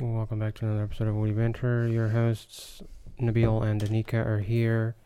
Welcome 0.00 0.40
back 0.40 0.54
to 0.56 0.66
another 0.66 0.82
episode 0.84 1.08
of 1.08 1.14
Witty 1.14 1.34
Banter. 1.34 1.86
Your 1.86 2.08
hosts, 2.08 2.82
Nabil 3.20 3.62
and 3.64 3.80
Anika, 3.80 4.14
are 4.26 4.40
here. 4.40 4.96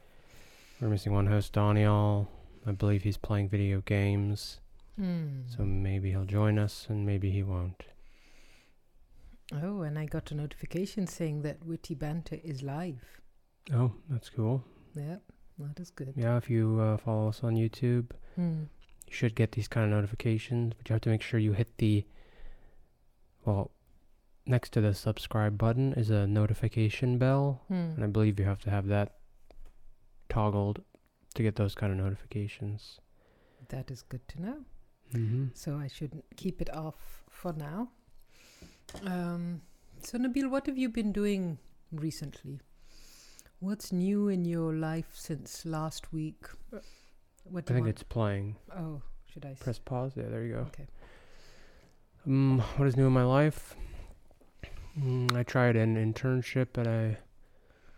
We're 0.80 0.88
missing 0.88 1.12
one 1.12 1.26
host, 1.26 1.52
Daniel. 1.52 2.28
I 2.66 2.72
believe 2.72 3.02
he's 3.02 3.16
playing 3.16 3.48
video 3.48 3.80
games, 3.82 4.60
Hmm. 4.96 5.42
so 5.48 5.64
maybe 5.64 6.10
he'll 6.10 6.24
join 6.24 6.58
us 6.58 6.86
and 6.88 7.04
maybe 7.06 7.30
he 7.30 7.42
won't. 7.42 7.84
Oh, 9.52 9.82
and 9.82 9.98
I 9.98 10.06
got 10.06 10.30
a 10.30 10.34
notification 10.34 11.06
saying 11.06 11.42
that 11.42 11.64
Witty 11.64 11.94
Banter 11.94 12.38
is 12.42 12.62
live. 12.62 13.20
Oh, 13.72 13.94
that's 14.08 14.28
cool. 14.30 14.64
Yep, 14.94 15.22
that 15.58 15.80
is 15.80 15.90
good. 15.90 16.12
Yeah, 16.16 16.36
if 16.36 16.50
you 16.50 16.78
uh, 16.80 16.96
follow 16.98 17.28
us 17.28 17.42
on 17.44 17.54
YouTube, 17.56 18.10
Hmm. 18.36 18.64
you 19.06 19.12
should 19.12 19.34
get 19.34 19.52
these 19.52 19.68
kind 19.68 19.84
of 19.84 19.90
notifications, 19.92 20.74
but 20.74 20.88
you 20.88 20.94
have 20.94 21.02
to 21.02 21.10
make 21.10 21.22
sure 21.22 21.40
you 21.40 21.52
hit 21.52 21.76
the, 21.78 22.06
well, 23.44 23.70
next 24.48 24.70
to 24.72 24.80
the 24.80 24.94
subscribe 24.94 25.58
button 25.58 25.92
is 25.94 26.10
a 26.10 26.26
notification 26.26 27.18
bell, 27.18 27.62
and 27.68 27.98
I 28.02 28.06
Hmm. 28.06 28.12
believe 28.12 28.38
you 28.40 28.46
have 28.46 28.60
to 28.62 28.70
have 28.70 28.86
that 28.88 29.16
toggled 30.28 30.82
to 31.34 31.42
get 31.42 31.56
those 31.56 31.74
kind 31.74 31.92
of 31.92 31.98
notifications. 31.98 32.98
That 33.68 33.90
is 33.90 34.02
good 34.02 34.26
to 34.28 34.42
know. 34.42 34.64
Mm-hmm. 35.12 35.46
So 35.54 35.76
I 35.76 35.88
should 35.88 36.22
keep 36.36 36.60
it 36.62 36.70
off 36.74 37.24
for 37.30 37.52
now. 37.52 37.90
Um, 39.04 39.62
so 40.02 40.18
Nabil, 40.18 40.50
what 40.50 40.66
have 40.66 40.78
you 40.78 40.88
been 40.88 41.12
doing 41.12 41.58
recently? 41.92 42.60
What's 43.60 43.92
new 43.92 44.28
in 44.28 44.44
your 44.44 44.72
life 44.74 45.10
since 45.14 45.64
last 45.66 46.12
week? 46.12 46.46
What 47.44 47.64
I 47.70 47.74
think 47.74 47.80
want? 47.86 47.88
it's 47.88 48.02
playing. 48.02 48.56
Oh, 48.76 49.02
should 49.26 49.44
I 49.44 49.54
Press 49.54 49.78
pause. 49.78 50.12
Yeah, 50.16 50.28
there 50.28 50.44
you 50.44 50.54
go. 50.54 50.60
Okay. 50.60 50.86
Um, 52.26 52.60
what 52.76 52.86
is 52.88 52.96
new 52.96 53.06
in 53.06 53.12
my 53.12 53.24
life? 53.24 53.74
Mm, 54.98 55.36
I 55.36 55.42
tried 55.42 55.76
an 55.76 55.96
internship 55.96 56.76
at 56.76 56.86
a 56.86 57.16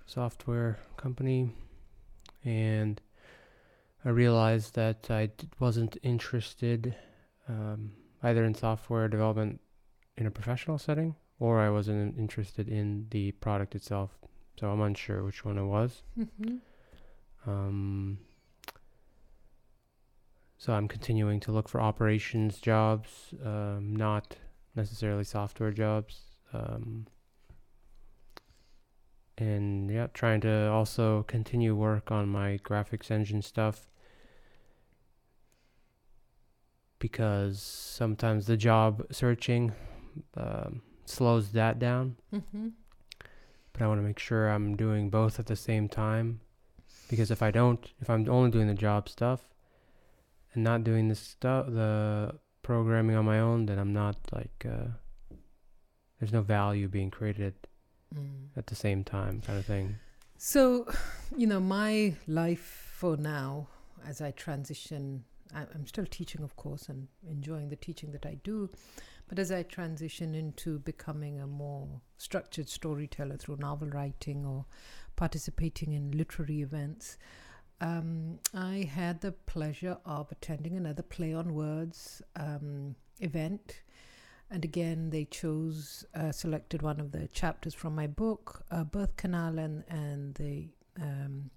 software 0.07 0.79
company, 0.97 1.51
and 2.45 3.01
I 4.05 4.11
realized 4.11 4.75
that 4.75 5.11
I 5.11 5.27
d- 5.27 5.49
wasn't 5.59 5.97
interested 6.03 6.95
um, 7.49 7.93
either 8.23 8.45
in 8.45 8.55
software 8.55 9.09
development 9.09 9.61
in 10.17 10.27
a 10.27 10.31
professional 10.31 10.79
setting, 10.79 11.15
or 11.39 11.61
I 11.61 11.71
wasn't 11.71 12.19
interested 12.19 12.69
in 12.69 13.07
the 13.11 13.33
product 13.33 13.75
itself. 13.75 14.11
So 14.59 14.71
I'm 14.71 14.81
unsure 14.83 15.25
which 15.25 15.45
one 15.45 15.57
it 15.57 15.65
was. 15.65 16.03
Mhm. 16.19 16.61
Um, 17.47 18.19
so 20.59 20.75
I'm 20.75 20.87
continuing 20.87 21.41
to 21.41 21.53
look 21.53 21.69
for 21.69 21.81
operations 21.81 22.61
jobs, 22.61 23.33
um, 23.43 23.97
not 23.97 24.37
necessarily 24.75 25.25
software 25.25 25.71
jobs. 25.73 26.30
Um, 26.53 27.07
and 29.39 29.91
yeah, 29.91 30.09
trying 30.13 30.41
to 30.43 30.71
also 30.71 31.23
continue 31.25 31.75
work 31.75 32.11
on 32.11 32.29
my 32.29 32.59
graphics 32.63 33.11
engine 33.11 33.43
stuff 33.43 33.87
because 36.99 37.61
sometimes 37.63 38.47
the 38.47 38.57
job 38.57 39.03
searching 39.11 39.73
um, 40.37 40.83
slows 41.07 41.53
that 41.53 41.79
down. 41.79 42.17
Mhm. 42.33 42.73
But 43.73 43.83
I 43.83 43.87
want 43.87 43.99
to 43.99 44.07
make 44.07 44.19
sure 44.19 44.49
I'm 44.49 44.77
doing 44.77 45.09
both 45.11 45.39
at 45.39 45.47
the 45.47 45.57
same 45.57 45.89
time 45.89 46.41
because 47.09 47.31
if 47.31 47.43
I 47.43 47.51
don't, 47.51 47.91
if 48.01 48.11
I'm 48.11 48.29
only 48.29 48.51
doing 48.51 48.67
the 48.67 48.75
job 48.75 49.09
stuff 49.09 49.49
and 50.53 50.63
not 50.63 50.85
doing 50.85 51.09
the 51.09 51.15
stuff, 51.15 51.67
the 51.67 52.39
programming 52.63 53.17
on 53.17 53.25
my 53.25 53.41
own, 53.41 53.67
then 53.67 53.79
I'm 53.79 53.93
not 53.93 54.17
like 54.33 54.67
uh, 54.69 54.89
there's 56.21 56.33
no 56.33 56.43
value 56.43 56.87
being 56.89 57.11
created 57.11 57.55
Mm. 58.15 58.49
at 58.57 58.67
the 58.67 58.75
same 58.75 59.05
time, 59.05 59.41
kind 59.41 59.59
of 59.59 59.65
thing. 59.67 59.97
So, 60.37 60.87
you 61.37 61.47
know, 61.47 61.61
my 61.61 62.17
life 62.27 62.93
for 62.93 63.17
now, 63.17 63.69
as 64.05 64.21
I 64.21 64.33
transition, 64.33 65.25
I'm 65.55 65.87
still 65.87 66.07
teaching, 66.07 66.43
of 66.43 66.57
course, 66.57 66.89
and 66.89 67.09
enjoying 67.29 67.69
the 67.69 67.77
teaching 67.77 68.13
that 68.13 68.25
I 68.27 68.35
do. 68.43 68.71
But 69.29 69.39
as 69.39 69.53
I 69.53 69.63
transition 69.63 70.35
into 70.35 70.79
becoming 70.81 71.41
a 71.41 71.47
more 71.47 72.01
structured 72.19 72.69
storyteller 72.69 73.37
through 73.37 73.59
novel 73.59 73.89
writing 73.89 74.45
or 74.45 74.67
participating 75.17 75.93
in 75.93 76.11
literary 76.11 76.63
events, 76.63 77.17
um, 77.81 78.41
I 78.55 78.89
had 78.93 79.21
the 79.21 79.33
pleasure 79.33 79.99
of 80.05 80.31
attending 80.33 80.77
another 80.77 81.03
Play 81.03 81.33
on 81.33 81.55
Words 81.55 82.23
um, 82.37 82.97
event. 83.21 83.83
And 84.51 84.65
again, 84.65 85.11
they 85.11 85.27
chose, 85.27 86.05
uh, 86.15 86.33
selected 86.33 86.83
one 86.83 86.99
of 86.99 87.13
the 87.13 87.29
chapters 87.29 87.73
from 87.73 87.95
my 87.95 88.09
book, 88.09 88.65
uh, 88.71 88.83
Birth 88.85 89.17
Canal, 89.17 89.59
and, 89.59 89.85
and 89.89 90.35
the 90.35 90.69
um, 91.01 91.51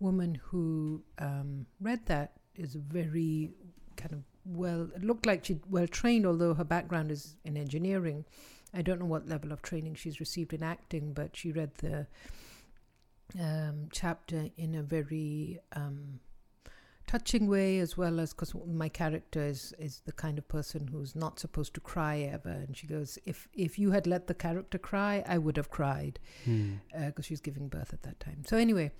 woman 0.00 0.40
who 0.42 1.02
um, 1.18 1.66
read 1.80 2.06
that 2.06 2.32
is 2.56 2.74
very 2.74 3.50
kind 3.96 4.12
of 4.12 4.22
well, 4.46 4.90
it 4.94 5.02
looked 5.02 5.26
like 5.26 5.44
she'd 5.44 5.62
well 5.70 5.86
trained, 5.86 6.26
although 6.26 6.54
her 6.54 6.64
background 6.64 7.10
is 7.10 7.36
in 7.44 7.56
engineering. 7.56 8.24
I 8.74 8.82
don't 8.82 8.98
know 8.98 9.06
what 9.06 9.28
level 9.28 9.52
of 9.52 9.62
training 9.62 9.94
she's 9.94 10.20
received 10.20 10.52
in 10.52 10.62
acting, 10.62 11.12
but 11.12 11.36
she 11.36 11.52
read 11.52 11.74
the 11.76 12.06
um, 13.40 13.88
chapter 13.90 14.50
in 14.56 14.74
a 14.74 14.82
very 14.82 15.60
um, 15.74 16.20
touching 17.06 17.46
way 17.48 17.78
as 17.78 17.96
well 17.96 18.18
as 18.18 18.32
because 18.32 18.54
my 18.66 18.88
character 18.88 19.42
is 19.42 19.74
is 19.78 20.00
the 20.04 20.12
kind 20.12 20.38
of 20.38 20.48
person 20.48 20.88
who's 20.88 21.14
not 21.14 21.38
supposed 21.38 21.74
to 21.74 21.80
cry 21.80 22.20
ever. 22.20 22.50
And 22.50 22.76
she 22.76 22.86
goes 22.86 23.18
if 23.24 23.48
if 23.52 23.78
you 23.78 23.90
had 23.90 24.06
let 24.06 24.26
the 24.26 24.34
character 24.34 24.78
cry 24.78 25.22
i 25.26 25.38
would 25.38 25.56
have 25.56 25.70
cried. 25.70 26.18
Hmm. 26.44 26.74
because 27.06 27.26
she 27.26 27.32
was 27.32 27.40
giving 27.40 27.68
birth 27.68 27.92
at 27.92 28.02
that 28.02 28.20
time. 28.20 28.42
So 28.46 28.56
anyway 28.56 28.92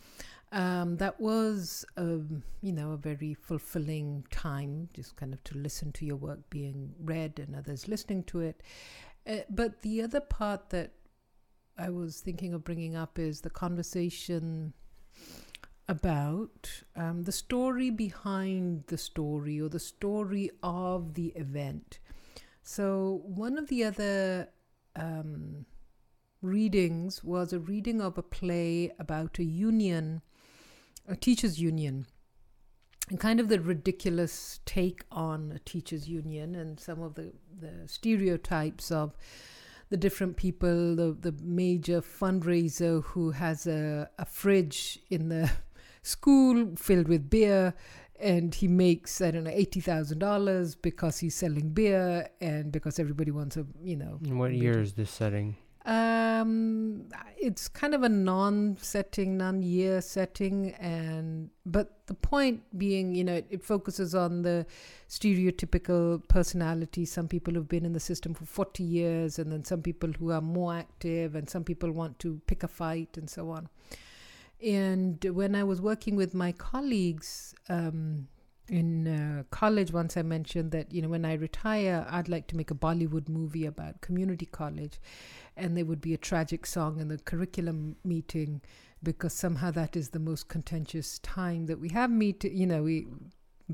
um, 0.54 0.98
that 0.98 1.20
was 1.20 1.84
um, 1.96 2.42
you 2.62 2.72
know 2.72 2.92
a 2.92 2.96
very 2.96 3.34
fulfilling 3.34 4.24
time 4.30 4.88
just 4.94 5.16
kind 5.16 5.34
of 5.34 5.42
to 5.44 5.58
listen 5.58 5.90
to 5.92 6.06
your 6.06 6.16
work 6.16 6.48
being 6.48 6.94
read 7.02 7.40
and 7.40 7.56
others 7.56 7.88
listening 7.88 8.22
to 8.24 8.40
it. 8.40 8.62
Uh, 9.28 9.38
but 9.50 9.82
the 9.82 10.00
other 10.02 10.20
part 10.20 10.70
that 10.70 10.92
i 11.78 11.88
was 11.88 12.20
thinking 12.20 12.52
of 12.54 12.62
bringing 12.62 12.94
up 12.94 13.18
is 13.18 13.40
the 13.40 13.50
conversation 13.50 14.72
about 15.88 16.82
um, 16.96 17.24
the 17.24 17.32
story 17.32 17.90
behind 17.90 18.84
the 18.86 18.98
story 18.98 19.60
or 19.60 19.68
the 19.68 19.78
story 19.78 20.50
of 20.62 21.14
the 21.14 21.28
event. 21.36 21.98
So, 22.62 23.22
one 23.24 23.58
of 23.58 23.68
the 23.68 23.84
other 23.84 24.48
um, 24.96 25.66
readings 26.40 27.22
was 27.22 27.52
a 27.52 27.58
reading 27.58 28.00
of 28.00 28.16
a 28.16 28.22
play 28.22 28.92
about 28.98 29.38
a 29.38 29.44
union, 29.44 30.22
a 31.06 31.16
teachers' 31.16 31.60
union, 31.60 32.06
and 33.10 33.20
kind 33.20 33.38
of 33.38 33.48
the 33.48 33.60
ridiculous 33.60 34.60
take 34.64 35.04
on 35.12 35.52
a 35.54 35.58
teachers' 35.58 36.08
union 36.08 36.54
and 36.54 36.80
some 36.80 37.02
of 37.02 37.14
the, 37.14 37.32
the 37.60 37.86
stereotypes 37.86 38.90
of 38.90 39.14
the 39.90 39.96
different 39.98 40.36
people, 40.36 40.96
the, 40.96 41.16
the 41.20 41.34
major 41.42 42.00
fundraiser 42.00 43.04
who 43.04 43.32
has 43.32 43.66
a, 43.66 44.08
a 44.18 44.24
fridge 44.24 44.98
in 45.10 45.28
the 45.28 45.50
school 46.04 46.56
filled 46.76 47.08
with 47.08 47.28
beer 47.28 47.74
and 48.20 48.54
he 48.54 48.68
makes 48.68 49.20
i 49.20 49.30
don't 49.32 49.44
know 49.44 49.50
$80000 49.50 50.76
because 50.82 51.18
he's 51.18 51.34
selling 51.34 51.68
beer 51.70 52.28
and 52.40 52.70
because 52.70 52.98
everybody 53.04 53.32
wants 53.32 53.56
a 53.56 53.64
you 53.82 53.96
know 53.96 54.14
And 54.24 54.38
what 54.38 54.52
year 54.52 54.78
is 54.80 54.92
this 55.00 55.10
setting? 55.10 55.56
um 55.86 57.04
it's 57.46 57.68
kind 57.68 57.94
of 57.96 58.02
a 58.02 58.08
non-setting 58.08 59.36
non-year 59.36 60.00
setting 60.00 60.72
and 60.94 61.50
but 61.66 61.86
the 62.06 62.14
point 62.14 62.62
being 62.84 63.14
you 63.14 63.24
know 63.28 63.34
it, 63.34 63.46
it 63.50 63.62
focuses 63.72 64.14
on 64.14 64.40
the 64.42 64.64
stereotypical 65.08 66.26
personality. 66.28 67.04
Some 67.04 67.28
people 67.28 67.52
who've 67.54 67.68
been 67.68 67.84
in 67.84 67.92
the 67.92 68.00
system 68.00 68.34
for 68.34 68.44
40 68.46 68.82
years 68.82 69.38
and 69.38 69.52
then 69.52 69.62
some 69.64 69.82
people 69.82 70.10
who 70.18 70.30
are 70.32 70.40
more 70.40 70.74
active 70.74 71.34
and 71.34 71.48
some 71.48 71.64
people 71.64 71.90
want 71.92 72.18
to 72.20 72.40
pick 72.46 72.62
a 72.62 72.68
fight 72.68 73.16
and 73.16 73.28
so 73.28 73.50
on 73.50 73.68
and 74.64 75.24
when 75.24 75.54
I 75.54 75.64
was 75.64 75.80
working 75.80 76.16
with 76.16 76.34
my 76.34 76.52
colleagues 76.52 77.54
um, 77.68 78.28
in 78.68 79.06
uh, 79.06 79.42
college, 79.50 79.92
once 79.92 80.16
I 80.16 80.22
mentioned 80.22 80.70
that, 80.72 80.92
you 80.92 81.02
know, 81.02 81.08
when 81.08 81.24
I 81.24 81.34
retire, 81.34 82.06
I'd 82.08 82.28
like 82.28 82.46
to 82.48 82.56
make 82.56 82.70
a 82.70 82.74
Bollywood 82.74 83.28
movie 83.28 83.66
about 83.66 84.00
community 84.00 84.46
college. 84.46 84.98
And 85.56 85.76
there 85.76 85.84
would 85.84 86.00
be 86.00 86.14
a 86.14 86.18
tragic 86.18 86.66
song 86.66 86.98
in 86.98 87.08
the 87.08 87.18
curriculum 87.18 87.96
meeting 88.04 88.62
because 89.04 89.34
somehow 89.34 89.70
that 89.70 89.96
is 89.96 90.08
the 90.08 90.18
most 90.18 90.48
contentious 90.48 91.18
time 91.20 91.66
that 91.66 91.78
we 91.78 91.90
have 91.90 92.10
meet 92.10 92.42
you 92.44 92.66
know 92.66 92.82
we 92.82 93.06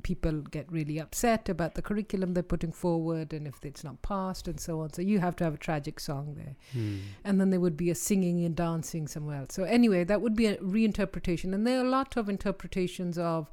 people 0.03 0.41
get 0.43 0.71
really 0.71 0.99
upset 0.99 1.49
about 1.49 1.75
the 1.75 1.83
curriculum 1.83 2.33
they're 2.33 2.43
putting 2.45 2.71
forward 2.71 3.33
and 3.33 3.47
if 3.47 3.65
it's 3.65 3.83
not 3.83 4.01
passed 4.03 4.47
and 4.47 4.61
so 4.61 4.81
on 4.81 4.93
so 4.93 5.03
you 5.03 5.19
have 5.19 5.35
to 5.35 5.43
have 5.43 5.55
a 5.55 5.59
tragic 5.59 5.99
song 5.99 6.35
there 6.37 6.55
Hmm. 6.73 6.99
and 7.25 7.41
then 7.41 7.51
there 7.51 7.59
would 7.61 7.77
be 7.77 7.91
a 7.91 7.95
singing 7.95 8.45
and 8.45 8.55
dancing 8.55 9.09
somewhere 9.09 9.39
else. 9.41 9.55
So 9.55 9.65
anyway, 9.65 10.05
that 10.05 10.21
would 10.21 10.37
be 10.37 10.47
a 10.47 10.57
reinterpretation, 10.59 11.53
and 11.55 11.67
there 11.67 11.81
are 11.81 11.85
a 11.85 11.89
lot 11.89 12.17
of 12.17 12.29
interpretations 12.29 13.19
of 13.19 13.51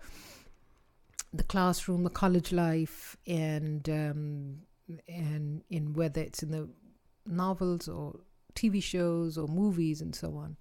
the 1.34 1.44
classroom, 1.44 2.04
the 2.04 2.10
college 2.10 2.52
life, 2.52 3.18
and 3.26 3.88
um, 3.90 4.58
and 5.08 5.64
in 5.70 5.94
whether 5.94 6.22
it's 6.22 6.44
in 6.44 6.52
the 6.52 6.70
novels 7.26 7.88
or 7.88 8.20
TV 8.56 8.82
shows 8.82 9.38
or 9.38 9.48
movies 9.48 10.02
and 10.02 10.16
so 10.16 10.36
on. 10.36 10.58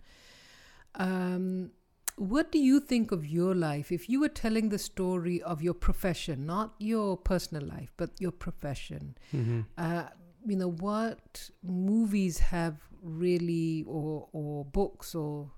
Um, 0.96 1.70
what 2.17 2.51
do 2.51 2.59
you 2.59 2.81
think 2.81 3.13
of 3.13 3.27
your 3.27 3.55
life 3.55 3.93
if 3.93 4.09
you 4.09 4.21
were 4.21 4.29
telling 4.29 4.71
the 4.71 4.79
story 4.79 5.43
of 5.43 5.63
your 5.63 5.75
profession, 5.75 6.47
not 6.47 6.75
your 6.79 7.17
personal 7.17 7.67
life, 7.67 7.93
but 7.97 8.11
your 8.19 8.33
profession? 8.33 9.17
Mm-hmm. 9.35 9.61
Uh, 9.77 10.05
you 10.47 10.57
know, 10.57 10.71
what 10.71 11.51
movies 11.63 12.39
have 12.39 12.81
really, 13.03 13.85
or 13.87 14.29
or 14.33 14.65
books, 14.65 15.15
or 15.15 15.51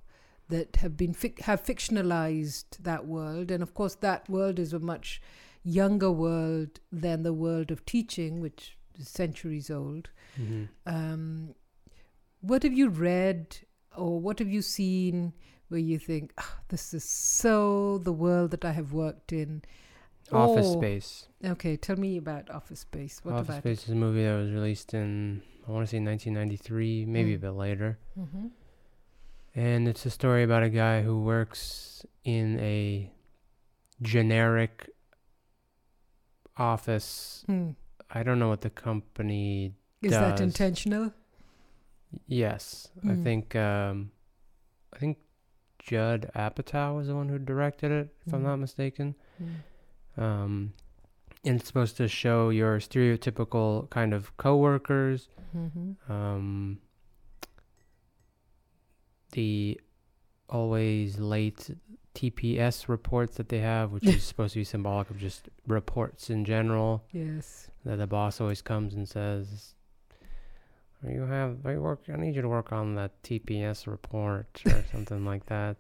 that 0.49 0.76
have 0.76 0.96
been 0.96 1.14
fic- 1.14 1.40
have 1.43 1.62
fictionalized 1.62 2.78
that 2.81 3.06
world, 3.06 3.50
and 3.50 3.62
of 3.62 3.75
course, 3.75 3.94
that 3.96 4.28
world 4.28 4.58
is 4.58 4.72
a 4.72 4.78
much 4.78 5.22
younger 5.62 6.11
world 6.11 6.81
than 6.90 7.22
the 7.22 7.32
world 7.32 7.70
of 7.70 7.84
teaching, 7.84 8.40
which 8.40 8.76
is 8.99 9.08
centuries 9.08 9.70
old. 9.70 10.11
Mm-hmm. 10.40 10.64
Um, 10.87 11.54
what 12.40 12.62
have 12.62 12.72
you 12.72 12.88
read, 12.88 13.58
or 13.96 14.19
what 14.20 14.38
have 14.40 14.49
you 14.49 14.62
seen? 14.62 15.34
Where 15.68 15.80
you 15.80 15.98
think 15.98 16.32
"Ah, 16.38 16.56
this 16.68 16.94
is 16.94 17.04
so 17.04 17.98
the 17.98 18.12
world 18.12 18.50
that 18.52 18.64
I 18.64 18.72
have 18.72 18.92
worked 18.92 19.32
in. 19.32 19.62
Office 20.32 20.66
Oh, 20.66 20.72
Space. 20.80 21.28
Okay, 21.44 21.76
tell 21.76 21.96
me 21.96 22.16
about 22.18 22.50
Office 22.50 22.80
Space. 22.80 23.20
What 23.24 23.34
Office 23.34 23.48
about 23.48 23.62
Space 23.62 23.84
is 23.84 23.90
a 23.90 23.94
movie 23.94 24.24
that 24.24 24.36
was 24.36 24.50
released 24.50 24.92
in 24.94 25.42
I 25.66 25.70
want 25.70 25.86
to 25.86 25.90
say 25.90 26.00
1993, 26.00 27.04
maybe 27.04 27.34
a 27.34 27.38
Mm. 27.38 27.40
bit 27.42 27.50
later. 27.50 27.98
Mm-hmm. 28.18 28.46
And 29.54 29.88
it's 29.88 30.06
a 30.06 30.10
story 30.10 30.42
about 30.42 30.62
a 30.62 30.70
guy 30.70 31.02
who 31.02 31.20
works 31.22 32.04
in 32.24 32.58
a 32.60 33.12
generic 34.00 34.88
office. 36.56 37.44
Hmm. 37.46 37.70
I 38.10 38.22
don't 38.22 38.38
know 38.38 38.48
what 38.48 38.62
the 38.62 38.70
company. 38.70 39.74
Is 40.00 40.12
that 40.12 40.40
intentional? 40.40 41.12
Yes, 42.26 42.88
I 43.04 43.08
Mm. 43.08 43.22
think. 43.24 43.56
Um, 43.56 44.12
I 44.92 44.98
think 44.98 45.18
Judd 45.88 46.31
Apatow 46.37 46.96
was 46.96 47.06
the 47.08 47.14
one 47.17 47.29
who 47.29 47.38
directed 47.38 47.90
it, 47.90 48.14
if 48.26 48.35
I'm 48.35 48.40
Mhm. 48.40 48.44
not 48.44 48.56
mistaken. 48.56 49.14
Hmm. 49.38 50.20
Um, 50.23 50.73
and 51.44 51.56
it's 51.61 51.67
supposed 51.69 51.96
to 51.96 52.08
show 52.08 52.50
your 52.50 52.79
stereotypical 52.79 53.88
kind 53.90 54.12
of 54.12 54.37
coworkers. 54.37 55.29
Mm-hmm. 55.56 56.12
Um, 56.12 56.79
the 59.32 59.81
always 60.49 61.19
late 61.19 61.70
TPS 62.14 62.88
reports 62.88 63.37
that 63.37 63.49
they 63.49 63.61
have, 63.61 63.93
which 63.93 64.06
is 64.06 64.25
supposed 64.31 64.55
to 64.55 64.61
be 64.61 64.64
symbolic 64.64 65.11
of 65.11 65.19
just 65.19 65.49
reports 65.67 66.31
in 66.31 66.44
general. 66.44 67.05
Yes. 67.12 67.70
That 67.85 67.96
the 67.96 68.06
boss 68.06 68.40
always 68.40 68.61
comes 68.62 68.94
and 68.94 69.08
says, 69.08 69.75
"Are 69.75 69.77
you 71.06 71.22
have 71.22 71.64
I 71.64 71.76
work? 71.76 72.02
I 72.12 72.16
need 72.16 72.34
you 72.34 72.42
to 72.42 72.48
work 72.48 72.72
on 72.72 72.94
that 72.96 73.22
TPS 73.22 73.86
report 73.86 74.46
or 74.66 74.84
something 74.92 75.24
like 75.24 75.46
that." 75.46 75.76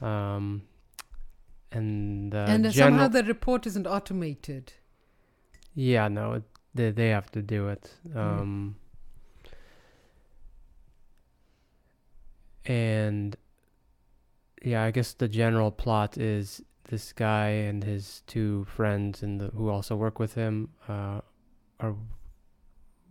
Um, 0.00 0.62
and 1.70 2.34
uh, 2.34 2.46
and 2.48 2.66
uh, 2.66 2.70
general, 2.70 2.98
somehow 2.98 3.08
the 3.08 3.24
report 3.24 3.66
isn't 3.66 3.86
automated. 3.86 4.72
yeah, 5.74 6.08
no, 6.08 6.34
it, 6.34 6.42
they 6.74 6.90
they 6.90 7.08
have 7.08 7.30
to 7.32 7.42
do 7.42 7.68
it. 7.68 7.94
Mm. 8.08 8.16
Um, 8.16 8.76
and 12.64 13.36
yeah, 14.64 14.84
I 14.84 14.90
guess 14.90 15.12
the 15.12 15.28
general 15.28 15.70
plot 15.70 16.18
is 16.18 16.62
this 16.88 17.12
guy 17.12 17.48
and 17.48 17.82
his 17.82 18.22
two 18.26 18.64
friends 18.64 19.22
and 19.22 19.40
the, 19.40 19.46
who 19.48 19.68
also 19.68 19.96
work 19.96 20.18
with 20.18 20.34
him 20.34 20.68
uh, 20.88 21.20
are 21.80 21.94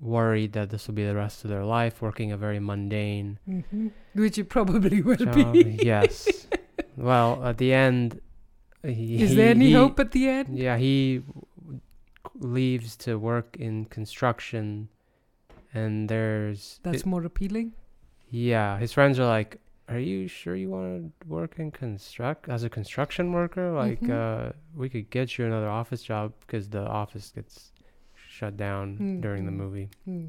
worried 0.01 0.53
that 0.53 0.69
this 0.71 0.87
will 0.87 0.95
be 0.95 1.05
the 1.05 1.15
rest 1.15 1.43
of 1.45 1.49
their 1.49 1.63
life, 1.63 2.01
working 2.01 2.31
a 2.31 2.37
very 2.37 2.59
mundane 2.59 3.37
Mm-hmm. 3.47 3.87
Which 4.15 4.37
it 4.37 4.49
probably 4.49 5.01
will 5.01 5.15
job. 5.15 5.53
be. 5.53 5.79
yes. 5.83 6.47
Well, 6.97 7.43
at 7.45 7.57
the 7.59 7.71
end, 7.73 8.19
he, 8.83 9.21
Is 9.21 9.35
there 9.35 9.51
any 9.51 9.67
he- 9.67 9.73
hope 9.73 9.99
at 9.99 10.11
the 10.11 10.27
end? 10.27 10.57
Yeah, 10.57 10.77
he 10.77 11.21
leaves 12.39 12.95
to 12.97 13.17
work 13.17 13.55
in 13.59 13.85
construction, 13.85 14.89
and 15.73 16.09
there's 16.09 16.79
That's 16.83 17.01
it- 17.01 17.05
more 17.05 17.23
appealing. 17.23 17.73
yeah. 18.29 18.77
His 18.79 18.91
friends 18.93 19.19
are 19.19 19.27
like, 19.27 19.57
"Are 19.87 19.99
you 19.99 20.27
sure 20.27 20.55
you 20.55 20.69
want 20.69 20.87
to 21.21 21.27
work 21.27 21.59
in 21.59 21.71
construct 21.71 22.49
as 22.49 22.63
a 22.63 22.69
construction 22.69 23.31
worker? 23.33 23.71
Like, 23.71 24.01
Mhm. 24.01 24.11
uh, 24.11 24.51
we 24.75 24.89
could 24.89 25.09
get 25.09 25.37
you 25.37 25.45
another 25.45 25.69
office 25.69 26.01
job 26.03 26.33
because 26.41 26.69
the 26.69 26.85
office 26.87 27.31
gets 27.35 27.71
shut 28.41 28.57
down 28.57 28.97
Mm, 28.97 29.21
during 29.21 29.45
the 29.45 29.51
mm. 29.51 29.61
movie." 29.61 29.89
Hmm. 30.05 30.25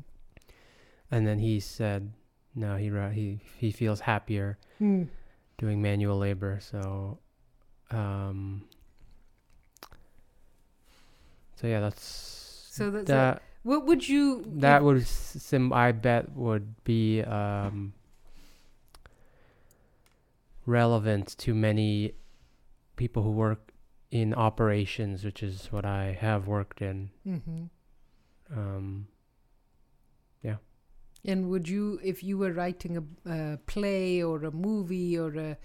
And 1.11 1.27
then 1.27 1.39
he 1.39 1.61
said, 1.61 2.13
"No, 2.55 2.77
he 2.77 2.89
he 3.17 3.41
he 3.59 3.71
feels 3.73 4.01
happier 4.01 4.59
Hmm. 4.79 5.05
doing 5.57 5.81
manual 5.81 6.19
labor." 6.19 6.61
So, 6.61 7.19
um, 7.91 8.69
so 11.57 11.67
yeah, 11.67 11.81
that's 11.81 12.69
So 12.71 12.91
that's 12.91 13.09
that. 13.09 13.43
What 13.63 13.87
would 13.87 14.09
you? 14.09 14.45
That 14.61 14.83
would 14.83 15.07
sim 15.07 15.73
I 15.73 15.93
bet 15.93 16.33
would 16.37 16.83
be 16.85 17.23
um 17.23 17.93
relevant 20.67 21.37
to 21.39 21.55
many 21.55 22.13
people 22.97 23.23
who 23.23 23.31
work 23.31 23.73
in 24.11 24.35
operations, 24.35 25.25
which 25.25 25.43
is 25.43 25.73
what 25.73 25.85
I 25.85 26.17
have 26.19 26.47
worked 26.47 26.83
in. 26.83 27.11
Mhm. 27.27 27.71
Um 28.57 29.07
yeah. 30.43 30.57
And 31.25 31.49
would 31.51 31.69
you, 31.69 32.01
if 32.03 32.25
you 32.25 32.37
were 32.37 32.53
writing 32.53 32.97
a, 32.97 33.31
a 33.31 33.59
play 33.67 34.23
or 34.23 34.45
a 34.45 34.51
movie 34.51 35.17
or 35.17 35.35
a 35.37 35.57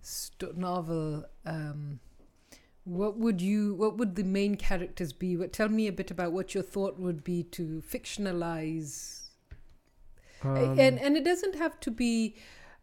st- 0.00 0.56
novel, 0.56 1.24
um, 1.44 1.98
what 2.84 3.18
would 3.18 3.40
you? 3.40 3.74
What 3.74 3.96
would 3.96 4.16
the 4.16 4.24
main 4.24 4.56
characters 4.56 5.12
be? 5.12 5.36
What, 5.36 5.52
tell 5.52 5.68
me 5.68 5.86
a 5.86 5.92
bit 5.92 6.10
about 6.10 6.32
what 6.32 6.54
your 6.54 6.62
thought 6.62 6.98
would 6.98 7.22
be 7.24 7.42
to 7.44 7.82
fictionalize. 7.88 9.28
Um, 10.42 10.78
and 10.78 10.98
and 10.98 11.16
it 11.16 11.24
doesn't 11.24 11.54
have 11.56 11.78
to 11.80 11.90
be 11.92 12.36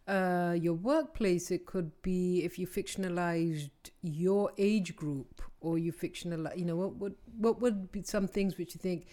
uh, 0.08 0.56
your 0.60 0.74
workplace. 0.74 1.52
It 1.52 1.66
could 1.66 2.02
be 2.02 2.44
if 2.44 2.58
you 2.58 2.66
fictionalized 2.66 3.72
your 4.02 4.52
age 4.58 4.96
group 4.96 5.42
or 5.60 5.78
you 5.78 5.92
fictionalize. 5.92 6.58
You 6.58 6.66
know 6.66 6.78
what 6.78 6.96
would 6.96 7.16
what 7.38 7.62
would 7.62 7.92
be 7.92 8.04
some 8.04 8.28
things 8.28 8.58
which 8.58 8.76
you 8.76 8.80
think 8.80 9.08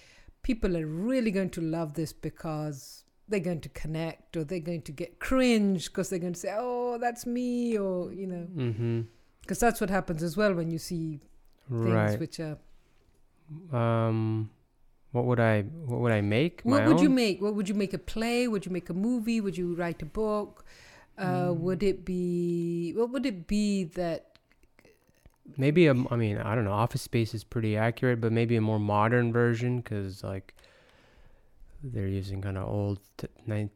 people 0.47 0.77
are 0.77 0.87
really 0.87 1.33
going 1.37 1.51
to 1.51 1.61
love 1.61 1.95
this 1.95 2.13
because 2.13 3.03
they're 3.29 3.47
going 3.51 3.61
to 3.61 3.69
connect 3.71 4.37
or 4.37 4.45
they're 4.45 4.67
going 4.71 4.83
to 4.89 4.93
get 4.93 5.19
cringe 5.29 5.87
because 5.87 6.09
they're 6.11 6.21
going 6.27 6.33
to 6.39 6.39
say 6.39 6.55
oh 6.57 6.99
that's 7.05 7.27
me 7.27 7.77
or 7.77 8.13
you 8.13 8.27
know 8.33 8.45
mm-hmm. 8.57 9.01
because 9.41 9.59
that's 9.59 9.81
what 9.81 9.91
happens 9.91 10.23
as 10.23 10.37
well 10.37 10.55
when 10.55 10.71
you 10.71 10.79
see 10.79 11.21
things 11.69 11.95
Right. 11.95 12.21
which 12.21 12.39
are 12.39 12.59
Um 13.73 14.51
what 15.13 15.25
would 15.25 15.41
I 15.41 15.63
what 15.63 16.01
would 16.01 16.13
I 16.13 16.21
make? 16.21 16.61
what 16.63 16.87
would 16.87 17.01
you 17.01 17.09
make 17.09 17.41
what 17.43 17.55
would 17.57 17.69
you 17.69 17.75
make 17.75 17.95
a 17.95 17.99
play 18.15 18.47
would 18.47 18.67
you 18.67 18.73
make 18.79 18.89
a 18.91 18.95
movie 19.09 19.41
would 19.41 19.57
you 19.57 19.75
write 19.75 20.01
a 20.03 20.11
book 20.23 20.65
uh, 21.19 21.49
Mm. 21.49 21.61
would 21.67 21.83
it 21.83 22.05
be 22.05 22.93
what 22.97 23.11
would 23.13 23.27
it 23.27 23.47
be 23.47 23.85
that 24.01 24.36
Maybe 25.57 25.87
a, 25.87 25.93
I 26.11 26.17
mean, 26.17 26.39
I 26.39 26.55
don't 26.55 26.65
know. 26.65 26.73
Office 26.73 27.03
Space 27.03 27.33
is 27.35 27.45
pretty 27.45 27.77
accurate, 27.77 28.21
but 28.21 28.33
maybe 28.33 28.57
a 28.57 28.61
more 28.61 28.79
modern 28.81 29.33
version 29.33 29.79
because 29.81 30.23
like 30.25 30.55
they're 31.83 32.09
using 32.09 32.43
kind 32.43 32.59
of 32.59 32.69
old 32.69 32.99
t- 33.17 33.29
ni- 33.47 33.71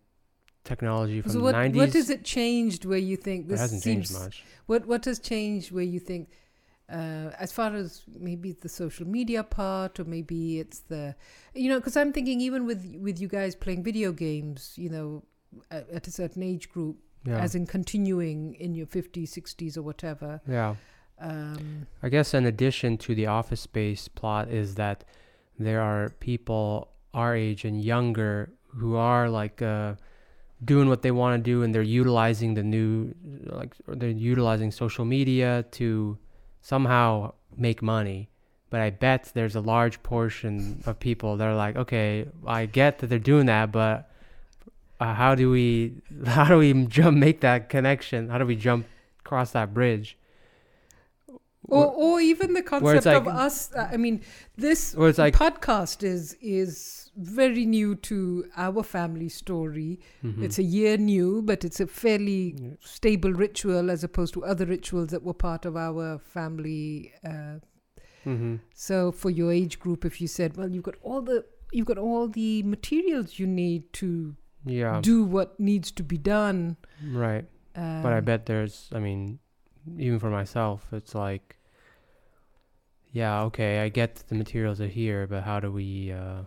technology 0.64 1.20
from 1.20 1.32
so 1.32 1.38
the 1.38 1.44
what, 1.44 1.52
nineties. 1.52 1.76
what 1.78 1.92
has 1.92 2.10
it 2.10 2.24
changed 2.24 2.84
where 2.84 2.98
you 2.98 3.16
think 3.16 3.46
It 3.46 3.48
this 3.50 3.60
hasn't 3.60 3.82
seems 3.82 4.08
changed 4.10 4.22
much. 4.22 4.44
what 4.66 4.86
what 4.86 5.04
has 5.06 5.18
changed 5.18 5.70
where 5.72 5.84
you 5.84 5.98
think 6.00 6.28
uh, 6.90 7.30
as 7.38 7.50
far 7.52 7.74
as 7.74 8.02
maybe 8.18 8.52
the 8.52 8.68
social 8.68 9.06
media 9.06 9.42
part 9.42 9.98
or 10.00 10.04
maybe 10.04 10.58
it's 10.60 10.80
the 10.80 11.14
you 11.54 11.68
know 11.70 11.78
because 11.78 11.96
i'm 11.96 12.12
thinking 12.12 12.40
even 12.42 12.66
with 12.66 12.84
with 13.00 13.18
you 13.20 13.28
guys 13.28 13.54
playing 13.54 13.82
video 13.82 14.12
games 14.12 14.74
you 14.76 14.90
know 14.90 15.22
at, 15.70 15.88
at 15.90 16.06
a 16.06 16.10
certain 16.10 16.42
age 16.42 16.68
group 16.70 16.98
Yeah. 17.24 17.38
as 17.38 17.54
in 17.54 17.66
continuing 17.66 18.54
in 18.56 18.74
your 18.74 18.86
50s 18.86 19.30
60s 19.38 19.76
or 19.78 19.82
whatever 19.82 20.40
yeah. 20.48 20.74
Um, 21.20 21.86
I 22.02 22.08
guess 22.08 22.34
in 22.34 22.46
addition 22.46 22.96
to 22.98 23.14
the 23.14 23.26
Office 23.26 23.60
Space 23.60 24.08
plot 24.08 24.48
is 24.48 24.76
that 24.76 25.04
there 25.58 25.80
are 25.80 26.10
people 26.20 26.88
our 27.12 27.34
age 27.34 27.64
and 27.64 27.82
younger 27.82 28.52
who 28.68 28.96
are 28.96 29.28
like 29.28 29.60
uh, 29.60 29.94
doing 30.64 30.88
what 30.88 31.02
they 31.02 31.10
want 31.10 31.38
to 31.38 31.50
do 31.50 31.62
and 31.62 31.74
they're 31.74 31.82
utilizing 31.82 32.54
the 32.54 32.62
new 32.62 33.14
like 33.46 33.74
they're 33.88 34.10
utilizing 34.10 34.70
social 34.70 35.04
media 35.04 35.64
to 35.72 36.18
somehow 36.62 37.32
make 37.56 37.82
money. 37.82 38.28
But 38.70 38.80
I 38.80 38.90
bet 38.90 39.32
there's 39.34 39.56
a 39.56 39.60
large 39.60 40.02
portion 40.04 40.82
of 40.86 41.00
people 41.00 41.36
that 41.38 41.46
are 41.46 41.56
like, 41.56 41.76
okay, 41.76 42.26
I 42.46 42.66
get 42.66 43.00
that 43.00 43.08
they're 43.08 43.18
doing 43.18 43.46
that, 43.46 43.72
but 43.72 44.08
uh, 45.00 45.14
how 45.14 45.34
do 45.34 45.50
we 45.50 45.94
how 46.26 46.44
do 46.44 46.58
we 46.58 46.72
jump 46.86 47.16
make 47.16 47.40
that 47.40 47.68
connection? 47.68 48.28
How 48.28 48.38
do 48.38 48.46
we 48.46 48.56
jump 48.56 48.86
cross 49.24 49.50
that 49.50 49.74
bridge? 49.74 50.16
Or, 51.68 51.86
or 51.86 52.20
even 52.20 52.52
the 52.54 52.62
concept 52.62 53.06
of 53.06 53.28
us. 53.28 53.72
uh, 53.74 53.88
I 53.92 53.96
mean, 53.96 54.22
this 54.56 54.94
like 54.96 55.34
podcast 55.34 56.02
is 56.02 56.36
is 56.40 57.10
very 57.16 57.66
new 57.66 57.94
to 57.96 58.44
our 58.56 58.82
family 58.82 59.28
story. 59.28 60.00
Mhm. 60.24 60.42
It's 60.42 60.58
a 60.58 60.62
year 60.62 60.96
new, 60.96 61.42
but 61.42 61.64
it's 61.64 61.80
a 61.80 61.86
fairly 61.86 62.54
Yeah. 62.58 62.70
stable 62.80 63.32
ritual 63.32 63.90
as 63.90 64.02
opposed 64.04 64.32
to 64.34 64.44
other 64.44 64.64
rituals 64.64 65.08
that 65.10 65.22
were 65.22 65.34
part 65.34 65.64
of 65.66 65.76
our 65.76 66.18
family. 66.18 67.12
Uh, 67.24 67.58
Mhm. 68.24 68.60
so 68.74 69.10
for 69.12 69.30
your 69.30 69.52
age 69.52 69.78
group, 69.80 70.04
if 70.04 70.20
you 70.20 70.28
said, 70.28 70.56
well, 70.56 70.70
you've 70.70 70.84
got 70.84 70.96
all 71.02 71.20
the 71.22 71.44
you've 71.72 71.86
got 71.86 71.98
all 71.98 72.26
the 72.28 72.62
materials 72.64 73.38
you 73.38 73.46
need 73.46 73.92
to 73.92 74.34
yeah 74.66 75.00
do 75.00 75.22
what 75.24 75.58
needs 75.60 75.90
to 75.92 76.02
be 76.02 76.18
done. 76.18 76.76
right 77.12 77.44
Um, 77.76 78.02
but 78.02 78.12
I 78.12 78.20
bet 78.20 78.46
there's 78.46 78.88
I 78.92 78.98
mean 78.98 79.38
even 79.98 80.18
for 80.18 80.30
myself 80.30 80.86
it's 80.92 81.14
like 81.14 81.56
yeah 83.12 83.42
okay 83.42 83.80
I 83.80 83.88
get 83.88 84.22
the 84.28 84.34
materials 84.34 84.80
are 84.80 84.86
here 84.86 85.26
but 85.26 85.42
how 85.42 85.60
do 85.60 85.70
we 85.72 86.12
uh 86.12 86.42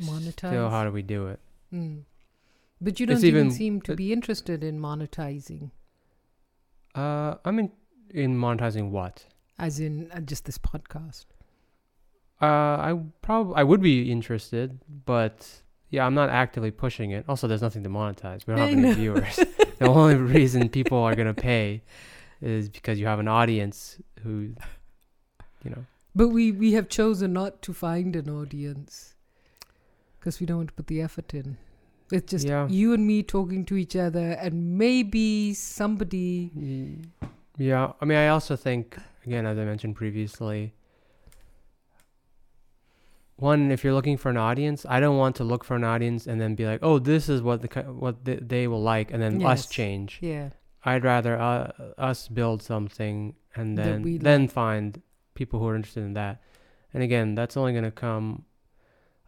monetize. 0.00 0.32
still 0.50 0.70
how 0.70 0.84
do 0.84 0.92
we 0.92 1.02
do 1.02 1.28
it 1.28 1.40
Mm. 1.72 2.04
But 2.80 2.98
you 2.98 3.04
don't 3.06 3.16
It's 3.16 3.24
even, 3.24 3.46
even- 3.48 3.50
seem 3.50 3.82
to 3.82 3.92
it- 3.92 3.96
be 3.96 4.10
interested 4.12 4.64
in 4.64 4.80
monetizing, 4.80 5.70
uh 6.94 7.34
I 7.44 7.50
mean 7.50 7.72
in 8.10 8.38
monetizing 8.38 8.90
what 8.90 9.26
as 9.58 9.78
in 9.80 10.10
uh, 10.12 10.20
just 10.20 10.44
this 10.46 10.56
podcast. 10.56 11.26
Uh, 12.40 12.46
I 12.46 12.98
probably 13.20 13.54
I 13.56 13.64
would 13.64 13.82
be 13.82 14.10
interested, 14.10 14.78
but 15.04 15.60
yeah, 15.90 16.06
I'm 16.06 16.14
not 16.14 16.30
actively 16.30 16.70
pushing 16.70 17.10
it. 17.10 17.24
Also, 17.28 17.48
there's 17.48 17.60
nothing 17.62 17.82
to 17.82 17.90
monetize. 17.90 18.46
We 18.46 18.54
don't 18.54 18.60
have 18.68 18.78
any 18.78 18.92
viewers. 18.94 19.36
the 19.78 19.88
only 19.88 20.14
reason 20.14 20.68
people 20.68 20.98
are 20.98 21.14
gonna 21.16 21.34
pay 21.34 21.82
is 22.40 22.68
because 22.68 22.98
you 23.00 23.06
have 23.06 23.18
an 23.18 23.28
audience 23.28 23.98
who, 24.22 24.54
you 25.64 25.70
know. 25.70 25.84
But 26.14 26.28
we, 26.28 26.50
we 26.52 26.72
have 26.72 26.88
chosen 26.88 27.32
not 27.32 27.62
to 27.62 27.72
find 27.72 28.16
an 28.16 28.28
audience 28.28 29.14
because 30.18 30.40
we 30.40 30.46
don't 30.46 30.56
want 30.58 30.68
to 30.70 30.74
put 30.74 30.86
the 30.88 31.00
effort 31.00 31.32
in. 31.34 31.56
It's 32.10 32.30
just 32.30 32.46
Yeah. 32.46 32.66
you 32.68 32.92
and 32.94 33.06
me 33.06 33.22
talking 33.22 33.64
to 33.66 33.76
each 33.76 33.94
other, 33.94 34.32
and 34.32 34.78
maybe 34.78 35.52
somebody. 35.54 36.50
Yeah, 37.58 37.92
I 38.00 38.04
mean, 38.04 38.16
I 38.18 38.28
also 38.28 38.56
think 38.56 38.96
again, 39.26 39.44
as 39.46 39.58
I 39.58 39.64
mentioned 39.64 39.94
previously. 39.96 40.72
One, 43.36 43.70
if 43.70 43.84
you're 43.84 43.92
looking 43.92 44.16
for 44.16 44.30
an 44.30 44.36
audience, 44.36 44.84
I 44.88 44.98
don't 44.98 45.16
want 45.16 45.36
to 45.36 45.44
look 45.44 45.62
for 45.62 45.76
an 45.76 45.84
audience 45.84 46.26
and 46.26 46.40
then 46.40 46.56
be 46.56 46.66
like, 46.66 46.80
"Oh, 46.82 46.98
this 46.98 47.28
is 47.28 47.40
what 47.40 47.62
the 47.62 47.82
what 47.82 48.24
th- 48.24 48.40
they 48.42 48.66
will 48.66 48.82
like," 48.82 49.12
and 49.12 49.22
then 49.22 49.44
us 49.44 49.66
change. 49.66 50.18
Yeah. 50.20 50.50
I'd 50.88 51.04
rather 51.04 51.38
uh, 51.38 51.72
us 51.98 52.28
build 52.28 52.62
something 52.62 53.34
and 53.54 53.76
then 53.76 54.02
we 54.02 54.18
then 54.18 54.48
find 54.48 55.02
people 55.34 55.60
who 55.60 55.66
are 55.68 55.76
interested 55.76 56.04
in 56.04 56.14
that. 56.14 56.42
And 56.94 57.02
again, 57.02 57.34
that's 57.34 57.56
only 57.56 57.72
going 57.72 57.84
to 57.84 57.90
come. 57.90 58.44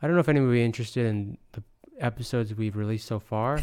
I 0.00 0.07
don't 0.07 0.17
know 0.17 0.21
if 0.21 0.29
anyone 0.29 0.49
will 0.49 0.55
be 0.55 0.64
interested 0.64 1.07
in 1.07 1.38
the 1.52 1.62
episodes 1.99 2.55
we've 2.55 2.76
released 2.76 3.07
so 3.07 3.19
far, 3.19 3.61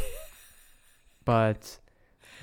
but 1.25 1.79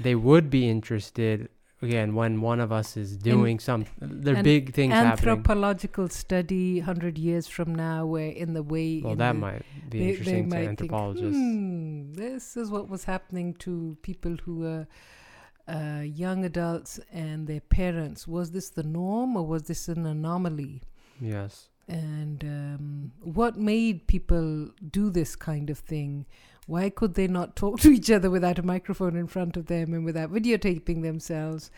they 0.01 0.15
would 0.15 0.51
be 0.51 0.69
interested 0.69 1.49
again 1.83 2.15
when 2.15 2.41
one 2.41 2.61
of 2.61 2.73
us 2.73 2.97
is 2.97 3.17
doing 3.17 3.61
some. 3.61 3.87
There 4.01 4.37
are 4.37 4.43
big 4.43 4.75
things 4.75 4.95
happening. 4.95 5.31
Anthropological 5.31 6.09
study, 6.09 6.81
hundred 6.81 7.19
years 7.19 7.47
from 7.47 7.75
now, 7.75 8.07
where 8.07 8.31
in 8.31 8.55
the 8.55 8.63
way. 8.63 9.01
Well, 9.05 9.15
that 9.17 9.33
the, 9.33 9.39
might 9.39 9.63
be 9.91 9.99
they, 9.99 9.99
they 9.99 10.11
interesting 10.11 10.51
to 10.51 10.57
might 10.57 10.69
anthropologists. 10.69 11.37
Think, 11.37 11.55
hmm, 11.55 12.13
this 12.15 12.57
is 12.57 12.71
what 12.71 12.89
was 12.89 13.05
happening 13.05 13.55
to 13.61 13.97
people 14.03 14.37
who 14.45 14.57
were 14.57 14.83
uh, 14.83 14.85
young 15.69 16.45
adults 16.45 17.01
and 17.13 17.47
their 17.47 17.61
parents. 17.61 18.27
Was 18.29 18.51
this 18.53 18.71
the 18.71 18.83
norm 18.83 19.37
or 19.37 19.47
was 19.47 19.65
this 19.65 19.89
an 19.89 20.05
anomaly? 20.07 20.83
Yes. 21.21 21.69
And 21.89 22.43
um, 22.45 23.13
what 23.23 23.57
made 23.59 24.07
people 24.07 24.71
do 24.91 25.11
this 25.11 25.37
kind 25.37 25.69
of 25.71 25.79
thing? 25.79 26.25
Why 26.67 26.89
could 26.91 27.15
they 27.15 27.27
not 27.29 27.57
talk 27.57 27.79
to 27.85 27.91
each 27.91 28.11
other 28.11 28.31
without 28.31 28.59
a 28.59 28.63
microphone 28.63 29.17
in 29.17 29.27
front 29.27 29.57
of 29.57 29.67
them 29.67 29.93
and 29.95 30.05
without 30.05 30.31
videotaping 30.33 31.03
themselves? 31.03 31.71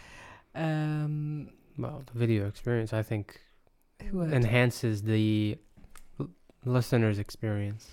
Um, 0.55 1.51
Well, 1.79 2.03
the 2.13 2.19
video 2.19 2.47
experience, 2.47 2.93
I 2.93 3.03
think, 3.03 3.41
what? 4.11 4.33
enhances 4.33 5.03
the 5.03 5.59
l- 6.21 6.31
listener's 6.65 7.19
experience. 7.19 7.91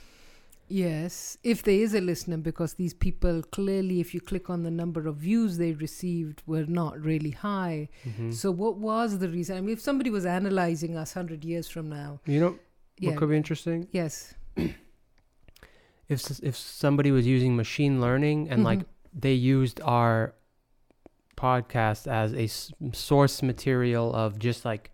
Yes, 0.70 1.38
if 1.44 1.62
there 1.64 1.76
is 1.76 1.94
a 1.94 2.02
listener, 2.02 2.38
because 2.38 2.74
these 2.76 2.94
people 2.94 3.44
clearly, 3.44 4.00
if 4.00 4.14
you 4.14 4.22
click 4.22 4.50
on 4.50 4.64
the 4.64 4.72
number 4.72 5.08
of 5.08 5.18
views 5.18 5.58
they 5.58 5.74
received, 5.74 6.42
were 6.48 6.66
not 6.66 7.00
really 7.00 7.32
high. 7.32 7.90
hmm 8.04 8.32
So, 8.32 8.50
what 8.52 8.78
was 8.78 9.20
the 9.20 9.30
reason? 9.30 9.58
I 9.58 9.62
mean, 9.62 9.74
if 9.74 9.82
somebody 9.82 10.10
was 10.10 10.26
analyzing 10.26 10.96
us 10.98 11.16
100 11.16 11.44
years 11.46 11.68
from 11.68 11.90
now, 11.90 12.22
You 12.26 12.40
know, 12.40 12.60
yeah, 12.98 13.10
what 13.10 13.18
could 13.20 13.30
be 13.30 13.38
interesting 13.38 13.88
yes. 13.92 14.34
if 16.10 16.40
if 16.44 16.56
somebody 16.56 17.12
was 17.12 17.26
using 17.26 17.56
machine 17.56 18.00
learning 18.02 18.50
and 18.50 18.64
like 18.64 18.80
Mhm. 18.80 18.86
they 19.14 19.34
used 19.34 19.80
our 19.82 20.34
podcast 21.38 22.08
as 22.08 22.34
a 22.34 22.44
s- 22.46 22.72
source 22.94 23.42
material 23.42 24.14
of 24.14 24.38
just 24.40 24.66
like 24.66 24.92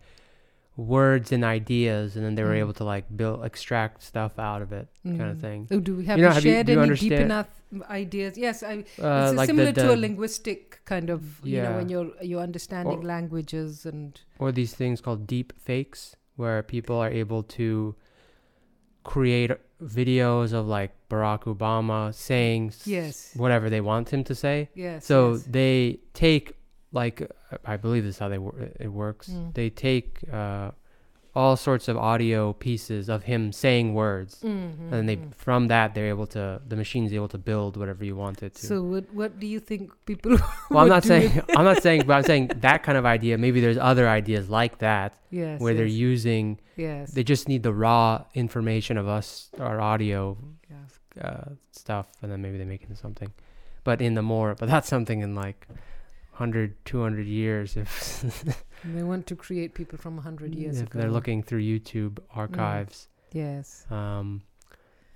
words 0.96 1.30
and 1.32 1.44
ideas 1.44 2.16
and 2.16 2.24
then 2.24 2.34
they 2.36 2.42
were 2.42 2.54
Mm. 2.56 2.64
able 2.64 2.72
to 2.80 2.84
like 2.84 3.04
build 3.20 3.44
extract 3.44 4.02
stuff 4.02 4.38
out 4.38 4.62
of 4.62 4.72
it 4.72 4.88
kind 5.04 5.22
of 5.32 5.36
Mm. 5.36 5.40
thing 5.46 5.60
Oh, 5.70 5.80
do 5.88 5.92
we 5.96 6.04
have 6.06 6.18
You 6.18 6.24
know, 6.24 6.30
have 6.32 6.42
shared 6.42 6.66
do 6.66 6.72
you 6.72 6.80
any 6.80 6.94
deep 6.94 7.12
enough 7.12 7.48
ideas? 7.90 8.38
Yes, 8.46 8.62
I, 8.62 8.74
uh, 9.06 9.28
it's 9.28 9.36
like 9.40 9.46
similar 9.52 9.72
the, 9.72 9.82
to 9.82 9.94
a 9.94 9.98
linguistic 10.06 10.80
kind 10.92 11.10
of, 11.10 11.20
you 11.44 11.60
know, 11.64 11.72
when 11.78 11.88
you're 11.92 12.10
you're 12.22 12.40
understanding 12.50 13.00
Or- 13.00 13.12
languages 13.14 13.84
and 13.84 14.18
or 14.38 14.48
these 14.52 14.74
things 14.74 15.00
called 15.04 15.26
deep 15.26 15.52
fakes 15.68 16.16
where 16.36 16.62
people 16.62 16.96
are 17.04 17.10
able 17.10 17.42
to 17.60 17.94
create 19.04 19.50
videos 19.82 20.52
of 20.52 20.66
like 20.66 20.92
Barack 21.08 21.42
Obama 21.44 22.14
saying 22.14 22.72
yes, 22.84 23.32
whatever 23.34 23.68
they 23.70 23.80
want 23.80 24.10
him 24.12 24.22
to 24.24 24.34
say 24.34 24.68
yes. 24.74 25.04
So 25.06 25.32
yes. 25.32 25.42
they 25.48 26.00
take 26.14 26.56
like 26.92 27.30
I 27.64 27.76
believe 27.76 28.04
this 28.04 28.16
is 28.16 28.18
how 28.18 28.28
they 28.28 28.38
it 28.80 28.88
works. 28.88 29.28
Mm. 29.28 29.54
They 29.54 29.70
take 29.70 30.18
uh, 30.32 30.70
all 31.32 31.56
sorts 31.56 31.86
of 31.86 31.96
audio 31.96 32.52
pieces 32.52 33.08
of 33.08 33.22
him 33.22 33.52
saying 33.52 33.94
words, 33.94 34.40
Mhm, 34.42 34.90
and 34.92 35.08
they 35.08 35.16
mhm. 35.16 35.32
from 35.36 35.68
that 35.68 35.94
they're 35.94 36.08
able 36.08 36.26
to 36.28 36.60
the 36.66 36.74
machine's 36.74 37.12
able 37.12 37.28
to 37.28 37.38
build 37.38 37.76
whatever 37.76 38.04
you 38.04 38.16
want 38.16 38.42
it 38.42 38.54
to. 38.56 38.66
So, 38.66 38.82
what 38.82 39.04
what 39.14 39.38
do 39.38 39.46
you 39.46 39.60
think 39.60 39.92
people? 40.06 40.32
well, 40.70 40.80
I'm 40.82 40.88
not 40.88 41.04
saying 41.04 41.40
I'm 41.56 41.64
not 41.64 41.82
saying, 41.82 42.02
but 42.06 42.14
I'm 42.14 42.24
saying 42.24 42.48
that 42.56 42.82
kind 42.82 42.98
of 42.98 43.06
idea. 43.06 43.38
Maybe 43.38 43.60
there's 43.60 43.78
other 43.78 44.08
ideas 44.08 44.50
like 44.50 44.78
that 44.78 45.14
yes, 45.30 45.60
where 45.60 45.74
they're 45.74 45.86
using. 45.86 46.58
yes, 46.76 47.12
They 47.12 47.22
just 47.22 47.46
need 47.48 47.62
the 47.62 47.72
raw 47.72 48.24
information 48.34 48.96
of 48.98 49.06
us, 49.06 49.50
our 49.60 49.80
audio 49.80 50.36
yes. 50.68 50.98
uh, 51.24 51.50
stuff, 51.70 52.06
and 52.22 52.32
then 52.32 52.42
maybe 52.42 52.58
they 52.58 52.64
make 52.64 52.82
it 52.82 52.88
into 52.88 53.00
something. 53.00 53.30
But 53.84 54.00
in 54.02 54.14
the 54.14 54.22
more, 54.22 54.56
but 54.58 54.68
that's 54.68 54.88
something 54.88 55.20
in 55.20 55.34
like 55.36 55.68
100, 56.40 56.84
200 56.86 57.26
years 57.26 57.76
if 57.76 58.24
they 58.84 59.02
want 59.02 59.26
to 59.26 59.36
create 59.36 59.74
people 59.74 59.98
from 59.98 60.16
100 60.16 60.54
years 60.54 60.80
if 60.80 60.86
ago. 60.88 60.98
they're 60.98 61.10
looking 61.10 61.42
through 61.42 61.60
YouTube 61.62 62.18
archives. 62.34 63.08
Yes. 63.32 63.84
Um, 63.90 64.42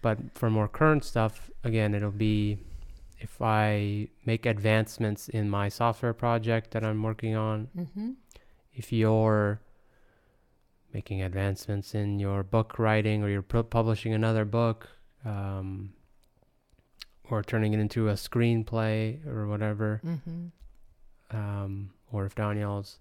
but 0.02 0.18
for 0.34 0.50
more 0.50 0.68
current 0.68 1.02
stuff, 1.02 1.50
again, 1.64 1.94
it'll 1.94 2.10
be 2.10 2.58
if 3.18 3.40
I 3.40 4.08
make 4.26 4.44
advancements 4.44 5.28
in 5.30 5.48
my 5.48 5.70
software 5.70 6.12
project 6.12 6.72
that 6.72 6.84
I'm 6.84 7.02
working 7.02 7.34
on. 7.34 7.68
Mm-hmm. 7.76 8.10
If 8.74 8.92
you're 8.92 9.60
making 10.92 11.22
advancements 11.22 11.94
in 11.94 12.18
your 12.18 12.42
book 12.42 12.78
writing 12.78 13.22
or 13.22 13.30
you're 13.30 13.42
pu- 13.42 13.62
publishing 13.62 14.12
another 14.12 14.44
book, 14.44 14.88
um, 15.24 15.94
or 17.30 17.42
turning 17.42 17.72
it 17.72 17.80
into 17.80 18.10
a 18.10 18.12
screenplay 18.14 19.26
or 19.26 19.46
whatever, 19.48 20.02
Mm-hmm. 20.04 20.48
Um, 21.34 21.90
or 22.12 22.24
if 22.26 22.34
Daniel's 22.34 22.98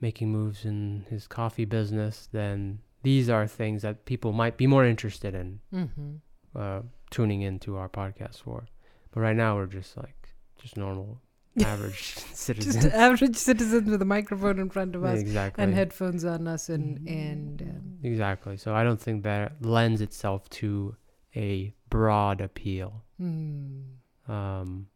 making 0.00 0.30
moves 0.30 0.64
in 0.64 1.04
his 1.10 1.26
coffee 1.26 1.64
business, 1.64 2.28
then 2.32 2.78
these 3.02 3.28
are 3.28 3.46
things 3.46 3.82
that 3.82 4.04
people 4.04 4.32
might 4.32 4.56
be 4.56 4.66
more 4.66 4.84
interested 4.84 5.34
in 5.34 5.60
Mm-hmm. 5.74 6.10
uh, 6.54 6.80
tuning 7.10 7.42
into 7.42 7.76
our 7.76 7.88
podcast 7.88 8.42
for. 8.42 8.66
But 9.12 9.20
right 9.20 9.36
now, 9.36 9.56
we're 9.56 9.66
just 9.66 9.96
like 9.96 10.28
just 10.62 10.76
normal, 10.76 11.20
average 11.64 12.14
citizens. 12.32 12.76
Just 12.84 12.94
average 12.94 13.36
citizens 13.36 13.88
with 13.90 14.02
a 14.02 14.04
microphone 14.04 14.58
in 14.58 14.70
front 14.70 14.94
of 14.94 15.02
us 15.04 15.18
exactly. 15.18 15.64
and 15.64 15.74
headphones 15.74 16.24
on 16.24 16.46
us, 16.46 16.68
and 16.68 17.06
and 17.08 17.62
um, 17.62 17.98
exactly. 18.04 18.56
So 18.56 18.74
I 18.74 18.84
don't 18.84 19.00
think 19.00 19.22
that 19.24 19.52
lends 19.62 20.00
itself 20.00 20.48
to 20.60 20.94
a 21.34 21.74
broad 21.90 22.40
appeal. 22.40 23.02
hmm, 23.18 23.80
Um, 24.28 24.88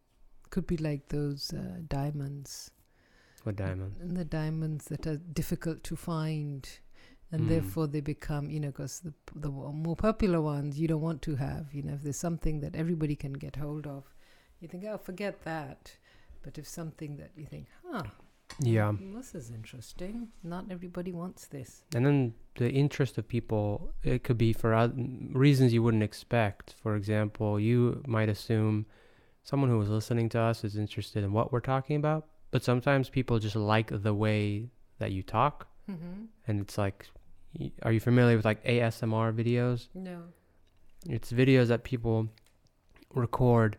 could 0.53 0.67
be 0.67 0.77
like 0.77 1.03
those 1.09 1.43
uh, 1.53 1.81
diamonds, 1.89 2.71
what 3.45 3.57
diamond? 3.57 3.93
and 4.01 4.17
the 4.17 4.25
diamonds 4.41 4.85
that 4.93 5.07
are 5.07 5.19
difficult 5.43 5.83
to 5.91 5.97
find. 5.97 6.69
And 7.35 7.45
Mm. 7.45 7.49
therefore, 7.53 7.87
they 7.93 8.03
become, 8.03 8.45
you 8.55 8.61
know, 8.63 8.73
because 8.75 8.95
the 9.07 9.13
the 9.45 9.51
more 9.87 9.97
popular 10.09 10.41
ones 10.55 10.79
you 10.81 10.87
don't 10.93 11.01
want 11.09 11.23
to 11.29 11.37
have. 11.37 11.65
You 11.77 11.83
know, 11.85 11.95
if 11.99 12.03
there's 12.03 12.21
something 12.29 12.61
that 12.65 12.77
everybody 12.83 13.17
can 13.25 13.33
get 13.45 13.57
hold 13.57 13.87
of, 13.87 14.03
you 14.61 14.69
think, 14.69 14.85
oh, 14.85 14.99
forget 14.99 15.35
that. 15.53 15.81
But 16.45 16.59
if 16.59 16.67
something 16.69 17.17
that 17.21 17.31
you 17.41 17.47
think, 17.55 17.67
huh, 17.87 18.03
Yeah. 18.61 18.93
This 19.17 19.35
is 19.41 19.51
interesting. 19.51 20.29
Not 20.55 20.65
everybody 20.77 21.13
wants 21.23 21.43
this. 21.49 21.71
And 21.97 22.05
then 22.07 22.19
the 22.63 22.69
interest 22.85 23.17
of 23.21 23.25
people, 23.37 23.67
it 24.13 24.19
could 24.25 24.37
be 24.47 24.53
for 24.53 24.71
reasons 25.47 25.73
you 25.73 25.83
wouldn't 25.83 26.03
expect. 26.11 26.75
For 26.83 26.93
example, 27.01 27.51
you 27.69 28.03
might 28.07 28.29
assume 28.37 28.85
someone 29.45 29.71
who 29.71 29.81
is 29.81 29.89
listening 29.89 30.29
to 30.31 30.41
us 30.41 30.65
is 30.65 30.77
interested 30.77 31.25
in 31.25 31.33
what 31.33 31.53
we're 31.53 31.61
talking 31.61 31.97
about, 31.97 32.27
but 32.51 32.63
sometimes 32.63 33.09
people 33.09 33.39
just 33.39 33.57
like 33.57 33.91
the 34.03 34.15
way 34.15 34.69
that 34.99 35.13
you 35.13 35.23
talk. 35.23 35.69
Mm-hmm. 35.91 36.25
And 36.47 36.61
it's 36.61 36.79
like, 36.79 37.09
are 37.83 37.93
you 37.93 38.01
familiar 38.01 38.37
with 38.37 38.45
like 38.45 38.65
ASMR 38.65 39.33
videos? 39.35 39.89
No. 39.95 40.23
It's 41.09 41.33
videos 41.33 41.69
that 41.69 41.83
people 41.83 42.29
record 43.15 43.77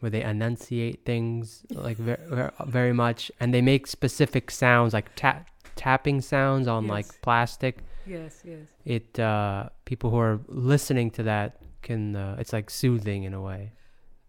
where 0.00 0.10
they 0.10 0.22
enunciate 0.22 1.04
things 1.04 1.64
like 1.70 1.96
very, 2.08 2.50
very 2.66 2.92
much, 2.92 3.30
and 3.38 3.52
they 3.54 3.60
make 3.62 3.86
specific 3.86 4.50
sounds 4.50 4.92
like 4.92 5.10
tap 5.14 5.48
tapping 5.76 6.20
sounds 6.20 6.66
on 6.68 6.84
Yes. 6.84 6.90
like 6.90 7.22
plastic. 7.22 7.78
Yes, 8.06 8.42
yes. 8.44 8.66
It 8.84 9.18
uh, 9.18 9.68
people 9.84 10.10
who 10.10 10.18
are 10.18 10.40
listening 10.48 11.10
to 11.12 11.22
that 11.24 11.60
can 11.82 12.16
uh, 12.16 12.36
it's 12.38 12.52
like 12.52 12.68
soothing 12.70 13.24
in 13.24 13.34
a 13.34 13.40
way. 13.40 13.72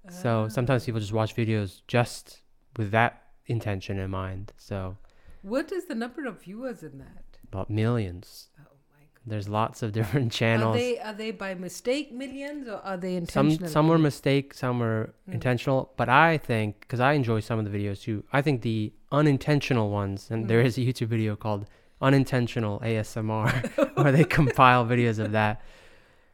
So 0.10 0.48
sometimes 0.50 0.86
people 0.86 1.00
just 1.00 1.14
watch 1.14 1.36
videos 1.36 1.82
just 1.88 2.42
with 2.78 2.92
that 2.92 3.22
intention 3.46 4.00
in 4.00 4.10
mind. 4.12 4.52
So 4.58 4.98
What 5.42 5.72
is 5.72 5.86
the 5.86 5.96
number 5.96 6.26
of 6.26 6.42
viewers 6.44 6.84
in 6.84 6.98
that? 7.00 7.24
about 7.52 7.70
millions. 7.70 8.48
Oh 8.60 8.64
my 8.92 9.04
god. 9.14 9.22
There's 9.28 9.48
lots 9.48 9.84
of 9.84 9.92
different 10.00 10.32
channels. 10.32 10.76
Are 10.76 10.80
they 10.80 11.00
are 11.00 11.14
they 11.14 11.32
by 11.32 11.54
mistake 11.54 12.12
millions 12.12 12.68
or 12.68 12.78
are 12.84 12.98
they 12.98 13.16
intentional? 13.16 13.58
some 13.60 13.68
some 13.68 13.88
were 13.88 13.98
mistake 14.00 14.54
some 14.54 14.80
were 14.80 15.14
Mm. 15.30 15.34
intentional 15.36 15.94
but 15.96 16.10
i 16.10 16.38
think 16.38 16.82
because 16.82 17.00
i 17.00 17.14
enjoy 17.14 17.40
some 17.40 17.58
of 17.60 17.66
the 17.66 17.72
videos 17.78 18.02
too 18.02 18.24
i 18.34 18.42
think 18.42 18.62
the 18.62 18.92
unintentional 19.12 19.90
ones 19.90 20.30
and 20.32 20.50
there 20.50 20.62
Mm. 20.62 20.66
is 20.66 20.78
a 20.78 20.82
youtube 20.82 21.08
video 21.08 21.36
called 21.38 21.66
unintentional 22.02 22.80
asmr 22.82 23.48
where 24.04 24.12
they 24.12 24.26
compile 24.26 24.84
videos 24.86 25.18
of 25.20 25.32
that 25.32 25.62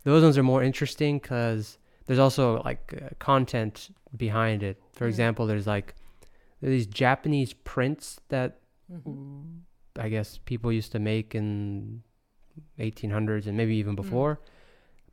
those 0.06 0.24
ones 0.24 0.38
are 0.40 0.44
more 0.54 0.64
interesting 0.64 1.20
because 1.20 1.78
there's 2.10 2.18
also 2.28 2.60
like 2.66 2.84
uh, 3.00 3.10
content 3.20 3.92
behind 4.18 4.64
it 4.64 4.82
for 4.94 5.06
Yeah. 5.06 5.10
example 5.10 5.46
there's 5.46 5.68
like 5.68 5.94
there 6.60 6.70
are 6.70 6.74
these 6.74 6.88
japanese 6.88 7.54
prints 7.54 8.20
that 8.30 8.58
Mhm. 8.92 9.60
i 10.06 10.10
guess 10.10 10.40
people 10.52 10.72
used 10.72 10.92
to 10.94 11.00
make 11.00 11.36
in 11.36 12.02
1800s 12.80 13.46
and 13.48 13.56
maybe 13.56 13.76
even 13.76 13.96
before 13.96 14.40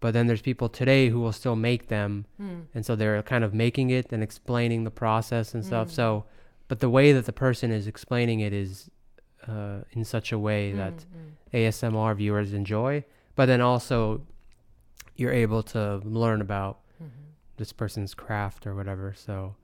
but 0.00 0.12
then 0.12 0.26
there's 0.26 0.43
people 0.43 0.69
today 0.69 1.09
who 1.11 1.21
will 1.21 1.33
still 1.43 1.57
make 1.57 1.88
them 1.88 2.25
Mm. 2.41 2.67
and 2.75 2.85
so 2.87 2.97
they're 2.97 3.23
kind 3.23 3.45
of 3.45 3.53
making 3.55 3.91
it 3.91 4.12
and 4.12 4.23
explaining 4.23 4.85
the 4.85 4.91
process 4.91 5.55
and 5.55 5.62
stuff 5.65 5.88
Mm. 5.88 5.93
so 6.00 6.25
but 6.69 6.81
the 6.81 6.91
way 6.91 7.12
that 7.12 7.26
the 7.26 7.33
person 7.33 7.71
is 7.71 7.87
explaining 7.87 8.41
it 8.41 8.53
is 8.53 8.91
uh, 9.47 9.81
in 9.93 10.03
such 10.05 10.33
a 10.33 10.38
way 10.38 10.73
that 10.73 10.97
Mm, 10.97 11.05
mm. 11.55 11.69
asmr 11.69 12.17
viewers 12.17 12.53
enjoy 12.53 13.05
but 13.37 13.47
then 13.47 13.61
also 13.61 14.23
you're 15.19 15.33
able 15.33 15.62
to 15.62 15.99
learn 16.05 16.41
about. 16.43 16.81
This 17.57 17.73
person's 17.73 18.15
craft 18.15 18.67
or 18.67 18.75
whatever 18.75 19.15
so 19.17 19.55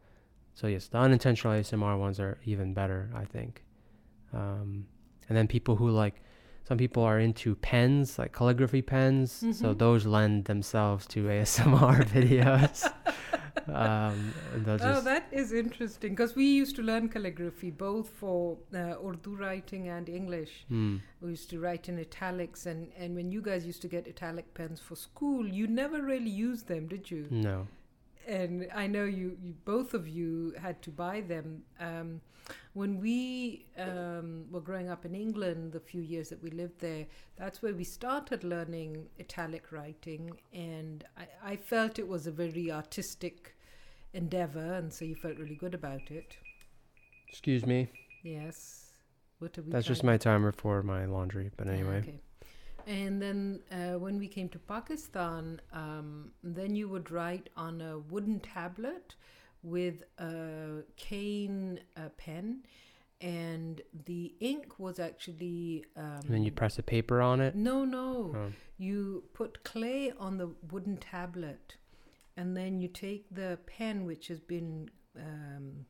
so 0.54 0.66
yes 0.66 0.88
the 0.88 0.98
unintentional 0.98 1.52
asmr 1.54 1.98
ones 1.98 2.18
are 2.20 2.38
even 2.44 2.72
better 2.74 3.10
i 3.14 3.24
think 3.24 3.62
um, 4.32 4.86
and 5.28 5.36
then 5.36 5.46
people 5.46 5.76
who 5.76 5.90
like 5.90 6.22
some 6.64 6.78
people 6.78 7.02
are 7.02 7.18
into 7.18 7.54
pens 7.56 8.18
like 8.18 8.32
calligraphy 8.32 8.82
pens 8.82 9.32
so 9.58 9.74
Mhm. 9.74 9.78
those 9.78 10.06
lend 10.06 10.44
themselves 10.46 11.06
to 11.06 11.24
asmr 11.24 12.04
videos 12.16 12.90
um, 13.68 14.32
Oh, 14.84 15.00
that 15.02 15.26
is 15.30 15.52
interesting 15.52 16.10
because 16.14 16.34
we 16.34 16.46
used 16.46 16.74
to 16.76 16.82
learn 16.82 17.08
calligraphy 17.08 17.70
both 17.70 18.08
for 18.08 18.58
uh, 18.74 18.94
Urdu 19.06 19.36
writing 19.36 19.88
and 19.88 20.08
English. 20.08 20.64
Hmm. 20.68 20.96
We 21.20 21.30
used 21.30 21.50
to 21.50 21.60
write 21.60 21.88
in 21.88 21.98
italics, 21.98 22.66
and, 22.66 22.90
and 22.98 23.14
when 23.14 23.30
you 23.30 23.40
guys 23.42 23.64
used 23.66 23.82
to 23.82 23.88
get 23.88 24.08
italic 24.08 24.52
pens 24.54 24.80
for 24.80 24.96
school, 24.96 25.46
you 25.46 25.66
never 25.66 26.02
really 26.02 26.30
used 26.30 26.66
them, 26.66 26.88
did 26.88 27.10
you? 27.10 27.26
no 27.30 27.68
and 28.26 28.68
I 28.74 28.86
know 28.86 29.04
you, 29.04 29.36
you 29.42 29.54
both 29.64 29.94
of 29.94 30.06
you 30.08 30.54
had 30.60 30.80
to 30.82 30.90
buy 30.90 31.20
them. 31.20 31.62
Um, 31.80 32.20
when 32.74 33.00
we 33.00 33.66
um, 33.78 34.46
were 34.50 34.60
growing 34.60 34.88
up 34.88 35.04
in 35.04 35.14
England, 35.14 35.72
the 35.72 35.80
few 35.80 36.02
years 36.02 36.28
that 36.30 36.42
we 36.42 36.50
lived 36.50 36.80
there, 36.80 37.06
that's 37.36 37.62
where 37.62 37.74
we 37.74 37.84
started 37.84 38.42
learning 38.44 39.06
italic 39.20 39.70
writing, 39.70 40.32
and 40.52 41.04
I, 41.16 41.52
I 41.52 41.56
felt 41.56 41.98
it 41.98 42.08
was 42.08 42.26
a 42.26 42.32
very 42.32 42.70
artistic 42.72 43.54
endeavor, 44.12 44.74
and 44.74 44.92
so 44.92 45.04
you 45.04 45.14
felt 45.14 45.38
really 45.38 45.54
good 45.54 45.74
about 45.74 46.10
it. 46.10 46.36
excuse 47.28 47.64
me 47.64 47.88
Yes. 48.22 48.90
What 49.38 49.56
are 49.58 49.62
we? 49.62 49.72
that's 49.72 49.86
just 49.86 50.04
my 50.04 50.16
timer 50.16 50.52
for 50.52 50.82
my 50.82 51.04
laundry 51.06 51.50
but 51.56 51.66
Ah, 51.66 51.70
anyway 51.70 51.98
Okay. 51.98 52.20
And 52.86 53.20
then 53.20 53.60
uh, 53.70 53.98
when 53.98 54.18
we 54.18 54.28
came 54.28 54.48
to 54.50 54.58
Pakistan, 54.58 55.60
um, 55.72 56.32
then 56.42 56.74
you 56.74 56.88
would 56.88 57.10
write 57.10 57.50
on 57.56 57.80
a 57.80 57.98
wooden 57.98 58.40
tablet 58.40 59.14
with 59.62 60.02
a 60.18 60.82
cane 60.96 61.80
uh, 61.96 62.08
pen, 62.16 62.64
and 63.20 63.80
the 64.06 64.34
ink 64.40 64.78
was 64.78 64.98
actually. 64.98 65.84
Um, 65.96 66.20
and 66.24 66.34
then 66.34 66.42
you 66.42 66.50
press 66.50 66.78
a 66.78 66.82
paper 66.82 67.20
on 67.20 67.40
it 67.40 67.54
No, 67.54 67.84
no. 67.84 68.34
Oh. 68.36 68.52
You 68.78 69.24
put 69.32 69.62
clay 69.62 70.12
on 70.18 70.38
the 70.38 70.50
wooden 70.70 70.96
tablet, 70.96 71.76
and 72.36 72.56
then 72.56 72.80
you 72.80 72.88
take 72.88 73.26
the 73.30 73.58
pen, 73.66 74.04
which 74.04 74.28
has 74.28 74.40
been. 74.40 74.90
Um, 75.16 75.86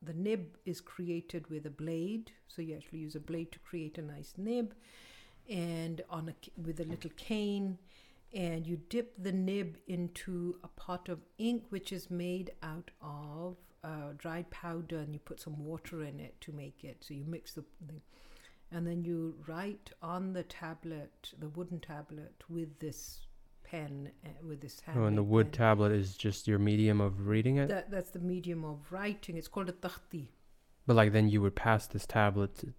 the 0.00 0.14
nib 0.14 0.56
is 0.64 0.80
created 0.80 1.48
with 1.50 1.66
a 1.66 1.70
blade, 1.70 2.30
so 2.46 2.62
you 2.62 2.76
actually 2.76 3.00
use 3.00 3.16
a 3.16 3.20
blade 3.20 3.50
to 3.52 3.58
create 3.58 3.98
a 3.98 4.02
nice 4.02 4.32
nib, 4.36 4.74
and 5.48 6.02
on 6.10 6.28
a 6.28 6.60
with 6.60 6.80
a 6.80 6.84
little 6.84 7.10
cane, 7.16 7.78
and 8.32 8.66
you 8.66 8.78
dip 8.88 9.14
the 9.22 9.32
nib 9.32 9.78
into 9.86 10.56
a 10.62 10.68
pot 10.68 11.08
of 11.08 11.20
ink, 11.38 11.64
which 11.70 11.92
is 11.92 12.10
made 12.10 12.52
out 12.62 12.90
of 13.00 13.56
uh, 13.84 14.12
dried 14.16 14.50
powder, 14.50 14.98
and 14.98 15.12
you 15.14 15.20
put 15.20 15.40
some 15.40 15.64
water 15.64 16.02
in 16.02 16.20
it 16.20 16.40
to 16.42 16.52
make 16.52 16.84
it. 16.84 16.98
So 17.00 17.14
you 17.14 17.24
mix 17.26 17.52
the, 17.52 17.64
the 17.86 17.94
and 18.70 18.86
then 18.86 19.02
you 19.02 19.34
write 19.46 19.90
on 20.02 20.34
the 20.34 20.42
tablet, 20.42 21.32
the 21.38 21.48
wooden 21.48 21.80
tablet, 21.80 22.34
with 22.50 22.78
this 22.80 23.20
pen, 23.64 24.10
uh, 24.24 24.28
with 24.46 24.60
this 24.60 24.80
hand. 24.80 24.98
oh, 25.00 25.04
and 25.04 25.16
the 25.16 25.22
wood 25.22 25.52
tablet 25.52 25.92
is 25.92 26.16
just 26.16 26.46
your 26.46 26.58
medium 26.58 27.00
of 27.00 27.26
reading 27.26 27.56
it 27.56 27.68
That, 27.68 27.90
that's 27.90 28.10
the 28.10 28.18
medium 28.18 28.64
of 28.64 28.78
writing. 28.90 29.36
It's 29.36 29.48
called 29.48 29.68
a 29.70 29.72
takhti. 29.72 30.32
but 30.86 30.96
like 30.96 31.12
then 31.12 31.28
you 31.28 31.40
would 31.40 31.54
pass 31.54 31.86
this 31.86 32.06
tablet 32.06 32.54
to, 32.58 32.74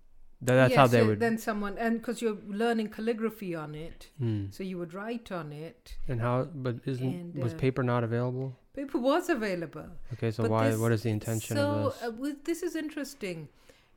Th- 0.45 0.55
that's 0.59 0.75
how 0.75 0.83
Yes, 0.83 0.91
they 0.91 1.01
uh, 1.01 1.05
would 1.07 1.19
Then 1.19 1.37
someone, 1.37 1.77
and 1.77 1.99
because 1.99 2.21
you're 2.21 2.37
learning 2.47 2.89
calligraphy 2.89 3.55
on 3.55 3.75
it, 3.75 4.07
Hmm. 4.19 4.45
so 4.51 4.63
you 4.63 4.77
would 4.77 4.93
write 4.93 5.31
on 5.31 5.51
it. 5.51 5.97
and 6.07 6.21
how 6.21 6.35
but 6.45 6.77
isn't 6.85 7.13
And, 7.13 7.43
was 7.43 7.53
uh, 7.53 7.57
paper 7.57 7.83
not 7.83 8.03
available 8.03 8.55
Paper 8.73 8.97
was 8.99 9.27
available. 9.29 9.87
okay 10.13 10.31
so 10.31 10.43
But 10.43 10.51
why 10.51 10.69
this- 10.69 10.79
what 10.79 10.91
is 10.93 11.03
the 11.03 11.09
intention 11.09 11.57
so, 11.57 11.67
of 11.69 11.93
this 11.93 12.03
uh, 12.07 12.11
with, 12.11 12.43
this 12.45 12.63
is 12.63 12.75
interesting. 12.75 13.49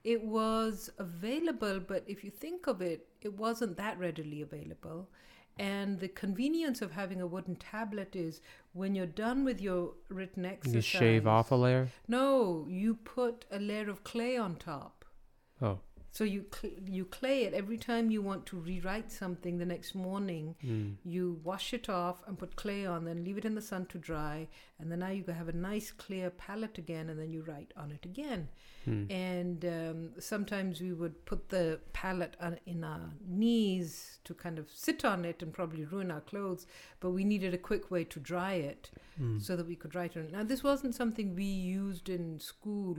It 0.04 0.24
was 0.24 0.90
available, 0.98 1.78
but 1.78 2.02
if 2.08 2.24
you 2.24 2.30
think 2.30 2.66
of 2.66 2.82
it, 2.82 3.06
it 3.20 3.34
wasn't 3.38 3.76
that 3.76 3.96
readily 4.00 4.42
available. 4.42 5.08
And 5.58 6.00
the 6.00 6.08
convenience 6.08 6.82
of 6.82 6.90
having 6.92 7.20
a 7.20 7.26
wooden 7.26 7.54
tablet 7.56 8.16
is 8.16 8.40
when 8.72 8.96
you're 8.96 9.06
done 9.26 9.44
with 9.44 9.60
your 9.60 9.92
written 10.08 10.44
exercise. 10.44 10.74
you 10.74 10.80
shave 10.80 11.26
off 11.26 11.52
a 11.52 11.54
layer 11.54 11.88
No, 12.08 12.66
you 12.68 12.94
put 12.96 13.44
a 13.52 13.60
layer 13.60 13.88
of 13.88 14.02
clay 14.02 14.36
on 14.36 14.56
top. 14.56 15.04
oh 15.60 15.78
So 16.14 16.24
you 16.24 16.44
cl- 16.54 16.74
you 16.86 17.06
clay 17.06 17.44
it 17.44 17.54
every 17.54 17.78
time 17.78 18.10
you 18.10 18.20
want 18.20 18.44
to 18.46 18.56
rewrite 18.58 19.10
something 19.10 19.56
the 19.56 19.64
next 19.64 19.94
morning. 19.94 20.54
mm. 20.62 20.96
You 21.04 21.40
wash 21.42 21.72
it 21.72 21.88
off 21.88 22.22
and 22.26 22.38
put 22.38 22.54
clay 22.54 22.84
on, 22.84 23.06
then 23.06 23.24
leave 23.24 23.38
it 23.38 23.46
in 23.46 23.54
the 23.54 23.62
sun 23.62 23.86
to 23.86 23.98
dry, 23.98 24.46
and 24.78 24.92
then 24.92 24.98
now 24.98 25.08
you 25.08 25.24
have 25.24 25.48
a 25.48 25.52
nice 25.56 25.90
clear 25.90 26.28
palette 26.28 26.76
again, 26.76 27.08
and 27.08 27.18
then 27.18 27.32
you 27.32 27.42
write 27.48 27.72
on 27.78 27.90
it 27.92 28.04
again. 28.04 28.48
Hmm. 28.84 29.04
And 29.10 29.64
um, 29.64 30.10
sometimes 30.18 30.82
we 30.82 30.92
would 30.92 31.24
put 31.24 31.48
the 31.48 31.80
palette 31.94 32.36
on, 32.40 32.58
in 32.66 32.84
our 32.84 33.08
knees 33.26 34.18
to 34.24 34.34
kind 34.34 34.58
of 34.58 34.66
sit 34.70 35.04
on 35.06 35.24
it 35.24 35.42
and 35.42 35.50
probably 35.52 35.84
ruin 35.86 36.10
our 36.10 36.20
clothes, 36.20 36.66
but 37.00 37.10
we 37.12 37.24
needed 37.24 37.54
a 37.54 37.58
quick 37.58 37.90
way 37.90 38.04
to 38.04 38.20
dry 38.20 38.54
it 38.54 38.90
Hmm. 39.16 39.38
so 39.38 39.56
that 39.56 39.66
we 39.66 39.76
could 39.76 39.94
write 39.94 40.16
on 40.16 40.24
it. 40.24 40.32
Now, 40.32 40.42
this 40.42 40.62
wasn't 40.62 40.94
something 40.94 41.34
we 41.34 41.44
used 41.44 42.08
in 42.08 42.38
school. 42.38 42.96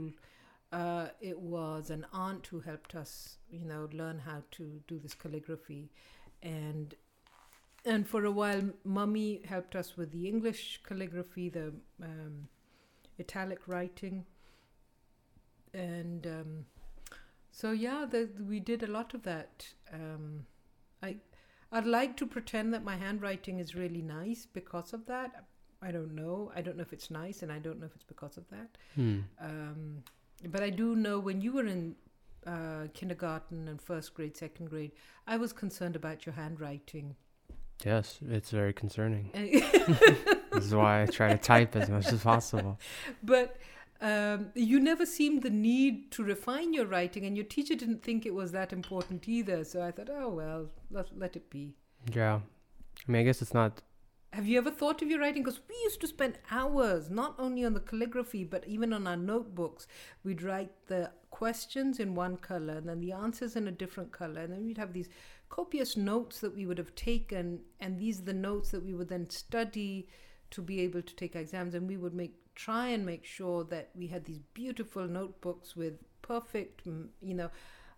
Uh, 0.74 1.06
it 1.20 1.38
was 1.38 1.90
an 1.90 2.04
aunt 2.12 2.48
who 2.48 2.58
helped 2.58 2.96
us, 2.96 3.36
you 3.48 3.64
know, 3.64 3.88
learn 3.92 4.18
how 4.18 4.42
to 4.50 4.80
do 4.88 4.98
this 4.98 5.14
calligraphy, 5.14 5.88
and 6.42 6.94
and 7.84 8.08
for 8.08 8.24
a 8.24 8.30
while, 8.30 8.70
mummy 8.82 9.40
helped 9.44 9.76
us 9.76 9.96
with 9.96 10.10
the 10.10 10.26
English 10.26 10.80
calligraphy, 10.82 11.48
the 11.48 11.72
um, 12.02 12.48
italic 13.20 13.68
writing, 13.68 14.24
and 15.72 16.26
um, 16.26 16.66
so 17.52 17.70
yeah, 17.70 18.04
the, 18.10 18.28
we 18.48 18.58
did 18.58 18.82
a 18.82 18.88
lot 18.88 19.14
of 19.14 19.22
that. 19.22 19.68
Um, 19.92 20.44
I 21.04 21.18
I'd 21.70 21.86
like 21.86 22.16
to 22.16 22.26
pretend 22.26 22.74
that 22.74 22.82
my 22.82 22.96
handwriting 22.96 23.60
is 23.60 23.76
really 23.76 24.02
nice 24.02 24.44
because 24.44 24.92
of 24.92 25.06
that. 25.06 25.44
I 25.80 25.92
don't 25.92 26.16
know. 26.16 26.50
I 26.56 26.62
don't 26.62 26.76
know 26.76 26.82
if 26.82 26.92
it's 26.92 27.12
nice, 27.12 27.42
and 27.44 27.52
I 27.52 27.60
don't 27.60 27.78
know 27.78 27.86
if 27.86 27.94
it's 27.94 28.10
because 28.14 28.36
of 28.36 28.48
that. 28.50 28.76
Hmm. 28.96 29.20
Um, 29.40 30.02
but 30.50 30.62
I 30.62 30.70
do 30.70 30.96
know 30.96 31.18
when 31.18 31.40
you 31.40 31.52
were 31.52 31.66
in 31.66 31.96
uh, 32.46 32.88
kindergarten 32.92 33.68
and 33.68 33.80
first 33.80 34.14
grade, 34.14 34.36
second 34.36 34.70
grade, 34.70 34.92
I 35.26 35.36
was 35.36 35.52
concerned 35.52 35.96
about 35.96 36.26
your 36.26 36.34
handwriting. 36.34 37.16
Yes, 37.84 38.18
it's 38.28 38.50
very 38.50 38.72
concerning. 38.72 39.30
this 39.34 40.64
is 40.64 40.74
why 40.74 41.02
I 41.02 41.06
try 41.06 41.28
to 41.30 41.38
type 41.38 41.74
as 41.76 41.88
much 41.88 42.06
as 42.12 42.22
possible. 42.22 42.78
But 43.22 43.56
um, 44.00 44.52
you 44.54 44.80
never 44.80 45.06
seemed 45.06 45.42
the 45.42 45.50
need 45.50 46.10
to 46.12 46.22
refine 46.22 46.72
your 46.72 46.86
writing, 46.86 47.24
and 47.24 47.36
your 47.36 47.46
teacher 47.46 47.74
didn't 47.74 48.02
think 48.02 48.26
it 48.26 48.34
was 48.34 48.52
that 48.52 48.72
important 48.72 49.28
either. 49.28 49.64
So 49.64 49.82
I 49.82 49.90
thought, 49.90 50.10
oh 50.10 50.28
well, 50.28 50.66
let, 50.90 51.18
let 51.18 51.36
it 51.36 51.50
be. 51.50 51.74
Yeah. 52.12 52.40
I 53.08 53.12
mean, 53.12 53.20
I 53.22 53.24
guess 53.24 53.42
it's 53.42 53.54
not. 53.54 53.82
Have 54.34 54.48
you 54.48 54.58
ever 54.58 54.72
thought 54.72 55.00
of 55.00 55.08
your 55.08 55.20
writing? 55.20 55.44
Because 55.44 55.60
we 55.68 55.76
used 55.84 56.00
to 56.00 56.08
spend 56.08 56.40
hours, 56.50 57.08
not 57.08 57.36
only 57.38 57.64
on 57.64 57.72
the 57.72 57.78
calligraphy, 57.78 58.42
but 58.42 58.66
even 58.66 58.92
on 58.92 59.06
our 59.06 59.16
notebooks. 59.16 59.86
We'd 60.24 60.42
write 60.42 60.72
the 60.88 61.12
questions 61.30 62.00
in 62.00 62.16
one 62.16 62.38
color 62.38 62.78
and 62.78 62.88
then 62.88 62.98
the 62.98 63.12
answers 63.12 63.54
in 63.54 63.68
a 63.68 63.70
different 63.70 64.10
color. 64.10 64.40
And 64.40 64.52
then 64.52 64.64
we'd 64.64 64.78
have 64.78 64.92
these 64.92 65.08
copious 65.50 65.96
notes 65.96 66.40
that 66.40 66.52
we 66.52 66.66
would 66.66 66.78
have 66.78 66.96
taken. 66.96 67.60
And 67.78 67.96
these 67.96 68.18
are 68.18 68.24
the 68.24 68.32
notes 68.32 68.72
that 68.72 68.84
we 68.84 68.92
would 68.92 69.08
then 69.08 69.30
study 69.30 70.08
to 70.50 70.60
be 70.60 70.80
able 70.80 71.02
to 71.02 71.14
take 71.14 71.36
exams. 71.36 71.76
And 71.76 71.86
we 71.86 71.96
would 71.96 72.12
make 72.12 72.34
try 72.56 72.88
and 72.88 73.06
make 73.06 73.24
sure 73.24 73.62
that 73.62 73.90
we 73.94 74.08
had 74.08 74.24
these 74.24 74.40
beautiful 74.52 75.06
notebooks 75.06 75.76
with 75.76 75.94
perfect, 76.22 76.82
you 76.86 77.34
know, 77.34 77.50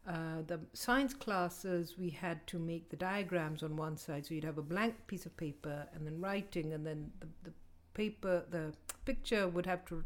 uh, 0.09 0.43
the 0.47 0.61
science 0.73 1.15
classes, 1.15 1.97
we 1.99 2.11
had 2.11 2.47
to 2.47 2.59
make 2.59 2.91
the 2.91 2.97
diagrams 2.97 3.63
on 3.63 3.77
one 3.77 3.97
side. 3.97 4.27
So 4.27 4.35
you'd 4.35 4.45
have 4.45 4.59
a 4.59 4.63
blank 4.63 4.95
piece 5.07 5.27
of 5.27 5.37
paper 5.37 5.87
and 5.95 6.07
then 6.07 6.21
writing, 6.21 6.73
and 6.73 6.87
then 6.87 7.11
the, 7.21 7.27
the 7.45 7.53
paper, 7.95 8.45
the 8.51 8.73
picture 9.05 9.49
would 9.49 9.67
have 9.67 9.85
to 9.87 10.05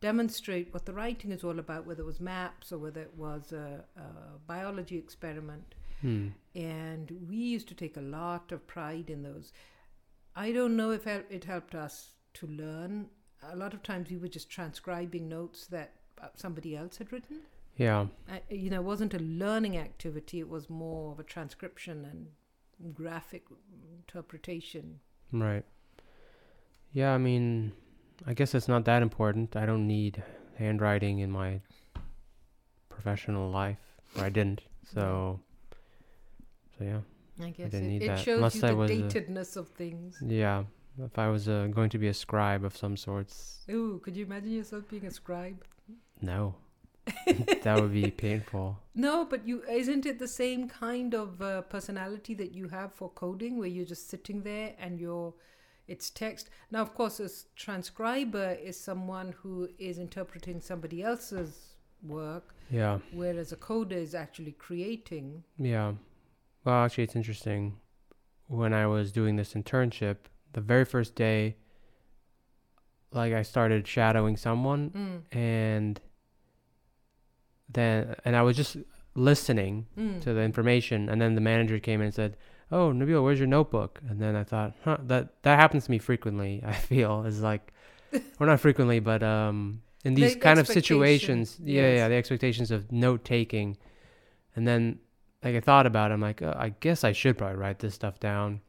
demonstrate 0.00 0.72
what 0.72 0.86
the 0.86 0.92
writing 0.92 1.30
is 1.32 1.44
all 1.44 1.58
about, 1.58 1.86
whether 1.86 2.02
it 2.02 2.06
was 2.06 2.20
maps 2.20 2.72
or 2.72 2.78
whether 2.78 3.00
it 3.00 3.14
was 3.16 3.52
a, 3.52 3.84
a 3.96 4.02
biology 4.46 4.96
experiment. 4.96 5.74
Hmm. 6.00 6.28
And 6.54 7.10
we 7.28 7.36
used 7.36 7.68
to 7.68 7.74
take 7.74 7.96
a 7.96 8.00
lot 8.00 8.52
of 8.52 8.66
pride 8.66 9.10
in 9.10 9.22
those. 9.22 9.52
I 10.36 10.52
don't 10.52 10.76
know 10.76 10.92
if 10.92 11.06
it 11.06 11.44
helped 11.44 11.74
us 11.74 12.10
to 12.34 12.46
learn. 12.46 13.06
A 13.52 13.56
lot 13.56 13.74
of 13.74 13.82
times 13.82 14.10
we 14.10 14.16
were 14.16 14.28
just 14.28 14.50
transcribing 14.50 15.28
notes 15.28 15.66
that 15.66 15.92
uh, 16.20 16.28
somebody 16.34 16.76
else 16.76 16.98
had 16.98 17.12
written. 17.12 17.38
Yeah. 17.78 18.06
I, 18.28 18.42
you 18.50 18.70
know, 18.70 18.80
it 18.80 18.84
wasn't 18.84 19.14
a 19.14 19.18
learning 19.20 19.78
activity. 19.78 20.40
It 20.40 20.48
was 20.48 20.68
more 20.68 21.12
of 21.12 21.20
a 21.20 21.22
transcription 21.22 22.04
and 22.04 22.94
graphic 22.94 23.44
interpretation. 23.96 24.98
Right. 25.32 25.64
Yeah, 26.92 27.12
I 27.14 27.18
mean, 27.18 27.72
I 28.26 28.34
guess 28.34 28.54
it's 28.54 28.68
not 28.68 28.84
that 28.86 29.00
important. 29.00 29.54
I 29.56 29.64
don't 29.64 29.86
need 29.86 30.22
handwriting 30.56 31.20
in 31.20 31.30
my 31.30 31.60
professional 32.88 33.48
life, 33.50 33.78
or 34.16 34.24
I 34.24 34.28
didn't. 34.28 34.62
So, 34.92 35.38
so 36.76 36.84
yeah. 36.84 37.00
I 37.40 37.50
guess 37.50 37.70
didn't 37.70 37.86
it, 37.86 37.90
need 37.90 38.02
it 38.02 38.06
that. 38.08 38.18
shows 38.18 38.38
Unless 38.38 38.56
you 38.56 38.64
I 38.64 38.70
the 38.70 38.76
was 38.76 38.90
a- 38.90 38.94
datedness 38.94 39.56
of 39.56 39.68
things. 39.68 40.20
Yeah. 40.20 40.64
If 41.00 41.16
I 41.16 41.28
was 41.28 41.48
uh, 41.48 41.68
going 41.70 41.90
to 41.90 41.98
be 41.98 42.08
a 42.08 42.14
scribe 42.14 42.64
of 42.64 42.76
some 42.76 42.96
sorts, 42.96 43.60
Ooh, 43.70 44.00
could 44.02 44.16
you 44.16 44.24
imagine 44.24 44.50
yourself 44.50 44.88
being 44.90 45.06
a 45.06 45.12
scribe? 45.12 45.64
no. 46.20 46.56
that 47.62 47.80
would 47.80 47.92
be 47.92 48.10
painful. 48.26 48.78
No, 48.94 49.24
but 49.24 49.46
you 49.46 49.62
isn't 49.70 50.06
it 50.06 50.18
the 50.18 50.28
same 50.28 50.68
kind 50.68 51.14
of 51.14 51.40
uh, 51.42 51.62
personality 51.62 52.34
that 52.34 52.52
you 52.52 52.68
have 52.68 52.92
for 52.94 53.08
coding, 53.10 53.58
where 53.58 53.68
you're 53.68 53.84
just 53.86 54.08
sitting 54.10 54.42
there 54.42 54.74
and 54.78 54.98
you're 55.00 55.34
it's 55.86 56.10
text. 56.10 56.50
Now, 56.70 56.82
of 56.82 56.94
course, 56.94 57.18
a 57.18 57.30
transcriber 57.56 58.52
is 58.62 58.78
someone 58.78 59.34
who 59.42 59.68
is 59.78 59.98
interpreting 59.98 60.60
somebody 60.60 61.02
else's 61.02 61.76
work, 62.02 62.54
Yeah. 62.70 62.98
whereas 63.12 63.52
a 63.52 63.56
coder 63.56 63.92
is 63.92 64.14
actually 64.14 64.52
creating. 64.52 65.44
Yeah. 65.58 65.94
Well, 66.64 66.84
actually, 66.84 67.04
it's 67.04 67.16
interesting. 67.16 67.78
When 68.48 68.74
I 68.74 68.86
was 68.86 69.12
doing 69.12 69.36
this 69.36 69.54
internship, 69.54 70.16
the 70.52 70.60
very 70.60 70.84
first 70.84 71.14
day, 71.14 71.56
like 73.10 73.32
I 73.32 73.42
started 73.42 73.86
shadowing 73.86 74.36
someone, 74.36 74.90
Mm. 74.90 75.36
and 75.36 76.00
then 77.68 78.14
and 78.24 78.34
I 78.36 78.42
was 78.42 78.56
just 78.56 78.76
listening 79.14 79.86
Mm. 79.96 80.20
to 80.22 80.32
the 80.34 80.40
information, 80.42 81.08
and 81.08 81.20
then 81.20 81.34
the 81.34 81.40
manager 81.40 81.78
came 81.78 82.00
in 82.00 82.06
and 82.06 82.14
said, 82.14 82.36
"Oh, 82.70 82.92
Nabil, 82.92 83.22
where's 83.22 83.38
your 83.38 83.48
notebook?" 83.48 84.00
And 84.08 84.20
then 84.20 84.36
I 84.36 84.44
thought, 84.44 84.74
"Huh, 84.84 84.98
that 85.06 85.42
that 85.42 85.58
happens 85.58 85.84
to 85.86 85.90
me 85.90 85.98
frequently." 85.98 86.62
I 86.66 86.72
feel 86.74 87.24
is 87.24 87.42
like, 87.42 87.72
or 88.40 88.46
not 88.46 88.60
frequently, 88.60 89.00
but 89.00 89.22
um, 89.22 89.82
in 90.04 90.14
these 90.14 90.34
The 90.34 90.40
kind 90.40 90.58
of 90.58 90.66
situations, 90.68 91.58
yeah, 91.62 91.94
yeah, 91.94 92.08
the 92.08 92.14
expectations 92.14 92.70
of 92.70 92.90
note 92.92 93.24
taking, 93.24 93.76
and 94.54 94.66
then 94.66 94.98
like 95.44 95.54
I 95.56 95.60
thought 95.60 95.86
about 95.86 96.10
it, 96.10 96.14
I'm 96.14 96.20
like, 96.20 96.42
uh, 96.42 96.54
I 96.56 96.70
guess 96.80 97.04
I 97.04 97.12
should 97.12 97.36
probably 97.38 97.56
write 97.56 97.78
this 97.80 97.94
stuff 97.94 98.18
down. 98.20 98.60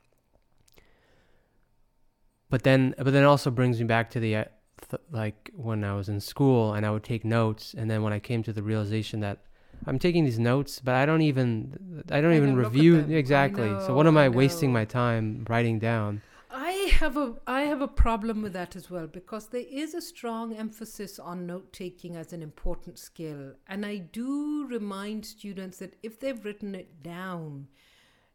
But 2.49 2.63
then, 2.63 2.95
but 2.97 3.11
then 3.13 3.23
also 3.23 3.51
brings 3.51 3.79
me 3.79 3.85
back 3.85 4.09
to 4.11 4.19
the 4.19 4.35
uh, 4.35 4.45
th- 4.89 5.01
like 5.11 5.51
when 5.55 5.83
I 5.83 5.95
was 5.95 6.09
in 6.09 6.19
school 6.19 6.73
and 6.73 6.85
I 6.85 6.91
would 6.91 7.03
take 7.03 7.25
notes, 7.25 7.73
and 7.77 7.89
then 7.89 8.03
when 8.03 8.13
I 8.13 8.19
came 8.19 8.43
to 8.43 8.53
the 8.53 8.63
realization 8.63 9.19
that 9.21 9.39
I'm 9.85 9.99
taking 9.99 10.25
these 10.25 10.39
notes, 10.39 10.79
but 10.79 10.95
I 10.95 11.05
don't 11.05 11.21
even 11.21 12.03
I 12.11 12.21
don't 12.21 12.33
I 12.33 12.37
even 12.37 12.49
don't 12.49 12.57
look 12.57 12.67
at 12.67 12.73
review 12.73 12.95
exactly. 13.15 13.69
so 13.85 13.93
what 13.93 14.07
am 14.07 14.17
I 14.17 14.25
I, 14.25 14.29
wasting 14.29 14.73
my 14.73 14.85
time 14.85 15.45
writing 15.49 15.79
down? 15.79 16.21
I 16.51 16.71
have 16.93 17.15
a 17.15 17.35
I 17.47 17.61
have 17.61 17.81
a 17.81 17.87
problem 17.87 18.41
with 18.41 18.53
that 18.53 18.75
as 18.75 18.89
well 18.89 19.07
because 19.07 19.47
there 19.47 19.65
is 19.69 19.93
a 19.93 20.01
strong 20.01 20.55
emphasis 20.55 21.19
on 21.19 21.45
note 21.45 21.71
taking 21.71 22.15
as 22.15 22.33
an 22.33 22.41
important 22.41 22.97
skill 22.97 23.53
and 23.67 23.85
I 23.85 23.97
do 23.97 24.65
remind 24.67 25.25
students 25.25 25.77
that 25.77 25.95
if 26.01 26.19
they've 26.19 26.43
written 26.43 26.73
it 26.75 27.03
down 27.03 27.67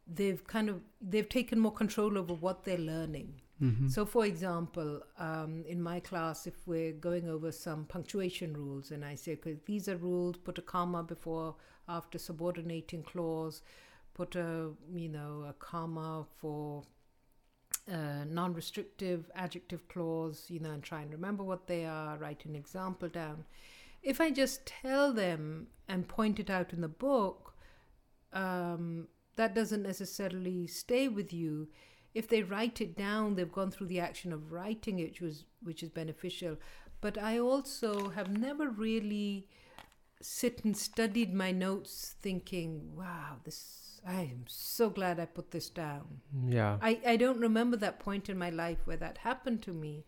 they've 0.07 0.45
kind 0.45 0.69
of 0.69 0.81
they've 1.01 1.27
taken 1.27 1.59
more 1.59 1.71
control 1.71 2.17
over 2.17 2.33
what 2.33 2.63
they're 2.63 2.77
learning. 2.77 3.41
Mm-hmm. 3.61 3.87
So 3.87 4.05
for 4.05 4.25
example, 4.25 5.01
um, 5.17 5.63
in 5.67 5.81
my 5.81 5.99
class 5.99 6.45
if 6.45 6.55
we're 6.65 6.91
going 6.91 7.29
over 7.29 7.51
some 7.51 7.85
punctuation 7.85 8.53
rules 8.53 8.91
and 8.91 9.05
I 9.05 9.15
say 9.15 9.33
okay 9.33 9.55
these 9.65 9.87
are 9.87 9.97
rules 9.97 10.37
put 10.37 10.57
a 10.57 10.61
comma 10.61 11.03
before 11.03 11.55
after 11.87 12.17
subordinating 12.17 13.03
clause 13.03 13.61
put 14.13 14.35
a 14.35 14.71
you 14.93 15.09
know 15.09 15.45
a 15.47 15.53
comma 15.53 16.25
for 16.37 16.83
uh, 17.91 18.23
non-restrictive 18.27 19.29
adjective 19.35 19.87
clause, 19.87 20.45
you 20.49 20.59
know, 20.59 20.71
and 20.71 20.83
try 20.83 21.01
and 21.01 21.11
remember 21.11 21.43
what 21.43 21.67
they 21.67 21.85
are, 21.85 22.17
write 22.17 22.45
an 22.45 22.55
example 22.55 23.07
down. 23.07 23.45
If 24.01 24.19
I 24.21 24.31
just 24.31 24.65
tell 24.65 25.13
them 25.13 25.67
and 25.87 26.07
point 26.07 26.39
it 26.39 26.49
out 26.49 26.73
in 26.73 26.81
the 26.81 26.87
book, 26.87 27.53
um, 28.33 29.07
that 29.35 29.53
doesn't 29.53 29.83
necessarily 29.83 30.67
stay 30.67 31.07
with 31.07 31.33
you. 31.33 31.67
If 32.15 32.27
they 32.29 32.41
write 32.43 32.81
it 32.81 32.95
down, 32.97 33.35
they've 33.35 33.51
gone 33.59 33.69
through 33.71 33.87
the 33.87 33.99
action 33.99 34.33
of 34.33 34.51
writing 34.51 34.97
it, 34.99 35.09
which 35.09 35.21
was 35.21 35.45
which 35.61 35.83
is 35.83 35.89
beneficial. 35.89 36.57
But 37.01 37.17
I 37.17 37.37
also 37.37 38.09
have 38.09 38.29
never 38.35 38.69
really 38.69 39.47
sit 40.21 40.63
and 40.63 40.75
studied 40.77 41.33
my 41.33 41.51
notes, 41.51 42.15
thinking, 42.21 42.95
"Wow, 42.95 43.37
this." 43.43 43.81
I 44.07 44.21
am 44.21 44.45
so 44.47 44.89
glad 44.91 45.19
I 45.19 45.25
put 45.25 45.49
this 45.49 45.67
down. 45.67 46.21
Yeah. 46.47 46.77
I, 46.79 47.01
I 47.07 47.17
don't 47.17 47.39
remember 47.39 47.75
that 47.77 47.99
point 47.99 48.29
in 48.29 48.37
my 48.37 48.51
life 48.51 48.77
where 48.85 48.97
that 48.97 49.17
happened 49.17 49.63
to 49.63 49.73
me. 49.73 50.05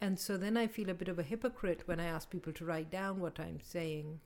And 0.00 0.18
so 0.18 0.38
then 0.38 0.56
I 0.56 0.66
feel 0.66 0.88
a 0.88 0.94
bit 0.94 1.08
of 1.08 1.18
a 1.18 1.22
hypocrite 1.22 1.82
when 1.86 2.00
I 2.00 2.06
ask 2.06 2.30
people 2.30 2.54
to 2.54 2.64
write 2.64 2.90
down 2.90 3.20
what 3.20 3.38
I'm 3.38 3.60
saying. 3.60 4.20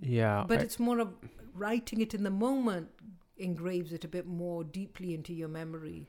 yeah. 0.00 0.44
But 0.48 0.58
I- 0.58 0.62
it's 0.62 0.80
more 0.80 0.98
of 0.98 1.14
writing 1.54 2.00
it 2.00 2.12
in 2.12 2.24
the 2.24 2.30
moment 2.30 2.88
engraves 3.36 3.92
it 3.92 4.04
a 4.04 4.08
bit 4.08 4.26
more 4.26 4.64
deeply 4.64 5.14
into 5.14 5.32
your 5.32 5.48
memory. 5.48 6.08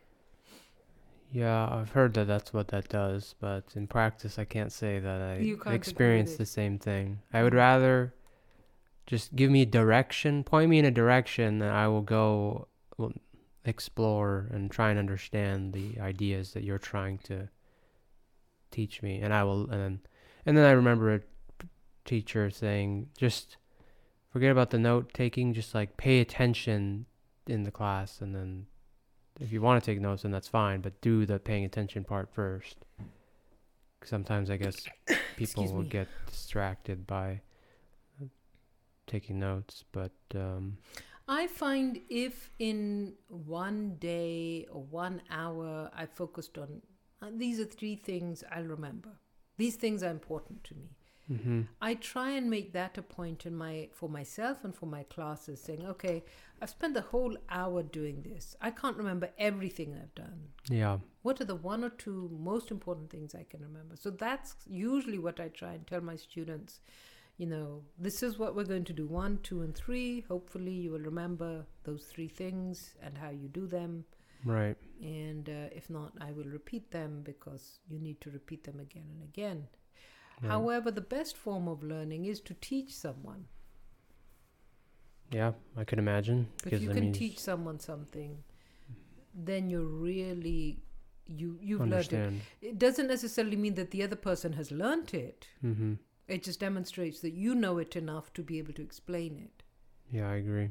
Yeah, 1.31 1.67
I've 1.69 1.91
heard 1.91 2.13
that 2.13 2.27
that's 2.27 2.53
what 2.53 2.69
that 2.69 2.87
does, 2.87 3.35
but 3.39 3.65
in 3.75 3.87
practice, 3.87 4.39
I 4.39 4.45
can't 4.45 4.71
say 4.71 4.99
that 4.99 5.21
I 5.21 5.37
You 5.37 5.55
can't 5.55 5.61
agree 5.61 5.71
with 5.73 5.75
experience 5.75 6.35
the 6.35 6.45
same 6.45 6.79
thing. 6.79 7.19
I 7.33 7.43
would 7.43 7.53
mm. 7.53 7.57
rather 7.57 8.13
just 9.05 9.35
give 9.35 9.51
me 9.51 9.65
direction, 9.65 10.43
point 10.43 10.69
me 10.69 10.79
in 10.79 10.85
a 10.85 10.91
direction, 10.91 11.61
and 11.61 11.71
I 11.71 11.87
will 11.87 12.01
go 12.01 12.67
explore 13.65 14.47
and 14.51 14.71
try 14.71 14.89
and 14.89 14.97
understand 14.97 15.73
the 15.73 15.99
ideas 15.99 16.53
that 16.53 16.63
you're 16.63 16.77
trying 16.77 17.17
to 17.19 17.49
teach 18.71 19.01
me. 19.01 19.19
And 19.19 19.33
I 19.33 19.43
will, 19.43 19.69
and 19.69 19.81
then, 19.81 19.99
and 20.45 20.57
then 20.57 20.65
I 20.65 20.71
remember 20.71 21.15
a 21.15 21.21
teacher 22.05 22.49
saying, 22.49 23.09
just 23.17 23.57
forget 24.31 24.51
about 24.51 24.69
the 24.69 24.79
note 24.79 25.13
taking, 25.13 25.53
just 25.53 25.75
like 25.75 25.97
pay 25.97 26.21
attention 26.21 27.05
in 27.45 27.63
the 27.63 27.71
class, 27.71 28.21
and 28.21 28.33
then 28.33 28.67
if 29.39 29.51
you 29.51 29.61
want 29.61 29.83
to 29.83 29.91
take 29.91 30.01
notes, 30.01 30.23
then 30.23 30.31
that's 30.31 30.47
fine, 30.47 30.81
but 30.81 30.99
do 31.01 31.25
the 31.25 31.39
paying 31.39 31.65
attention 31.65 32.03
part 32.03 32.29
first. 32.33 32.77
Sometimes 34.03 34.49
I 34.49 34.57
guess 34.57 34.85
people 35.37 35.65
will 35.71 35.83
me. 35.83 35.89
get 35.89 36.07
distracted 36.27 37.05
by 37.05 37.41
uh, 38.21 38.25
taking 39.05 39.39
notes, 39.39 39.83
but 39.91 40.11
um, 40.35 40.77
I 41.27 41.47
find 41.47 41.99
if 42.09 42.51
in 42.59 43.13
one 43.27 43.95
day 43.99 44.65
or 44.71 44.83
one 44.83 45.21
hour 45.29 45.89
I 45.95 46.05
focused 46.05 46.57
on 46.57 46.81
uh, 47.21 47.27
these 47.35 47.59
are 47.59 47.65
three 47.65 47.95
things 47.95 48.43
I'll 48.51 48.63
remember. 48.63 49.09
These 49.57 49.75
things 49.75 50.03
are 50.03 50.11
important 50.11 50.63
to 50.65 50.75
me. 50.75 50.91
Mm-hmm. 51.31 51.61
I 51.81 51.95
try 51.95 52.31
and 52.31 52.49
make 52.49 52.73
that 52.73 52.97
a 52.97 53.01
point 53.01 53.45
in 53.45 53.55
my 53.55 53.89
for 53.93 54.07
myself 54.07 54.63
and 54.63 54.73
for 54.73 54.85
my 54.85 55.03
classes, 55.03 55.61
saying, 55.61 55.85
okay, 55.85 56.23
I've 56.61 56.69
spent 56.69 56.93
the 56.93 57.01
whole 57.01 57.37
hour 57.49 57.83
doing 57.83 58.21
this. 58.21 58.55
I 58.61 58.71
can't 58.71 58.97
remember 58.97 59.29
everything 59.37 59.93
I've 59.95 60.15
done. 60.15 60.49
Yeah. 60.69 60.99
What 61.23 61.41
are 61.41 61.45
the 61.45 61.55
one 61.55 61.83
or 61.83 61.89
two 61.89 62.29
most 62.39 62.71
important 62.71 63.09
things 63.09 63.35
I 63.35 63.43
can 63.43 63.61
remember? 63.61 63.95
So 63.95 64.09
that's 64.09 64.55
usually 64.65 65.19
what 65.19 65.39
I 65.39 65.49
try 65.49 65.73
and 65.73 65.85
tell 65.85 66.01
my 66.01 66.15
students. 66.15 66.79
You 67.37 67.45
know, 67.45 67.83
this 67.99 68.23
is 68.23 68.39
what 68.39 68.55
we're 68.55 68.63
going 68.63 68.85
to 68.85 68.93
do 68.93 69.05
one, 69.05 69.39
two, 69.43 69.61
and 69.61 69.75
three. 69.75 70.21
Hopefully, 70.27 70.71
you 70.71 70.91
will 70.91 70.99
remember 70.99 71.65
those 71.83 72.05
three 72.05 72.29
things 72.29 72.95
and 73.03 73.17
how 73.17 73.29
you 73.29 73.47
do 73.47 73.67
them. 73.67 74.05
Right. 74.43 74.77
And 75.01 75.47
uh, 75.49 75.69
if 75.75 75.89
not, 75.89 76.13
I 76.19 76.31
will 76.31 76.45
repeat 76.45 76.89
them 76.91 77.21
because 77.23 77.79
you 77.87 77.99
need 77.99 78.21
to 78.21 78.31
repeat 78.31 78.63
them 78.63 78.79
again 78.79 79.05
and 79.11 79.23
again. 79.23 79.67
Right. 80.41 80.49
However, 80.49 80.91
the 80.91 81.01
best 81.01 81.37
form 81.37 81.67
of 81.67 81.83
learning 81.83 82.25
is 82.25 82.39
to 82.41 82.53
teach 82.55 82.93
someone. 82.93 83.45
Yeah, 85.31 85.53
I 85.75 85.83
can 85.83 85.99
imagine. 85.99 86.47
If 86.65 86.81
you 86.81 86.91
I 86.91 86.93
can 86.93 87.03
mean, 87.05 87.13
teach 87.13 87.39
someone 87.39 87.79
something, 87.79 88.43
then 89.33 89.69
you're 89.69 89.81
really 89.81 90.79
you 91.27 91.57
you've 91.61 91.87
learned 91.87 92.13
it. 92.13 92.33
It 92.61 92.79
doesn't 92.79 93.07
necessarily 93.07 93.57
mean 93.57 93.75
that 93.75 93.91
the 93.91 94.03
other 94.03 94.15
person 94.15 94.53
has 94.53 94.71
learned 94.71 95.13
it. 95.13 95.47
Mm-hmm. 95.63 95.93
It 96.27 96.43
just 96.43 96.59
demonstrates 96.59 97.19
that 97.21 97.33
you 97.33 97.55
know 97.55 97.77
it 97.77 97.95
enough 97.95 98.33
to 98.33 98.43
be 98.43 98.57
able 98.57 98.73
to 98.73 98.81
explain 98.81 99.37
it. 99.37 99.63
Yeah, 100.11 100.29
I 100.29 100.35
agree. 100.35 100.69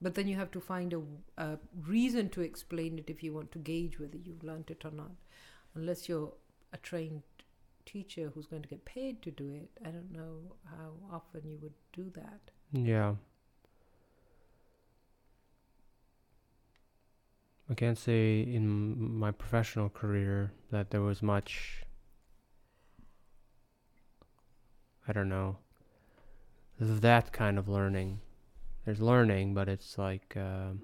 But 0.00 0.14
then 0.16 0.26
you 0.26 0.34
have 0.34 0.50
to 0.50 0.60
find 0.60 0.92
a, 0.92 1.02
a 1.36 1.58
reason 1.86 2.28
to 2.30 2.40
explain 2.40 2.98
it 2.98 3.08
if 3.08 3.22
you 3.22 3.32
want 3.32 3.52
to 3.52 3.58
gauge 3.58 4.00
whether 4.00 4.16
you've 4.16 4.42
learned 4.42 4.70
it 4.70 4.84
or 4.84 4.90
not. 4.90 5.12
Unless 5.74 6.08
you're 6.08 6.32
a 6.72 6.76
trained 6.78 7.22
teacher 7.86 8.30
who's 8.34 8.46
going 8.46 8.62
to 8.62 8.68
get 8.68 8.84
paid 8.84 9.22
to 9.22 9.30
do 9.30 9.54
it, 9.54 9.70
I 9.84 9.90
don't 9.90 10.12
know 10.12 10.56
how 10.64 10.92
often 11.10 11.42
you 11.44 11.58
would 11.62 11.72
do 11.92 12.10
that. 12.14 12.40
Yeah. 12.72 13.14
I 17.70 17.74
can't 17.74 17.96
say 17.98 18.42
in 18.42 18.68
my 19.18 19.30
professional 19.30 19.88
career 19.88 20.52
that 20.70 20.90
there 20.90 21.00
was 21.00 21.22
much. 21.22 21.82
I 25.08 25.12
don't 25.12 25.28
know. 25.28 25.56
That 26.78 27.32
kind 27.32 27.58
of 27.58 27.68
learning. 27.68 28.20
There's 28.84 29.00
learning, 29.00 29.54
but 29.54 29.68
it's 29.68 29.96
like. 29.96 30.36
um 30.36 30.82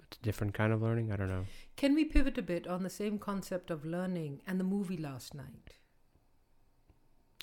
it's 0.00 0.11
a 0.11 0.11
different 0.22 0.54
kind 0.54 0.72
of 0.72 0.82
learning. 0.82 1.12
I 1.12 1.16
don't 1.16 1.28
know. 1.28 1.46
Can 1.76 1.94
we 1.94 2.04
pivot 2.04 2.38
a 2.38 2.42
bit 2.42 2.66
on 2.66 2.82
the 2.82 2.90
same 2.90 3.18
concept 3.18 3.70
of 3.70 3.84
learning 3.84 4.40
and 4.46 4.58
the 4.58 4.64
movie 4.64 4.96
last 4.96 5.34
night? 5.34 5.74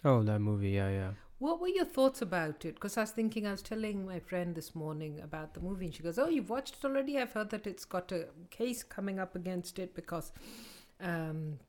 Oh, 0.04 0.24
that 0.24 0.40
movie. 0.40 0.72
Yeah, 0.72 0.90
yeah. 0.90 1.12
What 1.40 1.62
were 1.62 1.68
your 1.70 1.86
thoughts 1.86 2.22
about 2.22 2.66
it? 2.66 2.76
Because 2.76 2.98
I 2.98 3.02
was 3.02 3.12
thinking, 3.12 3.48
I 3.48 3.52
was 3.52 3.62
telling 3.62 4.06
my 4.06 4.20
friend 4.20 4.56
this 4.56 4.76
morning 4.76 5.22
about 5.22 5.54
the 5.54 5.62
movie, 5.62 5.86
and 5.86 5.96
she 5.96 6.04
goes, 6.04 6.20
"Oh, 6.20 6.28
you've 6.28 6.50
watched 6.50 6.76
it 6.76 6.86
already? 6.86 7.18
I've 7.18 7.32
heard 7.32 7.50
that 7.52 7.66
it's 7.68 7.86
got 7.86 8.12
a 8.12 8.28
case 8.50 8.84
coming 8.84 9.20
up 9.20 9.36
against 9.36 9.80
it 9.80 9.96
because 9.96 10.32
um, 11.00 11.60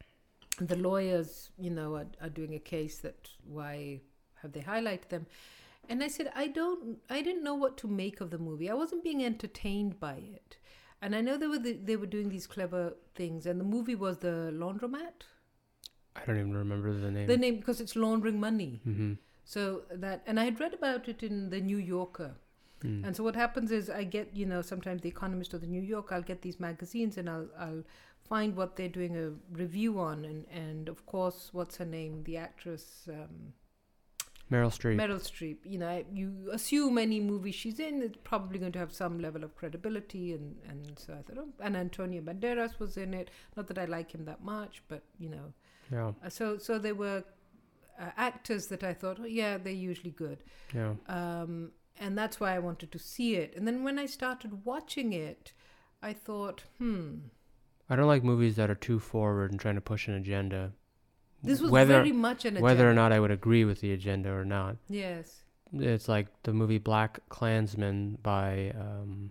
the 0.61 0.77
lawyers, 0.77 1.51
you 1.57 1.71
know, 1.71 1.95
are, 1.95 2.07
are 2.21 2.29
doing 2.29 2.55
a 2.55 2.59
case 2.59 2.99
that 2.99 3.29
why 3.45 4.01
have 4.43 4.53
they 4.53 4.61
highlighted 4.61 5.09
them?" 5.09 5.27
And 5.89 6.03
I 6.03 6.09
said, 6.09 6.33
"I 6.35 6.49
don't, 6.49 6.99
I 7.09 7.23
didn't 7.23 7.45
know 7.45 7.55
what 7.55 7.77
to 7.79 7.89
make 7.89 8.21
of 8.21 8.31
the 8.31 8.39
movie. 8.39 8.71
I 8.71 8.75
wasn't 8.75 9.05
being 9.05 9.25
entertained 9.25 10.01
by 10.01 10.15
it, 10.15 10.57
and 11.03 11.15
I 11.15 11.21
know 11.21 11.37
they 11.37 11.47
were 11.47 11.59
the, 11.59 11.73
they 11.73 11.97
were 11.97 12.07
doing 12.07 12.29
these 12.29 12.47
clever 12.47 12.95
things, 13.15 13.47
and 13.47 13.61
the 13.61 13.65
movie 13.65 13.95
was 13.95 14.19
the 14.19 14.51
laundromat, 14.53 15.25
I 16.17 16.25
don't 16.27 16.37
even 16.39 16.55
remember 16.55 16.93
the 16.93 17.11
name. 17.11 17.27
the 17.27 17.37
name 17.37 17.57
because 17.57 17.81
it's 17.81 17.97
laundering 17.97 18.41
money." 18.41 18.81
mm-hmm. 18.87 19.15
So 19.45 19.83
that, 19.91 20.23
and 20.27 20.39
I 20.39 20.45
had 20.45 20.61
read 20.61 20.75
about 20.75 21.09
it 21.09 21.25
in 21.25 21.51
the 21.51 21.61
New 21.61 21.79
Yorker. 21.79 22.37
Mm. 22.85 23.05
And 23.05 23.17
so 23.17 23.25
what 23.25 23.35
happens 23.35 23.73
is 23.73 23.91
I 23.91 24.05
get, 24.05 24.31
you 24.33 24.47
know, 24.47 24.63
sometimes 24.63 25.03
the 25.03 25.09
Economist 25.09 25.53
or 25.53 25.59
the 25.59 25.67
New 25.67 25.83
York, 25.83 26.13
I'll 26.13 26.23
get 26.23 26.43
these 26.43 26.61
magazines 26.61 27.19
and 27.19 27.29
I'll 27.29 27.49
I'll 27.59 27.83
find 28.29 28.55
what 28.55 28.77
they're 28.77 28.89
doing 28.89 29.17
a 29.17 29.33
review 29.53 29.99
on, 29.99 30.25
and 30.25 30.47
and 30.53 30.89
of 30.89 31.05
course, 31.07 31.51
what's 31.53 31.77
her 31.79 31.85
name, 31.85 32.23
the 32.25 32.37
actress. 32.37 33.09
Um, 33.09 33.55
Meryl 34.51 34.71
Streep. 34.71 34.97
Meryl 34.97 35.21
Streep. 35.21 35.59
You 35.65 35.79
know, 35.79 36.05
you 36.13 36.49
assume 36.53 36.99
any 36.99 37.21
movie 37.21 37.53
she's 37.53 37.79
in 37.79 38.03
is 38.03 38.13
probably 38.25 38.59
going 38.59 38.73
to 38.73 38.79
have 38.79 38.93
some 38.93 39.21
level 39.21 39.45
of 39.45 39.55
credibility, 39.57 40.33
and 40.33 40.57
and 40.69 40.99
so 40.99 41.13
I 41.15 41.23
thought, 41.23 41.39
oh, 41.39 41.49
and 41.61 41.77
Antonio 41.77 42.21
Banderas 42.21 42.79
was 42.79 42.97
in 42.97 43.15
it. 43.15 43.31
Not 43.57 43.69
that 43.69 43.79
I 43.79 43.85
like 43.85 44.13
him 44.13 44.25
that 44.25 44.43
much, 44.43 44.83
but 44.89 45.03
you 45.19 45.29
know, 45.29 45.53
yeah, 45.93 46.13
uh, 46.25 46.29
so 46.29 46.59
so 46.59 46.79
there 46.79 46.95
were 46.97 47.23
uh, 48.01 48.11
actors 48.17 48.67
that 48.69 48.83
I 48.83 48.95
thought, 48.95 49.19
oh 49.21 49.27
yeah, 49.27 49.59
they're 49.59 49.73
usually 49.73 50.11
good. 50.11 50.43
yeah. 50.75 50.95
Um, 51.07 51.73
and 51.99 52.17
that's 52.17 52.41
why 52.41 52.55
I 52.55 52.59
wanted 52.59 52.91
to 52.93 52.99
see 52.99 53.37
it. 53.37 53.53
And 53.55 53.69
then 53.69 53.85
when 53.85 53.99
I 53.99 54.07
started 54.07 54.65
watching 54.65 55.13
it, 55.13 55.53
I 56.03 56.15
thought, 56.15 56.65
hmm, 56.79 57.17
I 57.91 57.97
don't 57.97 58.07
like 58.07 58.25
movies 58.25 58.57
that 58.57 58.71
are 58.71 58.75
too 58.75 58.99
forward 58.99 59.51
and 59.51 59.61
trying 59.61 59.75
to 59.75 59.81
push 59.81 60.09
an 60.09 60.15
agenda. 60.15 60.73
This 61.43 61.61
was 61.61 61.71
whether 61.71 61.95
very 61.95 62.13
much 62.13 62.45
an 62.45 62.57
whether 62.61 62.89
or 62.91 62.95
not 62.95 63.13
I 63.13 63.21
would 63.21 63.31
agree 63.31 63.65
with 63.65 63.81
the 63.81 63.93
agenda 63.93 64.31
or 64.31 64.45
not. 64.45 64.77
Yes. 64.89 65.43
It's 65.73 66.09
like 66.09 66.27
the 66.43 66.53
movie 66.53 66.79
Black 66.79 67.21
Klansman 67.29 68.19
by 68.23 68.73
um, 68.79 69.31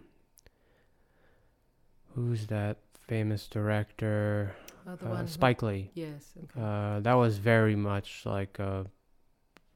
who's 2.15 2.47
that 2.47 2.77
famous 3.07 3.47
director? 3.47 4.55
Oh, 4.87 4.93
Uh, 4.93 5.09
one. 5.09 5.27
Spike 5.27 5.61
Lee. 5.61 5.91
Yes. 5.93 6.33
Okay. 6.43 6.59
Uh, 6.59 6.99
that 7.01 7.13
was 7.13 7.37
very 7.37 7.75
much 7.75 8.25
like 8.25 8.57
a, 8.59 8.85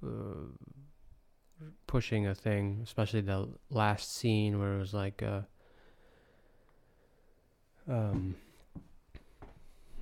uh, 0.04 0.08
pushing 1.86 2.26
a 2.28 2.34
thing, 2.34 2.80
especially 2.84 3.22
the 3.22 3.48
last 3.69 4.15
scene 4.15 4.60
where 4.60 4.76
it 4.76 4.80
was 4.80 4.93
like 4.93 5.22
uh 5.22 5.41
um, 7.88 8.36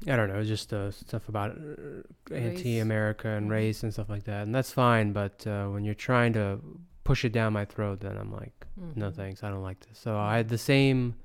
I 0.07 0.15
don't 0.15 0.29
know, 0.29 0.43
just 0.43 0.73
uh, 0.73 0.89
stuff 0.91 1.29
about 1.29 1.51
uh, 1.51 2.33
anti-America 2.33 3.27
and 3.27 3.47
Mhm. 3.47 3.51
race 3.51 3.83
and 3.83 3.93
stuff 3.93 4.09
like 4.09 4.23
that, 4.23 4.43
and 4.43 4.53
that's 4.55 4.71
fine. 4.71 5.13
But 5.13 5.45
uh, 5.45 5.67
when 5.67 5.83
you're 5.83 5.93
trying 5.93 6.33
to 6.33 6.59
push 7.03 7.23
it 7.25 7.31
down 7.31 7.53
my 7.53 7.65
throat, 7.65 7.99
then 7.99 8.17
I'm 8.17 8.31
like, 8.31 8.65
no 8.95 9.09
Mhm. 9.11 9.15
thanks, 9.15 9.43
I 9.43 9.49
don't 9.49 9.61
like 9.63 9.79
this. 9.87 9.99
So 9.99 10.17
I 10.17 10.37
had 10.37 10.49
the 10.49 10.57
same, 10.57 11.15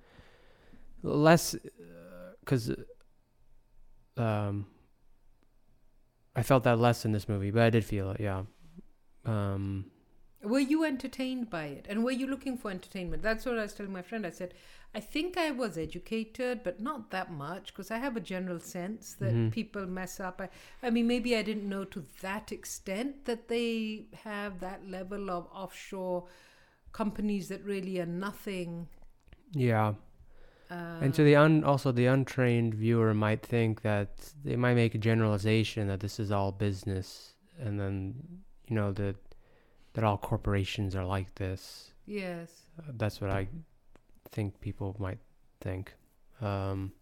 less, 1.03 1.57
because 2.41 2.75
um, 4.17 4.67
I 6.35 6.43
felt 6.43 6.65
that 6.65 6.79
less 6.79 7.05
in 7.05 7.13
this 7.13 7.29
movie, 7.29 7.51
but 7.51 7.63
I 7.63 7.71
did 7.71 7.85
feel 7.85 8.11
it, 8.11 8.21
yeah. 8.21 8.43
Um, 9.25 9.91
Were 10.53 10.61
you 10.73 10.85
entertained 10.85 11.51
by 11.51 11.65
it? 11.67 11.87
And 11.89 12.05
were 12.05 12.13
you 12.13 12.27
looking 12.27 12.57
for 12.57 12.71
entertainment? 12.71 13.23
That's 13.23 13.45
what 13.47 13.59
I 13.59 13.63
was 13.63 13.75
telling 13.75 13.93
my 13.93 14.03
friend. 14.03 14.27
I 14.27 14.31
said, 14.31 14.55
I 14.95 15.01
think 15.01 15.37
I 15.37 15.51
was 15.51 15.77
educated, 15.77 16.63
but 16.63 16.81
not 16.81 17.11
that 17.11 17.31
much 17.33 17.73
because 17.73 17.91
I 17.91 17.99
have 17.99 18.17
a 18.17 18.21
general 18.21 18.61
sense 18.61 19.15
that 19.15 19.35
Mhm. 19.35 19.51
people 19.53 19.87
mess 19.87 20.21
up. 20.21 20.41
I, 20.41 20.49
I 20.87 20.91
mean, 20.91 21.07
maybe 21.07 21.37
I 21.37 21.43
didn't 21.43 21.69
know 21.69 21.85
to 21.85 22.05
that 22.23 22.53
extent 22.53 23.25
that 23.25 23.49
they 23.49 24.07
have 24.25 24.61
that 24.61 24.81
level 24.89 25.31
of 25.31 25.49
offshore 25.53 26.29
companies 26.93 27.49
that 27.49 27.63
really 27.65 28.01
are 28.01 28.07
nothing. 28.07 28.89
yeah. 29.53 29.95
Uh, 30.71 30.99
And 31.03 31.15
to 31.15 31.23
the 31.23 31.37
un 31.37 31.63
also 31.63 31.93
the 31.93 32.07
untrained 32.07 32.75
viewer 32.75 33.15
might 33.15 33.43
think 33.47 33.83
that 33.83 34.33
they 34.45 34.57
might 34.57 34.75
make 34.75 34.95
a 34.97 34.99
generalization 34.99 35.87
that 35.89 36.01
this 36.01 36.19
is 36.19 36.31
all 36.33 36.51
business, 36.53 37.35
and 37.65 37.79
then 37.79 37.97
you 38.69 38.75
know 38.75 38.91
that 38.93 39.17
that 39.97 40.05
all 40.05 40.17
corporations 40.19 40.95
are 40.95 41.05
like 41.05 41.35
this. 41.35 41.91
yes. 42.07 42.51
Uh, 42.79 42.93
that's 42.97 43.21
what 43.21 43.31
I 43.31 43.49
think 44.31 44.61
people 44.61 44.95
might 44.99 45.19
think. 45.63 45.95
Um, 46.41 46.93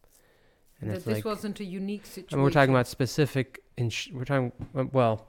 and 0.80 0.90
that 0.90 1.04
this 1.04 1.16
like 1.16 1.24
wasn't 1.24 1.58
a 1.60 1.64
unique 1.64 2.06
situation. 2.06 2.34
I 2.34 2.36
mean, 2.36 2.44
we're 2.44 2.50
talking 2.50 2.74
about 2.74 2.86
specific. 2.86 3.60
Ins- 3.76 4.08
we're 4.12 4.24
talking 4.24 4.52
well, 4.92 5.26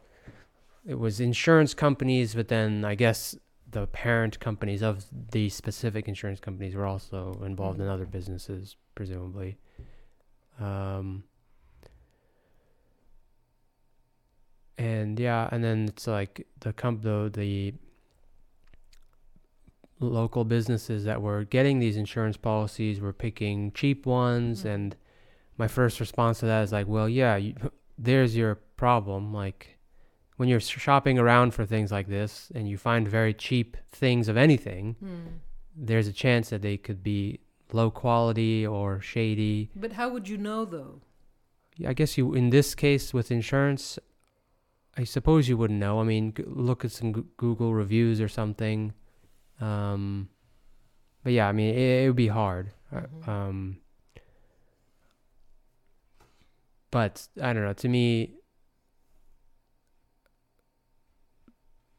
it 0.86 0.99
was 0.99 1.19
insurance 1.19 1.73
companies, 1.73 2.36
but 2.36 2.47
then 2.47 2.86
I 2.86 2.93
guess 2.95 3.36
the 3.71 3.88
parent 3.88 4.39
companies 4.39 4.84
of 4.84 5.06
these 5.32 5.54
specific 5.56 6.08
insurance 6.08 6.39
companies 6.39 6.75
were 6.75 6.86
also 6.86 7.41
involved 7.43 7.80
in 7.80 7.88
Mm. 7.88 7.91
other 7.93 8.06
businesses, 8.06 8.75
presumably. 8.93 9.58
Um, 10.60 11.23
and 14.78 15.20
yeah, 15.20 15.48
and 15.52 15.64
then 15.64 15.86
it's 15.88 16.08
like 16.08 16.46
the 16.60 16.74
comp 16.74 17.02
the 17.02 17.30
the 17.34 17.74
local 20.00 20.44
businesses 20.44 21.06
that 21.06 21.22
were 21.22 21.44
getting 21.46 21.80
these 21.80 21.98
insurance 21.98 22.38
policies 22.38 23.00
were 23.00 23.14
picking 23.14 23.72
cheap 23.72 24.06
ones 24.06 24.64
Mhm. 24.64 24.74
and 24.74 24.96
my 25.58 25.68
first 25.68 26.00
response 26.02 26.40
to 26.42 26.46
that 26.46 26.64
is 26.64 26.72
like 26.74 26.88
well 26.88 27.08
yeah 27.08 27.38
you, 27.38 27.56
there's 27.98 28.36
your 28.36 28.56
problem 28.76 29.34
like 29.34 29.78
when 30.36 30.50
you're 30.50 30.60
shopping 30.60 31.18
around 31.18 31.54
for 31.54 31.66
things 31.66 31.92
like 31.94 32.08
this 32.08 32.52
and 32.54 32.68
you 32.68 32.78
find 32.78 33.08
very 33.08 33.34
cheap 33.34 33.78
things 33.90 34.28
of 34.28 34.36
anything 34.36 34.96
Hmm. 35.00 35.38
there's 35.76 36.08
a 36.08 36.14
chance 36.14 36.50
that 36.50 36.62
they 36.62 36.76
could 36.78 37.02
be 37.02 37.40
low 37.72 37.90
quality 37.90 38.66
or 38.66 39.02
shady. 39.02 39.70
But 39.76 39.94
how 39.94 40.10
would 40.10 40.28
you 40.30 40.38
know 40.38 40.66
though? 40.66 41.02
I 41.86 41.94
guess 41.94 42.18
you 42.18 42.34
in 42.34 42.50
this 42.52 42.76
case 42.76 43.14
with 43.14 43.32
insurance, 43.32 43.98
I 44.98 45.04
suppose 45.04 45.50
you 45.50 45.58
wouldn't 45.58 45.80
know. 45.80 46.00
I 46.00 46.04
mean, 46.04 46.34
g- 46.34 46.44
look 46.48 46.86
at 46.86 46.92
some 46.92 47.14
G- 47.14 47.24
Google 47.38 47.74
reviews 47.74 48.22
or 48.22 48.30
something. 48.30 48.94
Um, 49.60 50.30
but 51.24 51.34
yeah, 51.34 51.48
I 51.48 51.52
mean, 51.52 51.76
it, 51.76 52.04
it 52.04 52.08
would 52.08 52.16
be 52.16 52.28
hard. 52.30 52.72
Uh, 52.92 53.02
Mhm. 53.02 53.28
Um, 53.28 53.78
but 56.92 57.28
I 57.42 57.52
don't 57.52 57.64
know. 57.64 57.74
To 57.74 57.90
me, 57.90 58.36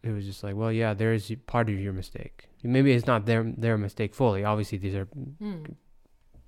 it 0.03 0.11
was 0.11 0.25
just 0.25 0.43
like, 0.43 0.55
well, 0.55 0.73
yeah, 0.73 0.95
there's 0.95 1.31
part 1.47 1.69
of 1.69 1.79
your 1.79 1.93
mistake. 1.93 2.49
Maybe 2.63 2.93
it's 2.93 3.07
not 3.07 3.27
their 3.27 3.43
their 3.43 3.77
mistake 3.77 4.15
fully. 4.15 4.43
Obviously, 4.45 4.79
these 4.79 4.95
are 4.95 5.07
Mm. 5.07 5.75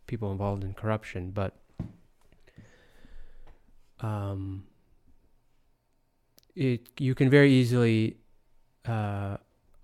people 0.07 0.33
involved 0.33 0.65
in 0.65 0.73
corruption, 0.75 1.31
but 1.33 1.55
um, 4.01 4.65
it 6.59 6.89
you 6.99 7.15
can 7.15 7.31
very 7.31 7.53
easily 7.53 8.17
uh, 8.87 9.37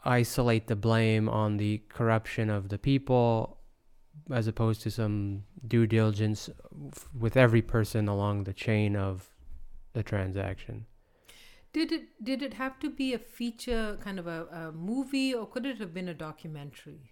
isolate 0.05 0.67
the 0.67 0.77
blame 0.77 1.29
on 1.29 1.57
the 1.57 1.83
corruption 1.89 2.51
of 2.51 2.69
the 2.69 2.79
people, 2.79 3.59
as 4.31 4.47
opposed 4.49 4.83
to 4.83 4.91
some 4.91 5.45
due 5.67 5.87
diligence 5.87 6.51
f- 6.93 7.09
with 7.19 7.37
every 7.37 7.63
person 7.63 8.09
along 8.09 8.45
the 8.45 8.53
chain 8.53 8.97
of 8.97 9.31
the 9.93 10.03
transaction. 10.03 10.87
Did 11.73 11.93
it 11.93 12.25
did 12.25 12.43
it 12.43 12.55
have 12.55 12.79
to 12.81 12.91
be 12.91 13.15
a 13.15 13.19
feature 13.19 13.99
kind 14.03 14.19
of 14.19 14.27
a, 14.27 14.47
a 14.47 14.73
movie 14.73 15.33
or 15.33 15.47
could 15.47 15.67
it 15.67 15.79
have 15.79 15.95
been 15.95 16.09
a 16.09 16.15
documentary? 16.15 17.11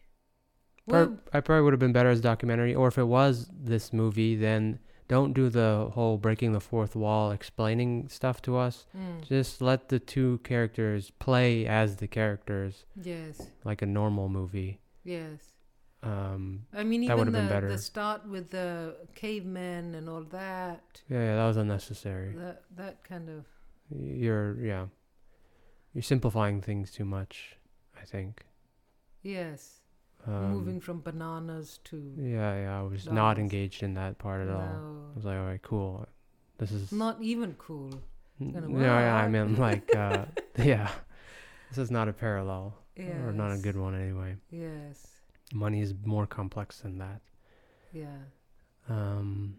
Well, 0.87 1.18
I 1.33 1.40
probably 1.40 1.62
would 1.62 1.72
have 1.72 1.81
been 1.81 1.92
better 1.92 2.11
as 2.11 2.18
a 2.18 2.22
documentary, 2.22 2.75
or 2.75 2.88
if 2.88 2.98
it 2.98 3.05
was 3.05 3.48
this 3.57 3.92
movie, 3.92 4.35
then 4.35 4.81
don't 5.14 5.33
do 5.40 5.46
the 5.61 5.70
whole 5.94 6.16
breaking 6.27 6.51
the 6.59 6.61
fourth 6.72 6.94
wall, 7.05 7.25
explaining 7.38 7.90
stuff 8.18 8.37
to 8.46 8.57
us. 8.66 8.77
mm, 8.96 9.18
Just 9.35 9.61
let 9.70 9.81
the 9.92 9.98
two 10.14 10.31
characters 10.51 11.03
play 11.27 11.66
as 11.66 11.88
the 12.03 12.09
characters, 12.09 12.85
yes, 13.12 13.35
like 13.70 13.81
a 13.83 13.87
normal 14.01 14.29
movie. 14.38 14.72
yes. 15.05 15.40
Um, 16.05 16.66
I 16.81 16.83
mean, 16.90 17.03
That 17.07 17.14
even 17.16 17.27
the, 17.33 17.38
been 17.38 17.48
better. 17.48 17.68
the 17.68 17.79
start 17.79 18.20
with 18.35 18.46
the 18.51 18.96
cavemen 19.14 19.94
and 19.98 20.09
all 20.09 20.25
that, 20.42 20.83
yeah, 21.09 21.22
yeah, 21.27 21.35
that 21.37 21.46
was 21.46 21.57
unnecessary. 21.57 22.31
that 22.44 22.59
that 22.81 23.05
kind 23.11 23.29
of 23.29 23.44
You're, 24.25 24.59
yeah, 24.70 24.87
you're 25.94 26.03
simplifying 26.14 26.61
things 26.61 26.90
too 26.90 27.05
much. 27.05 27.35
I 28.03 28.05
think. 28.05 28.35
yes, 29.22 29.82
Um, 30.26 30.52
moving 30.52 30.80
from 30.80 31.00
bananas 31.00 31.80
to 31.85 31.96
Yeah, 32.16 32.54
yeah, 32.62 32.78
I 32.78 32.82
was 32.82 33.06
not 33.11 33.38
engaged 33.38 33.82
in 33.82 33.94
that 33.94 34.18
part 34.18 34.40
at 34.40 34.48
all. 34.48 35.11
I 35.12 35.16
was 35.16 35.24
like, 35.24 35.37
all 35.37 35.46
right, 35.46 35.62
cool. 35.62 36.06
This 36.58 36.70
is 36.70 36.92
not 36.92 37.20
even 37.22 37.54
cool. 37.54 37.90
N- 38.40 38.54
No, 38.68 38.78
yeah, 38.80 39.16
I 39.16 39.28
mean 39.28 39.56
like 39.68 39.92
uh 39.94 40.26
yeah. 40.58 40.90
This 41.68 41.78
is 41.78 41.90
not 41.90 42.08
a 42.08 42.12
parallel. 42.12 42.74
Yes, 42.96 43.08
Or 43.24 43.32
not 43.32 43.52
a 43.52 43.58
good 43.58 43.76
one 43.76 43.94
anyway. 44.00 44.37
Yes, 44.50 45.06
Money 45.52 45.80
is 45.80 45.94
more 46.04 46.26
complex 46.26 46.80
than 46.80 46.98
that. 46.98 47.20
yeah. 47.92 48.18
Um 48.88 49.56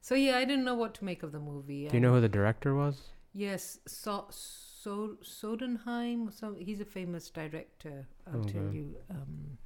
So 0.00 0.14
yeah, 0.14 0.38
I 0.38 0.44
didn't 0.44 0.64
know 0.64 0.74
what 0.74 0.94
to 0.94 1.04
make 1.04 1.22
of 1.22 1.30
the 1.32 1.40
movie. 1.40 1.88
do 1.88 1.94
you 1.96 2.00
know 2.00 2.14
who 2.14 2.20
the 2.20 2.28
director 2.28 2.74
was? 2.74 3.10
Yes, 3.36 3.78
so, 3.86 4.26
so 4.30 5.18
Sodenheim. 5.22 6.32
So 6.32 6.54
he's 6.58 6.80
a 6.80 6.84
famous 6.84 7.30
director. 7.30 8.06
I'll 8.32 8.44
tell 8.44 8.72
you. 8.72 8.94
Um, 9.10 9.58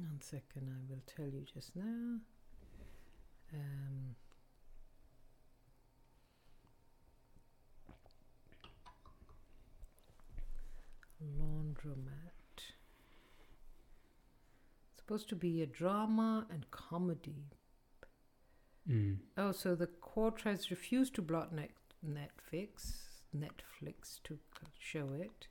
one 0.00 0.20
second, 0.20 0.68
I 0.68 0.90
will 0.90 1.02
tell 1.06 1.26
you 1.26 1.44
just 1.52 1.74
now. 1.76 2.18
Um, 3.52 4.16
laundromat. 11.38 12.30
Supposed 14.96 15.28
to 15.28 15.36
be 15.36 15.62
a 15.62 15.66
drama 15.66 16.46
and 16.50 16.70
comedy. 16.70 17.50
Mm. 18.88 19.18
Oh, 19.36 19.52
so 19.52 19.74
the 19.74 19.86
court 19.86 20.42
has 20.44 20.70
refused 20.70 21.14
to 21.14 21.22
block 21.22 21.52
net- 21.52 21.70
Netflix, 22.06 22.94
Netflix 23.36 24.22
to 24.24 24.38
show 24.78 25.08
it. 25.18 25.48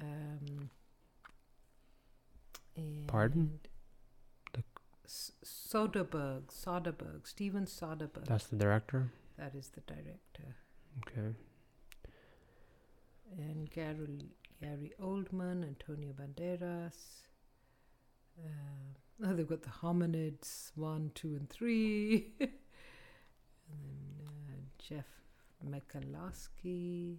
Um, 0.00 0.70
Pardon? 3.06 3.40
and 3.40 3.68
The- 4.52 4.64
S- 5.04 5.32
Soderbergh, 5.44 6.46
Soderbergh, 6.48 7.26
Steven 7.26 7.66
Soderbergh. 7.66 8.26
That's 8.26 8.46
the 8.46 8.56
director? 8.56 9.10
that 9.36 9.54
is 9.54 9.68
the 9.70 9.80
director. 9.80 10.56
Okay. 11.06 11.34
And 13.36 13.68
Gary, 13.70 14.30
Gary 14.60 14.92
Oldman, 15.02 15.64
Antonio 15.64 16.12
Banderas. 16.12 17.22
Uh, 18.38 19.24
oh, 19.26 19.34
they've 19.34 19.48
got 19.48 19.62
the 19.62 19.70
hominids 19.70 20.70
one, 20.76 21.10
two, 21.14 21.34
and 21.34 21.48
three. 21.50 22.32
and 22.40 22.50
then 24.18 24.50
uh, 24.50 24.60
Jeff 24.78 25.06
Michalowski. 25.68 27.16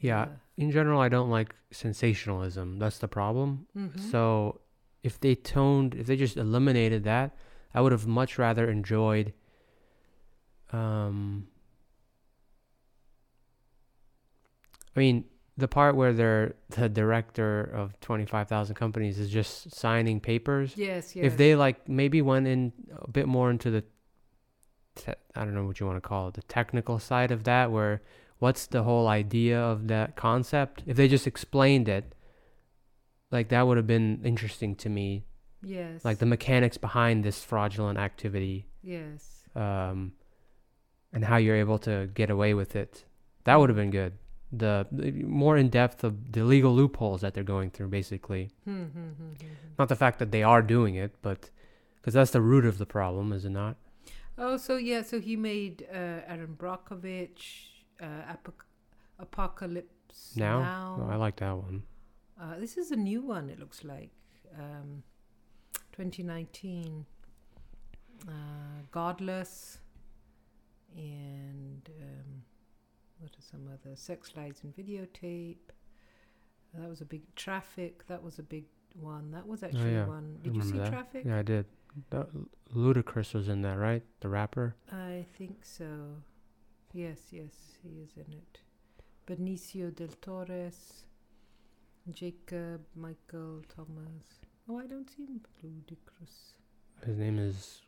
Yeah. 0.00 0.28
In 0.56 0.70
general 0.70 1.00
I 1.00 1.08
don't 1.08 1.30
like 1.30 1.54
sensationalism. 1.70 2.78
That's 2.78 2.98
the 2.98 3.08
problem. 3.08 3.66
Mhm. 3.76 4.00
So 4.10 4.60
if 5.02 5.20
they 5.20 5.34
toned 5.34 5.94
if 5.94 6.06
they 6.06 6.16
just 6.16 6.36
eliminated 6.36 7.04
that, 7.04 7.36
I 7.74 7.80
would 7.80 7.92
have 7.92 8.06
much 8.06 8.38
rather 8.38 8.68
enjoyed 8.70 9.32
um 10.72 11.48
I 14.94 14.98
mean, 15.00 15.24
the 15.58 15.68
part 15.68 15.94
where 15.94 16.12
they're 16.12 16.54
the 16.70 16.88
director 16.88 17.62
of 17.62 17.98
25,000 18.00 18.74
companies 18.74 19.18
is 19.18 19.30
just 19.30 19.70
signing 19.74 20.20
papers. 20.20 20.72
yes, 20.76 21.14
yes. 21.14 21.24
If 21.26 21.36
they 21.36 21.54
like 21.54 21.88
maybe 21.88 22.22
went 22.22 22.46
in 22.46 22.72
a 22.98 23.10
bit 23.10 23.26
more 23.28 23.50
into 23.50 23.70
the 23.70 23.84
te- 24.94 25.12
I 25.34 25.44
don't 25.44 25.54
know 25.54 25.64
what 25.66 25.80
you 25.80 25.86
want 25.86 25.96
to 26.02 26.06
call 26.06 26.28
it, 26.28 26.34
the 26.34 26.42
technical 26.42 26.98
side 26.98 27.30
of 27.30 27.44
that 27.44 27.70
where 27.70 28.02
what's 28.38 28.66
the 28.66 28.82
whole 28.82 29.08
idea 29.08 29.60
of 29.60 29.88
that 29.88 30.16
concept? 30.16 30.82
If 30.86 30.96
they 30.96 31.08
just 31.08 31.26
explained 31.26 31.88
it 31.88 32.14
like 33.30 33.48
that 33.48 33.66
would 33.66 33.76
have 33.76 33.86
been 33.86 34.20
interesting 34.24 34.74
to 34.76 34.88
me 34.88 35.24
yes, 35.62 36.04
like 36.04 36.18
the 36.18 36.26
mechanics 36.26 36.76
behind 36.78 37.24
this 37.24 37.42
fraudulent 37.42 37.98
activity 37.98 38.66
yes, 38.82 39.42
um, 39.54 40.12
and 41.12 41.24
how 41.24 41.36
you're 41.36 41.56
able 41.56 41.78
to 41.78 42.08
get 42.14 42.30
away 42.30 42.54
with 42.54 42.76
it. 42.76 43.04
That 43.44 43.56
would 43.56 43.68
have 43.68 43.76
been 43.76 43.90
good. 43.90 44.14
The, 44.52 44.86
the 44.92 45.10
more 45.10 45.56
in 45.56 45.68
depth 45.68 46.04
of 46.04 46.32
the 46.32 46.44
legal 46.44 46.74
loopholes 46.74 47.20
that 47.20 47.34
they're 47.34 47.44
going 47.44 47.70
through, 47.70 47.88
basically. 47.88 48.50
Hmm, 48.64 48.84
hmm, 48.84 49.08
hmm. 49.10 49.32
Not 49.78 49.88
the 49.88 49.96
fact 49.96 50.18
that 50.20 50.30
they 50.30 50.42
are 50.42 50.62
doing 50.62 50.94
it, 50.94 51.14
but 51.20 51.50
because 51.96 52.14
that's 52.14 52.30
the 52.30 52.40
root 52.40 52.64
of 52.64 52.78
the 52.78 52.86
problem, 52.86 53.32
is 53.32 53.44
it 53.44 53.50
not? 53.50 53.76
Oh, 54.38 54.56
so 54.56 54.76
yeah, 54.76 55.02
so 55.02 55.20
he 55.20 55.36
made 55.36 55.86
uh, 55.92 56.20
Erin 56.28 56.56
Brockovich, 56.56 57.75
uh, 58.00 58.32
Apoc- 58.34 58.64
Apocalypse 59.18 60.32
Now, 60.36 60.60
Now. 60.60 60.98
Oh, 61.02 61.12
I 61.12 61.16
like 61.16 61.36
that 61.36 61.56
one. 61.56 61.82
Uh, 62.40 62.58
this 62.58 62.76
is 62.76 62.90
a 62.90 62.96
new 62.96 63.22
one. 63.22 63.48
It 63.50 63.58
looks 63.58 63.82
like 63.84 64.10
um, 64.58 65.02
2019. 65.92 67.06
Uh, 68.26 68.30
Godless, 68.90 69.78
and 70.96 71.88
um, 72.02 72.42
what 73.18 73.30
are 73.32 73.42
some 73.42 73.68
other 73.68 73.94
sex 73.94 74.32
lies 74.36 74.60
and 74.62 74.74
videotape. 74.74 75.56
that 76.74 76.88
was 76.88 77.00
a 77.02 77.04
big 77.04 77.22
traffic. 77.34 78.06
That 78.06 78.22
was 78.22 78.38
a 78.38 78.42
big 78.42 78.64
one. 78.98 79.30
That 79.32 79.46
was 79.46 79.62
actually 79.62 79.96
Oh, 79.96 80.00
yeah. 80.00 80.06
one. 80.06 80.38
Did 80.42 80.56
you 80.56 80.62
see 80.62 80.78
that. 80.78 80.90
traffic? 80.90 81.24
Yeah, 81.26 81.38
I 81.38 81.42
did. 81.42 81.66
That, 82.10 82.28
Ludacris 82.74 83.34
was 83.34 83.48
in 83.48 83.62
that, 83.62 83.78
right? 83.78 84.02
The 84.20 84.28
rapper. 84.28 84.74
I 84.90 85.26
think 85.36 85.58
so. 85.64 86.16
Yes, 86.96 87.18
yes, 87.30 87.52
he 87.82 88.00
is 88.04 88.12
in 88.16 88.32
it. 88.32 88.60
Benicio 89.26 89.94
del 89.94 90.14
Torres, 90.22 91.04
Jacob, 92.10 92.80
Michael, 92.94 93.62
Thomas. 93.74 94.40
Oh, 94.68 94.78
I 94.78 94.86
don't 94.86 95.08
see 95.10 95.26
him. 95.26 95.40
Ludacris. 95.62 96.54
His 97.04 97.18
name 97.18 97.38
is 97.38 97.82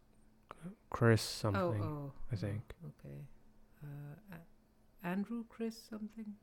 Chris 0.90 1.22
something, 1.22 1.80
oh, 1.82 2.11
oh. 2.11 2.12
I 2.30 2.36
think. 2.36 2.74
okay. 2.84 3.18
Uh, 3.82 4.36
A- 4.36 5.06
Andrew 5.06 5.44
Chris 5.48 5.76
something? 5.88 6.34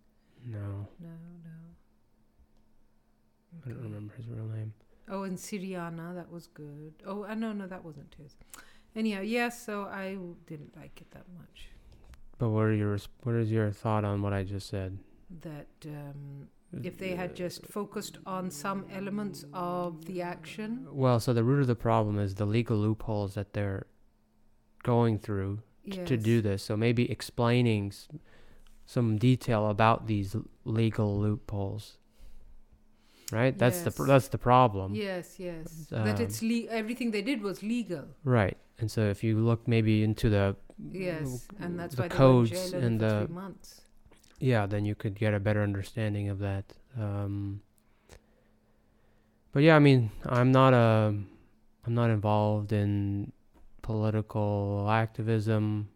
No, 0.43 0.87
No, 0.99 1.09
no. 1.43 1.51
I 3.63 3.69
don't 3.69 3.83
remember 3.83 4.13
his 4.15 4.25
real 4.27 4.45
name. 4.47 4.73
Oh, 5.07 5.21
and 5.23 5.37
Syriana, 5.37 6.15
that 6.15 6.31
was 6.31 6.47
good. 6.47 6.93
Oh, 7.05 7.25
uh, 7.25 7.35
no, 7.35 7.53
no, 7.53 7.67
that 7.67 7.85
wasn't 7.85 8.15
his. 8.17 8.35
Anyhow, 8.95 9.21
yes, 9.21 9.63
so 9.63 9.83
I 9.83 10.13
w- 10.15 10.35
didn't 10.47 10.75
like 10.75 10.99
it 10.99 11.11
that 11.11 11.25
much. 11.37 11.69
But 12.37 12.49
what 12.49 12.63
are 12.63 12.73
your 12.73 12.97
what 13.23 13.35
is 13.35 13.51
your 13.51 13.71
thought 13.71 14.03
on 14.03 14.21
what 14.21 14.33
I 14.33 14.43
just 14.43 14.67
said? 14.69 14.97
that 15.41 15.67
um, 15.87 16.47
if 16.83 16.97
they 16.97 17.15
had 17.15 17.35
just 17.35 17.65
focused 17.65 18.19
on 18.25 18.51
some 18.51 18.85
elements 18.93 19.43
of 19.53 20.05
the 20.05 20.21
action. 20.21 20.85
Well, 20.91 21.19
so 21.19 21.33
the 21.33 21.43
root 21.43 21.61
of 21.61 21.67
the 21.67 21.75
problem 21.75 22.19
is 22.19 22.35
the 22.35 22.45
legal 22.45 22.77
loopholes 22.77 23.33
that 23.33 23.53
they're 23.53 23.87
going 24.83 25.17
through 25.17 25.61
t- 25.89 26.05
to 26.05 26.15
do 26.17 26.41
this. 26.41 26.61
So 26.63 26.77
maybe 26.77 27.09
explaining 27.11 27.87
s- 27.87 28.07
some 28.85 29.17
detail 29.17 29.69
about 29.69 30.05
these 30.07 30.35
legal 30.63 31.19
loopholes. 31.19 31.97
Right? 33.31 33.57
That's 33.57 33.81
the 33.81 33.91
that's 34.03 34.27
the 34.27 34.37
problem. 34.37 34.93
Yes, 34.93 35.39
yes. 35.39 35.87
that 35.89 36.19
it's 36.19 36.41
le- 36.43 36.69
everything 36.69 37.11
they 37.11 37.23
did 37.23 37.41
was 37.41 37.63
legal. 37.63 38.05
Right. 38.23 38.57
And 38.79 38.91
so 38.91 39.01
if 39.01 39.23
you 39.23 39.39
look 39.39 39.67
maybe 39.67 40.03
into 40.03 40.29
the 40.29 40.55
Yes, 40.91 41.47
and 41.59 41.79
that's 41.79 41.95
the 41.95 42.03
why 42.03 42.07
they 42.09 42.15
codes 42.15 42.51
were 42.51 42.57
in 42.57 42.63
jail 42.63 42.75
only 42.75 42.87
and 42.87 42.99
the 42.99 43.33
months. 43.33 43.81
yeah, 44.39 44.65
then 44.65 44.83
you 44.85 44.93
could 44.93 45.15
get 45.15 45.33
a 45.33 45.39
better 45.39 45.63
understanding 45.63 46.29
of 46.29 46.39
that. 46.39 46.73
Um, 46.99 47.61
but 49.53 49.63
yeah, 49.63 49.75
I 49.77 49.79
mean, 49.79 50.11
I'm 50.25 50.51
not 50.51 50.73
a, 50.73 51.15
I'm 51.85 51.95
not 51.95 52.09
involved 52.09 52.73
in 52.73 53.31
political 53.81 54.85
activism. 54.89 55.87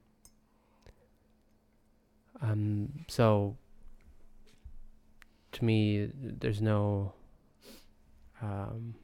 Um, 2.42 3.04
so 3.10 3.58
to 5.52 5.66
me, 5.66 6.10
there's 6.16 6.62
no, 6.62 7.12
um, 8.42 8.96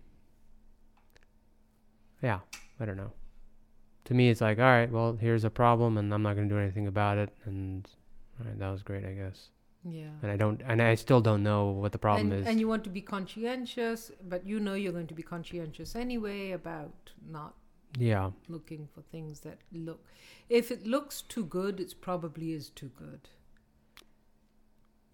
yeah, 2.22 2.40
I 2.80 2.86
don't 2.86 2.98
know. 2.98 3.12
To 4.06 4.14
me, 4.14 4.30
it's 4.30 4.42
like, 4.42 4.60
all 4.60 4.66
right, 4.66 4.92
well, 4.92 5.18
here's 5.20 5.44
a 5.44 5.50
problem, 5.50 5.98
and 5.98 6.14
I'm 6.14 6.22
not 6.22 6.36
going 6.36 6.48
to 6.48 6.54
do 6.56 6.60
anything 6.62 6.88
about 6.88 7.18
it, 7.18 7.30
and 7.46 7.88
all 8.40 8.46
right, 8.48 8.60
that 8.60 8.70
was 8.70 8.84
great, 8.84 9.04
I 9.06 9.14
guess 9.14 9.50
Yeah. 9.84 10.10
and 10.22 10.32
I 10.32 10.38
don't, 10.38 10.62
and 10.66 10.82
I 10.82 10.96
still 10.96 11.22
don't 11.22 11.44
know 11.44 11.68
what 11.70 11.92
the 11.92 11.98
problem 11.98 12.32
and, 12.32 12.42
is. 12.42 12.48
and 12.48 12.60
you 12.60 12.68
want 12.68 12.84
to 12.86 12.90
be 12.90 13.02
conscientious, 13.02 14.12
but 14.28 14.46
you 14.46 14.60
know 14.60 14.74
you're 14.76 14.92
going 14.94 15.08
to 15.08 15.14
be 15.14 15.24
conscientious 15.24 15.96
anyway 15.96 16.52
about 16.52 17.12
not 17.28 17.56
yeah, 17.98 18.32
looking 18.48 18.88
for 18.94 19.02
things 19.02 19.40
that 19.42 19.58
look. 19.72 20.04
If 20.50 20.70
it 20.72 20.86
looks 20.86 21.22
too 21.22 21.46
good, 21.46 21.80
it 21.80 21.96
probably 22.02 22.52
is 22.54 22.70
too 22.70 22.92
good. 22.98 23.30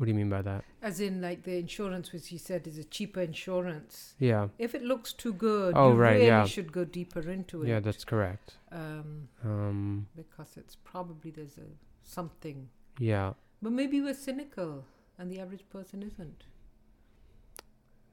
What 0.02 0.06
do 0.08 0.12
you 0.12 0.16
mean 0.18 0.32
by 0.32 0.42
that? 0.42 0.64
As 0.82 1.00
in, 1.00 1.22
like 1.22 1.44
the 1.44 1.58
insurance, 1.60 2.12
which 2.12 2.32
you 2.32 2.40
said 2.40 2.66
is 2.66 2.80
a 2.80 2.84
cheaper 2.84 3.22
insurance. 3.22 4.16
Yeah, 4.18 4.48
If 4.58 4.74
it 4.74 4.82
looks 4.82 5.14
too 5.14 5.32
good, 5.32 5.74
Oh, 5.78 5.90
you 5.92 5.96
right, 5.96 6.14
really 6.14 6.26
yeah. 6.26 6.46
should 6.46 6.72
go 6.72 6.84
deeper 6.86 7.20
into 7.30 7.62
it. 7.62 7.68
yeah, 7.70 7.80
that's 7.80 8.04
correct. 8.04 8.56
um, 8.72 9.28
Um, 9.46 10.08
because 10.16 10.58
it's 10.58 10.76
probably 10.76 11.30
there's 11.30 11.60
a 11.60 11.68
something. 12.02 12.70
yeah, 12.98 13.34
But 13.62 13.74
maybe 13.74 14.02
we're 14.02 14.16
cynical, 14.16 14.86
and 15.20 15.30
the 15.30 15.40
average 15.40 15.70
person 15.70 16.02
isn't. 16.02 16.46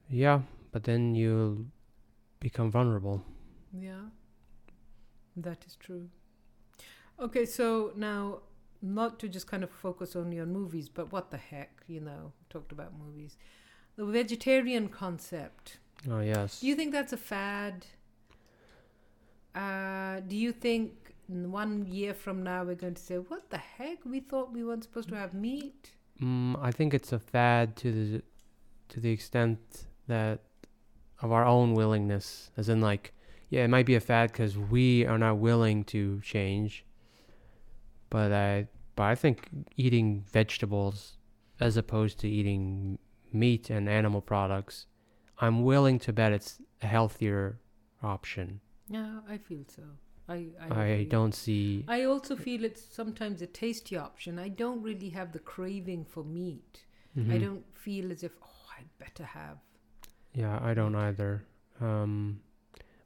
yeah, 0.09 0.41
but 0.71 0.83
then 0.83 1.15
you'll 1.15 1.65
become 2.39 2.69
vulnerable. 2.69 3.23
Yeah, 3.73 4.09
that 5.37 5.65
is 5.65 5.75
true. 5.75 6.09
Okay, 7.19 7.45
so 7.45 7.93
now, 7.95 8.41
not 8.81 9.19
to 9.19 9.27
just 9.27 9.47
kind 9.47 9.63
of 9.63 9.69
focus 9.69 10.15
only 10.15 10.39
on 10.39 10.51
movies, 10.53 10.89
but 10.89 11.11
what 11.11 11.31
the 11.31 11.37
heck, 11.37 11.83
you 11.87 11.99
know, 11.99 12.31
talked 12.49 12.71
about 12.71 12.93
movies. 12.97 13.37
The 13.95 14.05
vegetarian 14.05 14.87
concept. 14.87 15.79
Oh 16.09 16.21
yes. 16.21 16.61
Do 16.61 16.67
you 16.67 16.75
think 16.75 16.91
that's 16.93 17.13
a 17.13 17.17
fad? 17.17 17.85
Uh, 19.53 20.21
do 20.21 20.35
you 20.35 20.51
think 20.51 21.13
one 21.27 21.85
year 21.85 22.13
from 22.13 22.43
now 22.43 22.63
we're 22.63 22.75
going 22.75 22.93
to 22.93 23.01
say, 23.01 23.15
what 23.15 23.49
the 23.49 23.57
heck? 23.57 24.05
We 24.05 24.19
thought 24.19 24.53
we 24.53 24.63
weren't 24.63 24.83
supposed 24.83 25.09
to 25.09 25.15
have 25.15 25.33
meat? 25.33 25.91
Mm, 26.21 26.57
I 26.61 26.71
think 26.71 26.93
it's 26.93 27.11
a 27.11 27.19
fad 27.19 27.75
to 27.77 27.91
the 27.91 28.23
to 28.89 28.99
the 28.99 29.11
extent 29.11 29.59
that 30.07 30.39
of 31.21 31.31
our 31.31 31.45
own 31.45 31.73
willingness, 31.73 32.49
as 32.57 32.69
in 32.69 32.81
like, 32.81 33.13
yeah, 33.49 33.63
it 33.63 33.67
might 33.67 33.85
be 33.85 33.95
a 33.95 33.99
fad 33.99 34.31
because 34.31 34.57
we 34.57 35.05
are 35.05 35.17
not 35.17 35.37
willing 35.37 35.83
to 35.85 36.19
change. 36.21 36.85
But 38.09 38.31
I, 38.31 38.67
but 38.95 39.03
I 39.03 39.15
think 39.15 39.47
eating 39.77 40.23
vegetables 40.31 41.17
as 41.59 41.77
opposed 41.77 42.19
to 42.19 42.27
eating 42.29 42.97
meat 43.31 43.69
and 43.69 43.87
animal 43.89 44.21
products, 44.21 44.85
I'm 45.39 45.63
willing 45.63 45.99
to 45.99 46.13
bet 46.13 46.31
it's 46.31 46.61
a 46.81 46.87
healthier 46.87 47.59
option. 48.01 48.61
Yeah, 48.89 49.19
I 49.29 49.37
feel 49.37 49.63
so. 49.67 49.83
I 50.27 50.47
I, 50.59 50.83
I 50.83 51.03
don't 51.09 51.33
see. 51.33 51.85
I 51.87 52.03
also 52.03 52.35
feel 52.35 52.63
it's 52.63 52.81
sometimes 52.83 53.41
a 53.41 53.47
tasty 53.47 53.97
option. 53.97 54.39
I 54.39 54.49
don't 54.49 54.81
really 54.81 55.09
have 55.09 55.31
the 55.31 55.39
craving 55.39 56.05
for 56.05 56.23
meat. 56.23 56.83
I 57.17 57.19
Mhm. 57.21 57.41
don't 57.41 57.65
feel 57.75 58.11
as 58.11 58.23
if 58.23 58.31
oh, 58.41 58.65
I'd 58.77 58.89
better 58.99 59.23
have. 59.25 59.57
Yeah, 60.33 60.59
I 60.61 60.73
don't 60.73 60.95
either. 60.95 61.43
Um, 61.81 62.41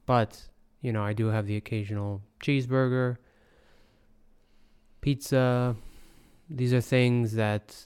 but 0.06 0.50
you 0.82 0.92
know, 0.92 1.04
I 1.04 1.14
do 1.14 1.28
have 1.28 1.48
the 1.48 1.56
occasional 1.56 2.22
cheeseburger, 2.42 3.18
pizza. 5.04 5.76
These 6.50 6.74
are 6.74 6.82
things 6.82 7.34
that 7.36 7.86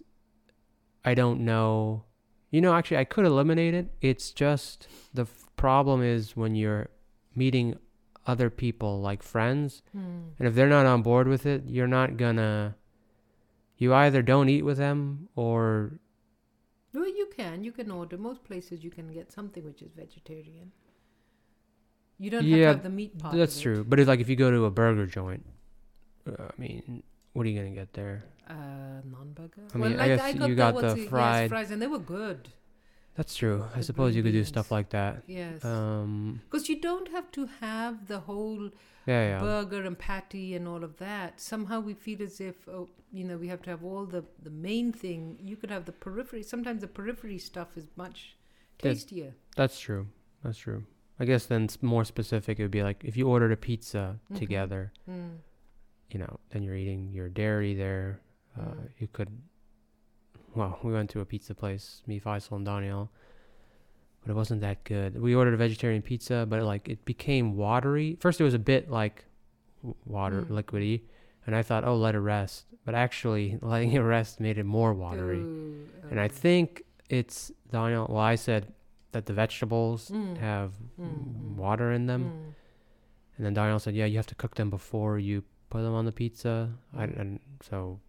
I 1.04 1.14
don't 1.14 1.42
know. 1.42 2.04
You 2.52 2.62
know, 2.62 2.74
actually, 2.74 2.98
I 2.98 3.04
could 3.04 3.26
eliminate 3.26 3.74
it. 3.74 3.88
It's 4.02 4.32
just 4.32 4.88
the 5.14 5.24
f- 5.24 5.48
problem 5.58 6.02
is 6.02 6.36
when 6.38 6.56
you're 6.56 6.90
meeting 7.36 7.76
other 8.26 8.50
people, 8.50 9.02
like 9.02 9.22
friends, 9.24 9.82
Hmm. 9.94 10.32
and 10.40 10.48
if 10.48 10.54
they're 10.56 10.70
not 10.78 10.86
on 10.86 11.02
board 11.02 11.28
with 11.28 11.46
it, 11.46 11.64
you're 11.66 11.88
not 12.00 12.18
gonna. 12.18 12.76
You 13.78 13.94
either 13.94 14.22
don't 14.22 14.50
eat 14.50 14.64
with 14.64 14.78
them 14.78 15.30
or 15.36 16.00
Well, 16.94 17.08
you 17.08 17.28
can. 17.36 17.64
You 17.64 17.72
can 17.72 17.92
order. 17.92 18.18
Most 18.18 18.44
places 18.44 18.84
you 18.84 18.90
can 18.90 19.08
get 19.14 19.32
something 19.32 19.64
which 19.64 19.82
is 19.84 19.92
vegetarian. 19.94 20.72
You 22.18 22.32
don't 22.32 22.42
have 22.44 22.50
Yeah, 22.50 22.58
to 22.70 22.74
have 22.74 22.84
the 22.84 22.90
meat 22.90 23.18
part. 23.20 23.36
That's 23.36 23.62
true. 23.62 23.84
But 23.84 24.00
it's 24.00 24.08
like 24.08 24.20
if 24.20 24.30
you 24.30 24.36
go 24.36 24.50
to 24.50 24.66
a 24.66 24.72
burger 24.72 25.06
joint, 25.06 25.46
I 26.40 26.62
mean, 26.62 27.04
what 27.34 27.46
are 27.46 27.50
you 27.50 27.58
gonna 27.60 27.76
get 27.76 27.94
there? 27.94 28.24
Uh, 28.50 29.02
non-burger. 29.06 29.64
I 29.74 29.78
mean, 29.78 29.92
well, 29.94 30.02
I 30.02 30.08
guess 30.08 30.22
I 30.22 30.34
got 30.34 30.50
you 30.50 30.56
got 30.56 30.76
the 30.78 30.96
yes, 30.98 31.10
fried- 31.10 31.50
fries, 31.50 31.72
and 31.72 31.82
they 31.82 31.88
were 31.88 32.00
good. 32.00 32.50
That's 33.16 33.36
true. 33.36 33.66
I 33.76 33.82
suppose 33.82 34.16
you 34.16 34.22
could 34.22 34.32
do 34.32 34.44
stuff 34.44 34.72
like 34.72 34.90
that. 34.92 35.24
Yes, 35.26 35.66
Um, 35.66 36.42
because 36.46 36.70
you 36.70 36.80
don't 36.80 37.10
have 37.10 37.32
to 37.32 37.48
have 37.62 38.06
the 38.08 38.20
whole 38.20 38.70
yeah, 39.08 39.24
yeah, 39.30 39.40
burger 39.40 39.84
and 39.86 39.98
patty 39.98 40.54
and 40.54 40.68
all 40.68 40.84
of 40.84 40.98
that. 40.98 41.42
Somehow 41.42 41.80
we 41.80 41.94
feel 41.96 42.22
as 42.22 42.40
if, 42.40 42.68
oh, 42.70 42.90
you 43.12 43.24
know, 43.24 43.36
we 43.38 43.48
have 43.48 43.62
to 43.64 43.70
have 43.72 43.84
all 43.84 44.06
the 44.06 44.24
the 44.42 44.52
main 44.52 44.92
thing. 44.94 45.40
You 45.42 45.56
could 45.58 45.72
have 45.72 45.86
the 45.86 45.94
periphery. 45.94 46.44
Sometimes 46.44 46.82
the 46.82 46.88
periphery 46.88 47.40
stuff 47.40 47.76
is 47.76 47.88
much 47.96 48.36
tastier. 48.78 49.34
that's 49.56 49.80
true. 49.80 50.08
That's 50.44 50.60
true. 50.60 50.84
I 51.20 51.26
guess 51.26 51.48
then 51.48 51.68
more 51.82 52.06
specific, 52.06 52.60
it 52.60 52.62
would 52.62 52.72
be 52.80 52.84
like 52.84 53.04
if 53.04 53.18
you 53.18 53.28
ordered 53.28 53.52
a 53.52 53.58
pizza 53.58 54.20
Mhm. 54.32 54.38
together, 54.38 54.92
Mm. 55.10 55.38
You 56.12 56.20
know, 56.20 56.40
then 56.52 56.64
you're 56.64 56.76
eating 56.76 57.12
your 57.14 57.30
dairy 57.30 57.74
there. 57.74 58.20
Uh, 58.58 58.62
Mm. 58.62 58.90
You 59.00 59.08
could. 59.08 59.30
Well, 60.56 60.80
we 60.84 60.92
went 60.94 61.10
to 61.12 61.20
a 61.20 61.26
pizza 61.26 61.54
place, 61.54 62.02
me, 62.08 62.20
Faisal, 62.20 62.54
and 62.58 62.66
Daniel, 62.66 63.12
but 64.22 64.32
it 64.32 64.36
wasn't 64.36 64.62
that 64.62 64.84
good. 64.84 65.20
We 65.22 65.36
ordered 65.36 65.54
a 65.54 65.58
vegetarian 65.58 66.02
pizza, 66.02 66.46
but 66.50 66.64
like 66.64 66.90
it 66.90 67.06
became 67.06 67.56
watery. 67.56 68.18
First, 68.20 68.42
it 68.42 68.44
was 68.44 68.56
a 68.56 68.60
bit 68.60 68.90
like 68.90 69.26
water, 70.06 70.42
Mm. 70.42 70.48
liquidy, 70.50 71.02
and 71.46 71.56
I 71.56 71.62
thought, 71.62 71.84
oh, 71.84 71.96
let 71.96 72.16
it 72.16 72.20
rest. 72.20 72.66
But 72.86 72.96
actually, 72.96 73.60
letting 73.62 73.92
it 73.92 74.00
rest 74.00 74.40
made 74.40 74.58
it 74.58 74.64
more 74.66 74.94
watery. 74.94 75.40
Ooh, 75.40 75.88
And 76.10 76.20
I 76.20 76.28
think 76.28 76.84
it's 77.10 77.52
Daniel. 77.72 78.08
Well, 78.10 78.18
I 78.20 78.36
said 78.36 78.74
that 79.12 79.26
the 79.28 79.34
vegetables 79.34 80.10
Mm. 80.10 80.38
have 80.38 80.74
Mm. 81.00 81.56
water 81.56 81.92
in 81.92 82.08
them, 82.08 82.24
Mm. 82.24 82.54
and 83.38 83.46
then 83.46 83.54
Daniel 83.54 83.78
said, 83.78 83.94
yeah, 83.94 84.06
you 84.06 84.18
have 84.18 84.28
to 84.28 84.36
cook 84.36 84.56
them 84.56 84.70
before 84.72 85.20
you 85.20 85.44
put 85.70 85.82
them 85.82 85.94
on 85.94 86.06
the 86.06 86.12
pizza. 86.12 86.70
I, 86.96 87.08
Mm. 87.08 87.20
and 87.20 87.40
so, 87.62 88.00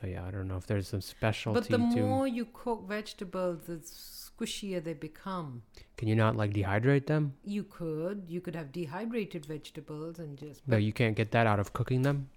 so 0.00 0.06
yeah, 0.06 0.24
I 0.26 0.30
don't 0.30 0.48
know 0.48 0.56
if 0.56 0.66
there's 0.66 0.88
some 0.88 1.00
specialty 1.00 1.60
But 1.60 1.68
the 1.70 1.78
to. 1.96 2.02
more 2.06 2.26
you 2.26 2.46
cook 2.52 2.86
vegetables, 2.88 3.62
the 3.66 3.78
squishier 3.78 4.82
they 4.82 4.94
become. 4.94 5.62
Can 5.96 6.08
you 6.08 6.14
not 6.16 6.36
like 6.36 6.52
dehydrate 6.52 7.06
them? 7.06 7.34
You 7.44 7.64
could, 7.64 8.24
you 8.28 8.40
could 8.40 8.54
have 8.56 8.72
dehydrated 8.72 9.46
vegetables 9.46 10.18
and 10.18 10.38
just. 10.38 10.66
No, 10.68 10.76
you 10.76 10.92
can't 10.92 11.16
get 11.16 11.30
that 11.32 11.46
out 11.46 11.58
of 11.60 11.72
cooking 11.72 12.02
them. 12.02 12.28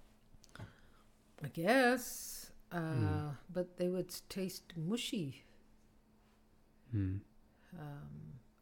I 1.42 1.48
guess, 1.48 2.50
uh, 2.72 2.78
Mm. 2.78 3.36
but 3.52 3.76
they 3.76 3.88
would 3.88 4.08
taste 4.30 4.72
mushy. 4.76 5.44
Hmm. 6.90 7.16
Um, 7.78 8.08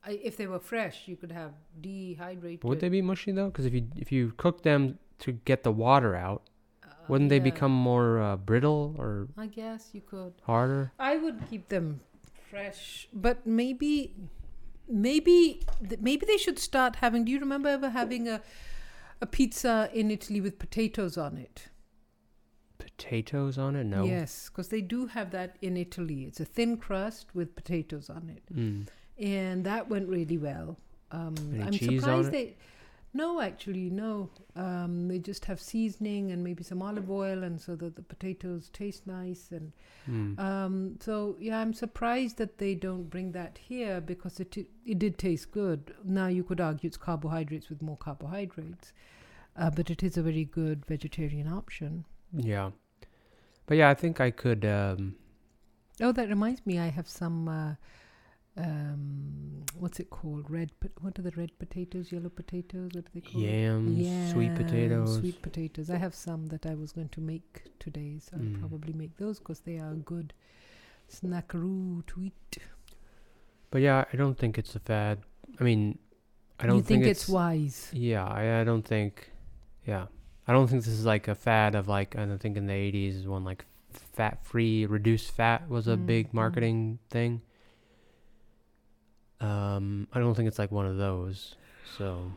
I, 0.05 0.13
if 0.25 0.37
they 0.37 0.47
were 0.47 0.59
fresh, 0.59 1.07
you 1.07 1.17
could 1.17 1.31
have 1.31 1.53
dehydrated. 1.81 2.65
Would 2.65 2.81
they 2.81 2.89
be 2.89 3.03
mushy 3.03 3.31
though? 3.31 3.47
Because 3.47 3.67
if 3.67 3.75
you 3.75 3.87
if 3.97 4.11
you 4.11 4.33
cook 4.37 4.63
them 4.63 4.99
to 5.23 5.33
get 5.33 5.63
the 5.65 5.73
water 5.73 6.15
out, 6.15 6.43
wouldn't 7.09 7.31
they 7.31 7.37
yeah, 7.39 7.43
become 7.53 7.73
more 7.73 8.21
uh, 8.21 8.37
brittle 8.37 8.95
or 8.99 9.29
I 9.37 9.47
guess 9.47 9.91
you 9.93 10.01
could. 10.03 10.35
harder? 10.43 10.93
I 10.99 11.17
would 11.17 11.39
keep 11.51 11.69
them 11.69 12.01
fresh, 12.51 13.09
but 13.13 13.47
maybe, 13.47 14.15
maybe, 14.89 15.63
th- 15.89 16.01
maybe 16.01 16.27
they 16.27 16.37
should 16.39 16.59
start 16.59 16.97
having. 16.97 17.25
Do 17.25 17.33
you 17.33 17.41
remember 17.41 17.69
ever 17.71 17.91
having 17.91 18.29
a, 18.29 18.41
a 19.21 19.27
pizza 19.27 19.91
in 19.93 20.11
Italy 20.11 20.41
with 20.41 20.59
potatoes 20.59 21.17
on 21.19 21.37
it? 21.37 21.69
potatoes 22.79 23.59
on 23.59 23.77
it? 23.77 23.85
No. 23.85 24.05
Yes, 24.05 24.49
because 24.49 24.69
they 24.69 24.81
do 24.81 25.07
have 25.07 25.31
that 25.31 25.57
in 25.63 25.77
Italy. 25.77 26.25
It's 26.25 26.41
a 26.41 26.45
thin 26.45 26.77
crust 26.77 27.35
with 27.35 27.55
potatoes 27.55 28.11
on 28.11 28.29
it, 28.37 28.43
Mm. 28.55 28.87
and 29.19 29.65
that 29.65 29.89
went 29.89 30.09
really 30.09 30.39
well. 30.39 30.79
Um, 31.11 31.35
Any 31.55 31.63
I'm 31.63 31.73
cheese 31.73 32.05
on 32.05 32.25
surprised 32.25 32.29
it? 32.29 32.33
they. 32.33 32.57
No, 33.15 33.43
actually, 33.43 33.91
no. 33.91 34.31
Um, 34.57 35.09
they 35.09 35.19
just 35.19 35.45
have 35.45 35.61
seasoning 35.61 36.33
and 36.33 36.43
maybe 36.43 36.65
some 36.65 36.81
olive 36.81 37.11
oil, 37.11 37.43
and 37.43 37.61
so 37.61 37.77
that 37.77 37.95
the 37.97 38.03
potatoes 38.03 38.71
taste 38.73 39.07
nice. 39.07 39.51
And 39.53 39.73
Mm. 40.09 40.39
um, 40.39 40.97
so, 41.01 41.37
yeah, 41.39 41.59
I'm 41.61 41.75
surprised 41.75 42.39
that 42.39 42.57
they 42.59 42.75
don't 42.75 43.11
bring 43.11 43.33
that 43.33 43.59
here 43.59 44.01
because 44.01 44.41
it 44.41 44.57
it 44.87 44.99
did 44.99 45.19
taste 45.19 45.51
good. 45.53 45.95
Now 46.05 46.27
you 46.29 46.43
could 46.43 46.61
argue 46.61 46.89
it's 46.89 46.97
carbohydrates 46.97 47.69
with 47.69 47.83
more 47.83 47.99
carbohydrates, 47.99 48.93
uh, 49.57 49.71
but 49.71 49.91
it 49.91 50.03
is 50.03 50.17
a 50.17 50.23
very 50.23 50.45
good 50.45 50.87
vegetarian 50.87 51.49
option. 51.49 52.05
yeah. 52.33 52.71
But 53.67 53.77
yeah, 53.77 53.91
I 53.91 53.95
think 53.95 54.21
I 54.21 54.31
could. 54.31 54.65
Um, 54.65 55.17
Oh, 56.01 56.11
that 56.13 56.29
reminds 56.29 56.67
me. 56.67 56.79
I 56.79 56.89
have 56.89 57.07
some. 57.09 57.47
Uh, 57.49 57.75
um, 58.57 59.63
what's 59.79 59.99
it 60.01 60.11
called? 60.11 60.51
Red. 60.51 60.71
Po- 60.81 60.89
what 61.01 61.19
are 61.19 61.23
the 61.23 61.33
red 61.37 61.59
potatoes? 61.59 62.13
Yellow 62.13 62.29
potatoes? 62.29 62.91
What 62.95 63.07
are 63.07 63.13
they 63.15 63.21
called? 63.21 63.45
yams, 63.45 64.31
sweet 64.33 64.55
potatoes. 64.55 65.17
Sweet 65.19 65.43
potatoes. 65.43 65.91
I 65.91 65.97
have 65.97 66.15
some 66.15 66.47
that 66.47 66.67
I 66.67 66.75
was 66.75 66.93
going 66.93 67.09
to 67.11 67.21
make 67.21 67.65
today, 67.79 68.19
so 68.19 68.37
Mm. 68.37 68.55
I'll 68.55 68.69
probably 68.69 68.93
make 68.93 69.17
those 69.17 69.39
because 69.39 69.61
they 69.61 69.79
are 69.79 69.95
good 69.95 70.33
snackaroo 71.11 72.07
to 72.07 72.23
eat. 72.23 72.59
But 73.71 73.81
yeah, 73.81 74.05
I 74.13 74.17
don't 74.17 74.37
think 74.39 74.59
it's 74.59 74.75
a 74.77 74.81
fad. 74.81 75.19
I 75.59 75.65
mean, 75.65 75.99
I 76.61 76.67
don't 76.67 76.77
you 76.77 76.83
think, 76.83 77.05
it's 77.07 77.23
it's 77.23 77.29
wise? 77.29 77.91
Yeah, 77.93 78.25
I, 78.27 78.61
I 78.61 78.65
don't 78.65 78.83
think. 78.87 79.31
Yeah, 79.87 80.07
I 80.47 80.53
don't 80.53 80.69
think 80.69 80.85
this 80.85 80.93
is 80.93 81.05
like 81.07 81.29
a 81.29 81.35
fad 81.35 81.75
of 81.75 81.89
like 81.89 82.17
I 82.17 82.25
don't 82.25 82.39
think 82.39 82.57
in 82.57 82.67
the 82.67 82.73
'80s 82.75 83.17
is 83.21 83.27
when 83.27 83.45
like 83.45 83.65
fat 83.91 84.45
free, 84.45 84.87
reduced 84.87 85.31
fat 85.33 85.69
was 85.69 85.89
a 85.89 85.97
Mm, 85.97 86.07
big 86.07 86.29
mm. 86.29 86.35
marketing 86.35 86.99
thing. 87.11 87.43
Um, 89.43 90.07
I 90.13 90.21
don't 90.21 90.35
think 90.35 90.47
it's 90.49 90.59
like 90.59 90.71
one 90.71 90.87
of 90.87 90.97
those. 90.99 91.57
So, 91.99 92.31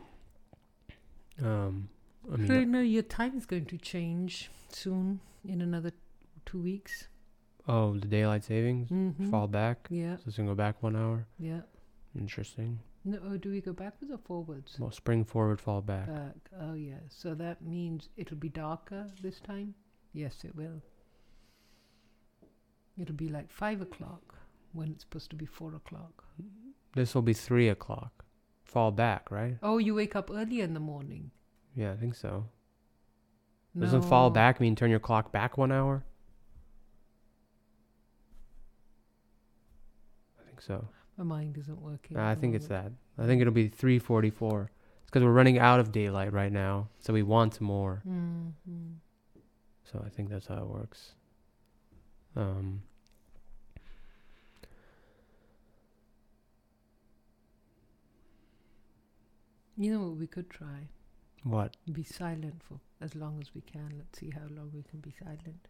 um, 1.42 1.88
I 2.32 2.36
mean, 2.36 2.50
I 2.52 2.64
know 2.64 2.80
your 2.80 3.02
time 3.04 3.36
is 3.38 3.46
going 3.46 3.66
to 3.66 3.78
change 3.78 4.50
soon 4.70 5.20
in 5.48 5.60
another 5.62 5.92
two 6.44 6.58
weeks. 6.60 7.08
oh, 7.68 7.96
the 7.98 8.06
daylight 8.08 8.44
savings 8.44 8.88
Mm-hmm. 8.90 9.30
fall 9.30 9.46
back. 9.48 9.86
Yeah, 9.90 10.16
So 10.16 10.22
it's 10.26 10.36
gonna 10.36 10.48
go 10.48 10.54
back 10.54 10.82
one 10.82 10.96
hour. 10.96 11.26
yeah. 11.38 11.60
Interesting. 12.18 12.80
No, 13.04 13.18
oh, 13.24 13.36
do 13.36 13.50
we 13.50 13.60
go 13.60 13.72
backwards 13.72 14.10
or 14.12 14.18
forwards? 14.18 14.76
Well, 14.80 14.90
spring 14.90 15.24
forward, 15.24 15.60
fall 15.60 15.80
back. 15.82 16.06
Back. 16.08 16.34
Oh, 16.60 16.74
yeah. 16.74 16.98
So 17.08 17.34
that 17.34 17.62
means 17.62 18.08
it'll 18.16 18.36
be 18.38 18.48
darker 18.48 19.06
this 19.22 19.38
time? 19.38 19.74
Yes, 20.12 20.42
it 20.42 20.56
will. 20.56 20.82
It'll 22.98 23.14
be 23.14 23.28
like 23.28 23.50
five 23.50 23.80
o'clock 23.80 24.34
when 24.72 24.90
it's 24.90 25.02
supposed 25.04 25.30
to 25.30 25.36
be 25.36 25.46
four 25.46 25.74
o'clock. 25.74 26.24
This 26.96 27.14
will 27.14 27.22
be 27.22 27.34
three 27.34 27.68
o'clock. 27.68 28.24
Fall 28.64 28.90
back, 28.90 29.30
right? 29.30 29.58
Oh, 29.62 29.76
you 29.76 29.94
wake 29.94 30.16
up 30.16 30.30
early 30.32 30.62
in 30.62 30.72
the 30.72 30.80
morning. 30.80 31.30
Yeah, 31.74 31.92
I 31.92 31.96
think 31.96 32.14
so. 32.14 32.46
Doesn't 33.78 34.00
fall 34.02 34.30
back 34.30 34.58
mean 34.58 34.74
turn 34.74 34.88
your 34.90 34.98
clock 34.98 35.30
back 35.30 35.58
one 35.58 35.70
hour? 35.70 36.02
I 40.40 40.44
think 40.46 40.62
so. 40.62 40.88
My 41.18 41.24
mind 41.24 41.58
isn't 41.58 41.82
working. 41.82 42.16
Nah, 42.16 42.30
I 42.30 42.34
think 42.34 42.54
it's 42.54 42.68
that. 42.68 42.90
I 43.18 43.26
think 43.26 43.42
it'll 43.42 43.52
be 43.52 43.68
3:44. 43.68 44.70
It's 45.02 45.10
because 45.10 45.22
we're 45.22 45.32
running 45.32 45.58
out 45.58 45.78
of 45.78 45.92
daylight 45.92 46.32
right 46.32 46.50
now, 46.50 46.88
so 46.98 47.12
we 47.12 47.22
want 47.22 47.60
more. 47.60 48.02
Mm, 48.08 48.52
mm. 48.66 48.94
So 49.84 50.02
I 50.04 50.08
think 50.08 50.30
that's 50.30 50.46
how 50.46 50.62
it 50.62 50.66
works. 50.66 51.12
Um. 52.34 52.82
You 59.76 59.92
know 59.92 60.00
what 60.06 60.16
we 60.16 60.26
could 60.26 60.48
try? 60.48 60.88
What? 61.44 61.76
Be 61.92 62.02
silent 62.02 62.62
for 62.62 62.80
as 63.00 63.14
long 63.14 63.38
as 63.40 63.54
we 63.54 63.60
can. 63.60 63.92
Let's 63.96 64.18
see 64.18 64.30
how 64.30 64.46
long 64.50 64.70
we 64.74 64.82
can 64.82 65.00
be 65.00 65.12
silent. 65.22 65.68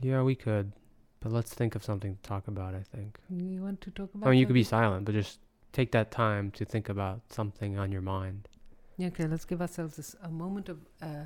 Yeah, 0.00 0.22
we 0.22 0.34
could, 0.34 0.72
but 1.20 1.32
let's 1.32 1.52
think 1.52 1.74
of 1.74 1.82
something 1.84 2.14
to 2.16 2.22
talk 2.22 2.46
about. 2.48 2.74
I 2.74 2.82
think. 2.82 3.18
You 3.28 3.62
want 3.62 3.80
to 3.82 3.90
talk 3.90 4.14
about 4.14 4.28
I 4.28 4.30
mean, 4.30 4.38
you 4.40 4.46
could 4.46 4.54
be 4.54 4.64
silent, 4.64 5.04
but 5.04 5.14
just 5.14 5.40
take 5.72 5.90
that 5.92 6.10
time 6.10 6.50
to 6.52 6.64
think 6.64 6.88
about 6.88 7.20
something 7.30 7.76
on 7.78 7.90
your 7.90 8.02
mind. 8.02 8.48
Yeah, 8.96 9.08
Okay, 9.08 9.26
let's 9.26 9.44
give 9.44 9.60
ourselves 9.60 9.96
this, 9.96 10.16
a 10.22 10.28
moment 10.28 10.68
of 10.68 10.78
uh, 11.02 11.24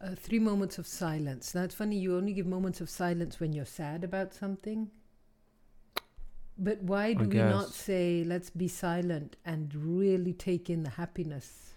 uh, 0.00 0.14
three 0.16 0.38
moments 0.38 0.78
of 0.78 0.86
silence. 0.86 1.54
Now 1.54 1.62
it's 1.62 1.74
funny 1.74 1.96
you 1.96 2.16
only 2.16 2.32
give 2.32 2.46
moments 2.46 2.80
of 2.80 2.88
silence 2.90 3.40
when 3.40 3.52
you're 3.52 3.64
sad 3.64 4.04
about 4.04 4.32
something. 4.34 4.90
But 6.62 6.82
why 6.82 7.14
do 7.14 7.24
we 7.26 7.38
not 7.38 7.70
say 7.70 8.22
let's 8.22 8.50
be 8.50 8.68
silent 8.68 9.36
and 9.46 9.74
really 9.74 10.34
take 10.34 10.68
in 10.68 10.82
the 10.82 10.90
happiness? 10.90 11.74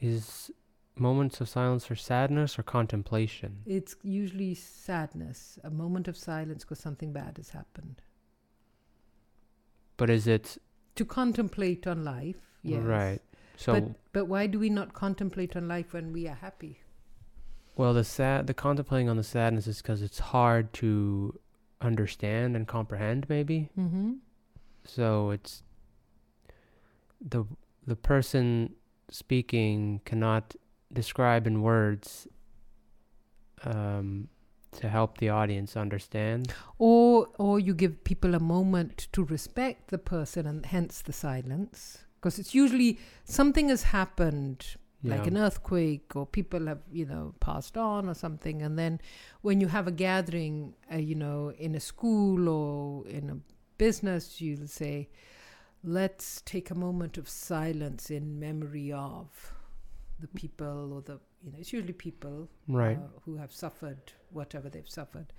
Is 0.00 0.52
moments 0.96 1.40
of 1.40 1.48
silence 1.48 1.84
for 1.84 1.96
sadness 1.96 2.56
or 2.56 2.62
contemplation? 2.62 3.58
It's 3.66 3.96
usually 4.02 4.54
sadness, 4.54 5.58
a 5.64 5.70
moment 5.70 6.06
of 6.06 6.16
silence 6.16 6.62
because 6.62 6.78
something 6.78 7.12
bad 7.12 7.38
has 7.38 7.50
happened. 7.50 8.00
But 9.96 10.10
is 10.10 10.28
it 10.28 10.58
To 10.94 11.04
contemplate 11.04 11.88
on 11.88 12.04
life, 12.04 12.36
yes. 12.62 12.82
right? 12.82 13.20
So 13.56 13.72
but 13.74 13.84
but 14.12 14.24
why 14.26 14.46
do 14.46 14.58
we 14.60 14.70
not 14.70 14.94
contemplate 14.94 15.56
on 15.56 15.66
life 15.66 15.92
when 15.92 16.12
we 16.12 16.28
are 16.28 16.36
happy? 16.36 16.80
Well, 17.76 17.94
the 17.94 18.04
sad, 18.04 18.46
the 18.46 18.54
contemplating 18.54 19.08
on 19.08 19.16
the 19.16 19.24
sadness 19.24 19.66
is 19.66 19.82
because 19.82 20.02
it's 20.02 20.18
hard 20.18 20.72
to 20.74 21.38
understand 21.80 22.56
and 22.56 22.66
comprehend, 22.66 23.28
maybe. 23.28 23.70
Mm-hmm. 23.78 24.14
So 24.84 25.30
it's 25.30 25.62
the 27.20 27.44
the 27.86 27.96
person 27.96 28.74
speaking 29.10 30.00
cannot 30.04 30.54
describe 30.92 31.46
in 31.46 31.62
words 31.62 32.26
um, 33.64 34.28
to 34.72 34.88
help 34.88 35.18
the 35.18 35.28
audience 35.28 35.76
understand. 35.76 36.52
or 36.78 37.28
or 37.38 37.58
you 37.58 37.74
give 37.74 38.04
people 38.04 38.34
a 38.34 38.40
moment 38.40 39.08
to 39.12 39.24
respect 39.24 39.88
the 39.90 39.98
person 39.98 40.46
and 40.46 40.66
hence 40.66 41.02
the 41.02 41.12
silence 41.12 42.04
because 42.16 42.38
it's 42.38 42.54
usually 42.54 42.98
something 43.24 43.68
has 43.68 43.84
happened 43.84 44.76
like 45.02 45.26
an 45.26 45.36
earthquake 45.36 46.14
or 46.14 46.26
people 46.26 46.66
have 46.66 46.80
you 46.92 47.06
know 47.06 47.34
passed 47.40 47.78
on 47.78 48.08
or 48.08 48.14
something 48.14 48.60
and 48.60 48.78
then 48.78 49.00
when 49.40 49.60
you 49.60 49.66
have 49.66 49.86
a 49.86 49.90
gathering 49.90 50.74
uh, 50.92 50.96
you 50.96 51.14
know 51.14 51.52
in 51.58 51.74
a 51.74 51.80
school 51.80 52.48
or 52.48 53.06
in 53.08 53.30
a 53.30 53.36
business 53.78 54.40
you'll 54.40 54.66
say 54.66 55.08
let's 55.82 56.42
take 56.42 56.70
a 56.70 56.74
moment 56.74 57.16
of 57.16 57.28
silence 57.28 58.10
in 58.10 58.38
memory 58.38 58.92
of 58.92 59.54
the 60.20 60.28
people 60.28 60.92
or 60.92 61.00
the 61.00 61.18
you 61.42 61.50
know 61.50 61.58
it's 61.58 61.72
usually 61.72 61.92
people 61.92 62.48
right. 62.68 62.98
uh, 62.98 63.20
who 63.24 63.36
have 63.36 63.52
suffered 63.52 64.12
whatever 64.30 64.68
they've 64.68 64.88
suffered. 64.88 65.32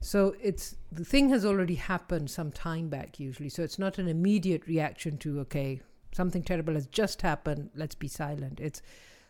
So 0.00 0.34
it's 0.42 0.76
the 0.92 1.04
thing 1.04 1.30
has 1.30 1.44
already 1.44 1.76
happened 1.76 2.30
some 2.30 2.52
time 2.52 2.88
back 2.88 3.18
usually. 3.18 3.48
So 3.48 3.62
it's 3.62 3.78
not 3.78 3.98
an 3.98 4.08
immediate 4.08 4.66
reaction 4.66 5.18
to 5.18 5.40
okay, 5.40 5.80
something 6.14 6.42
terrible 6.44 6.74
has 6.74 6.86
just 6.86 7.22
happened, 7.22 7.70
let's 7.74 7.96
be 7.96 8.06
silent. 8.08 8.60
It's 8.60 8.80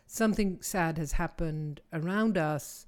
something 0.05 0.59
sad 0.61 0.97
has 0.99 1.13
happened 1.13 1.81
around 1.91 2.37
us 2.37 2.85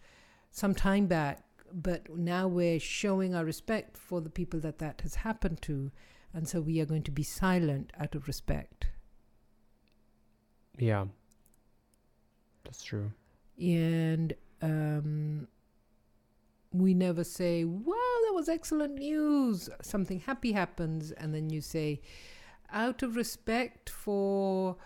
some 0.52 0.76
time 0.76 1.08
back, 1.08 1.44
but 1.74 2.16
now 2.16 2.48
we're 2.48 2.80
showing 2.80 3.34
our 3.34 3.44
respect 3.44 3.98
for 3.98 4.22
the 4.22 4.30
people 4.30 4.60
that 4.60 4.78
that 4.78 5.02
has 5.02 5.16
happened 5.16 5.62
to, 5.64 5.92
and 6.32 6.48
so 6.48 6.62
we 6.62 6.80
are 6.80 6.86
going 6.86 7.04
to 7.04 7.12
be 7.12 7.24
silent 7.24 7.92
out 8.00 8.14
of 8.14 8.28
respect. 8.28 8.88
Yeah. 10.78 11.06
That's 12.64 12.84
true. 12.84 13.12
and 13.60 14.34
um, 14.62 15.48
we 16.72 16.94
never 16.94 17.24
say, 17.24 17.64
"Wow, 17.64 18.14
that 18.26 18.34
was 18.34 18.48
excellent 18.50 18.96
news." 18.96 19.70
Something 19.82 20.20
happy 20.20 20.52
happens, 20.52 21.12
and 21.12 21.34
then 21.34 21.50
you 21.50 21.62
say, 21.62 22.02
"Out 22.72 23.02
of 23.04 23.16
respect 23.16 23.90
for 23.90 24.78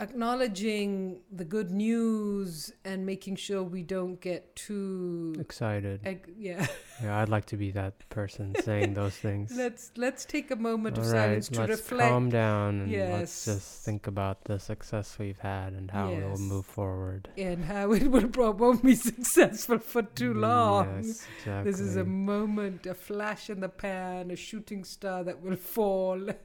acknowledging 0.00 1.20
the 1.32 1.44
good 1.44 1.70
news 1.72 2.72
and 2.84 3.04
making 3.04 3.36
sure 3.36 3.62
we 3.62 3.82
don't 3.82 4.20
get 4.20 4.54
too." 4.56 5.34
Excited. 5.38 6.00
Eg- 6.04 6.32
yeah, 6.38 6.66
Yeah, 7.02 7.18
I'd 7.20 7.28
like 7.28 7.46
to 7.46 7.56
be 7.56 7.70
that 7.72 8.08
person 8.08 8.54
saying 8.62 8.94
those 8.94 9.16
things. 9.16 9.52
let's 9.56 9.90
let's 9.96 10.24
take 10.24 10.50
a 10.50 10.56
moment 10.56 10.98
of 10.98 11.04
All 11.04 11.10
right, 11.12 11.20
silence 11.20 11.48
to 11.50 11.60
let's 11.60 11.70
reflect. 11.70 12.10
calm 12.10 12.28
down 12.30 12.80
and 12.82 12.92
let's 12.92 13.46
Yes. 13.46 13.56
just 13.56 13.84
think 13.84 14.06
about 14.06 14.44
the 14.44 14.58
success 14.58 15.16
we've 15.18 15.38
had 15.38 15.72
and 15.74 15.90
how 15.90 16.10
we'll 16.10 16.38
move 16.38 16.66
forward. 16.66 17.28
and 17.36 17.64
how 17.64 17.92
it 17.92 18.08
will 18.10 18.28
probably 18.28 18.90
be 18.90 18.94
successful 19.10 19.78
for 19.78 20.02
too 20.02 20.34
long. 20.34 21.02
Yes, 21.04 21.26
exactly. 21.38 21.70
This 21.70 21.80
is 21.80 21.96
a 21.96 22.04
moment, 22.04 22.86
a 22.86 22.94
flash 22.94 23.48
in 23.50 23.60
the 23.60 23.68
pan, 23.68 24.30
a 24.30 24.36
shooting 24.36 24.84
star 24.84 25.24
that 25.24 25.40
will 25.42 25.56
fall. 25.56 26.20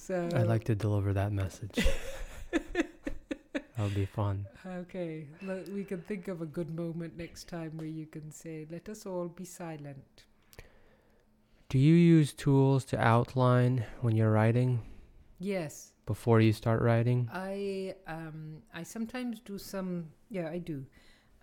so 0.00 0.28
I'd 0.34 0.46
like 0.46 0.64
to 0.64 0.74
deliver 0.74 1.12
that 1.12 1.32
message. 1.32 1.86
That 2.52 3.84
would 3.84 3.94
be 3.94 4.06
fun. 4.06 4.46
Okay, 4.66 5.26
we 5.72 5.84
can 5.84 6.02
think 6.02 6.28
of 6.28 6.42
a 6.42 6.46
good 6.46 6.74
moment 6.76 7.16
next 7.16 7.48
time 7.48 7.72
where 7.76 7.86
you 7.86 8.06
can 8.06 8.30
say, 8.30 8.66
"Let 8.70 8.88
us 8.88 9.06
all 9.06 9.28
be 9.28 9.44
silent." 9.44 10.24
Do 11.70 11.78
you 11.78 11.94
use 11.94 12.32
tools 12.34 12.84
to 12.86 12.98
outline 12.98 13.84
when 14.02 14.16
you're 14.16 14.32
writing 14.32 14.82
Yes, 15.38 15.92
before 16.04 16.40
you 16.40 16.52
start 16.52 16.82
writing? 16.82 17.28
I 17.32 17.94
um 18.06 18.62
I 18.74 18.82
sometimes 18.82 19.40
do 19.40 19.56
some. 19.56 20.10
Yeah, 20.28 20.50
I 20.50 20.58
do. 20.58 20.84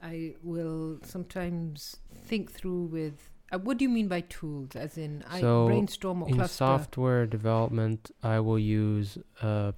I 0.01 0.35
will 0.43 0.99
sometimes 1.03 1.97
think 2.27 2.51
through 2.51 2.83
with. 2.97 3.31
Uh, 3.51 3.57
what 3.59 3.77
do 3.77 3.83
you 3.83 3.89
mean 3.89 4.07
by 4.07 4.21
tools? 4.21 4.75
As 4.75 4.97
in, 4.97 5.23
I 5.29 5.39
So, 5.41 5.65
brainstorm 5.67 6.23
or 6.23 6.27
In 6.29 6.35
cluster. 6.35 6.55
software 6.65 7.25
development, 7.25 8.11
I 8.21 8.39
will 8.39 8.59
use 8.59 9.17
a 9.41 9.73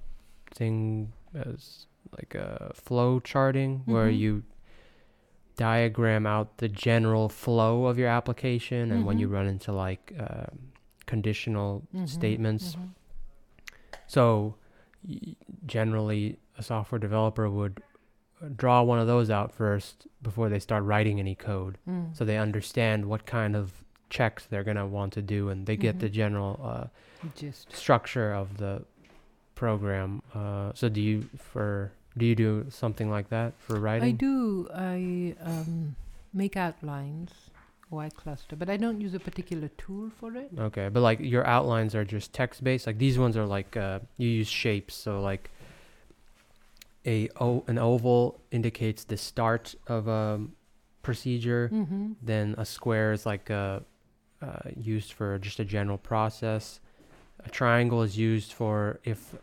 thing 0.52 1.12
as 1.34 1.86
like 2.18 2.34
a 2.34 2.72
flow 2.74 3.20
charting 3.20 3.82
where 3.84 4.10
Mhm. 4.10 4.18
you 4.18 4.42
diagram 5.56 6.26
out 6.26 6.58
the 6.58 6.68
general 6.68 7.28
flow 7.28 7.86
of 7.86 7.98
your 7.98 8.08
application 8.08 8.90
and 8.90 9.04
when 9.06 9.18
you 9.18 9.28
Mhm. 9.28 9.32
run 9.32 9.46
into 9.46 9.72
like 9.72 10.12
um 10.18 10.72
conditional 11.06 11.82
Mhm, 11.94 12.08
statements. 12.08 12.76
mhm. 12.76 12.94
So, 14.06 14.54
y- 15.06 15.36
generally, 15.66 16.38
a 16.56 16.62
software 16.62 16.98
developer 16.98 17.48
would 17.50 17.80
uh, 17.80 17.89
draw 18.56 18.82
one 18.82 18.98
of 18.98 19.06
those 19.06 19.30
out 19.30 19.52
first 19.52 20.06
before 20.22 20.48
they 20.48 20.58
start 20.58 20.84
writing 20.84 21.18
any 21.20 21.34
code. 21.34 21.78
Mm. 21.88 22.16
So 22.16 22.24
they 22.24 22.38
understand 22.38 23.06
what 23.06 23.26
kind 23.26 23.54
of 23.56 23.72
checks 24.08 24.46
they're 24.46 24.64
going 24.64 24.76
to 24.76 24.86
want 24.86 25.12
to 25.14 25.22
do 25.22 25.48
and 25.50 25.66
they 25.66 25.76
get 25.76 25.98
the 26.00 26.08
Mhm. 26.08 26.12
general 26.12 26.60
uh, 26.64 26.86
Just 27.36 27.72
structure 27.76 28.32
of 28.32 28.56
the 28.56 28.82
program. 29.54 30.22
Uh, 30.34 30.72
so 30.74 30.88
do 30.88 31.00
you 31.00 31.28
for 31.36 31.92
do 32.16 32.26
you 32.26 32.34
do 32.34 32.66
something 32.70 33.08
like 33.10 33.28
that 33.30 33.52
for 33.60 33.78
writing? 33.78 34.08
I 34.08 34.12
do. 34.12 34.68
I 34.74 35.36
um, 35.42 35.94
make 36.34 36.56
outlines 36.56 37.30
or 37.90 38.02
I 38.02 38.08
cluster, 38.08 38.56
but 38.56 38.68
I 38.68 38.76
don't 38.76 39.00
use 39.00 39.14
a 39.14 39.20
particular 39.20 39.68
tool 39.78 40.10
for 40.18 40.34
it. 40.34 40.50
Okay, 40.58 40.88
but 40.88 41.00
like 41.00 41.20
your 41.20 41.46
outlines 41.46 41.94
are 41.94 42.04
just 42.04 42.32
text 42.32 42.64
based. 42.64 42.86
Like 42.86 42.98
these 42.98 43.18
ones 43.18 43.36
are 43.36 43.46
like 43.46 43.76
uh, 43.76 44.00
you 44.16 44.28
use 44.28 44.48
shapes. 44.48 44.94
So 44.94 45.20
like 45.20 45.50
a 47.06 47.28
o- 47.40 47.64
an 47.66 47.78
oval 47.78 48.40
indicates 48.50 49.04
the 49.04 49.16
start 49.16 49.74
of 49.86 50.06
a 50.08 50.40
procedure. 51.02 51.70
Mm-hmm. 51.72 52.12
Then 52.22 52.54
a 52.58 52.64
square 52.64 53.12
is 53.12 53.24
like 53.26 53.50
uh, 53.50 53.80
uh, 54.42 54.70
used 54.76 55.12
for 55.12 55.38
just 55.38 55.60
a 55.60 55.64
general 55.64 55.98
process. 55.98 56.80
A 57.44 57.48
triangle 57.50 58.02
is 58.02 58.18
used 58.18 58.52
for 58.52 59.00
if 59.04 59.34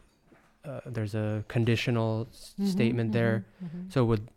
uh, 0.65 0.81
there's 0.85 1.15
a 1.15 1.43
conditional 1.47 2.27
s- 2.31 2.53
Mm-hmm, 2.59 2.69
statement 2.69 3.11
there. 3.11 3.45
So 3.89 4.05
would 4.05 4.27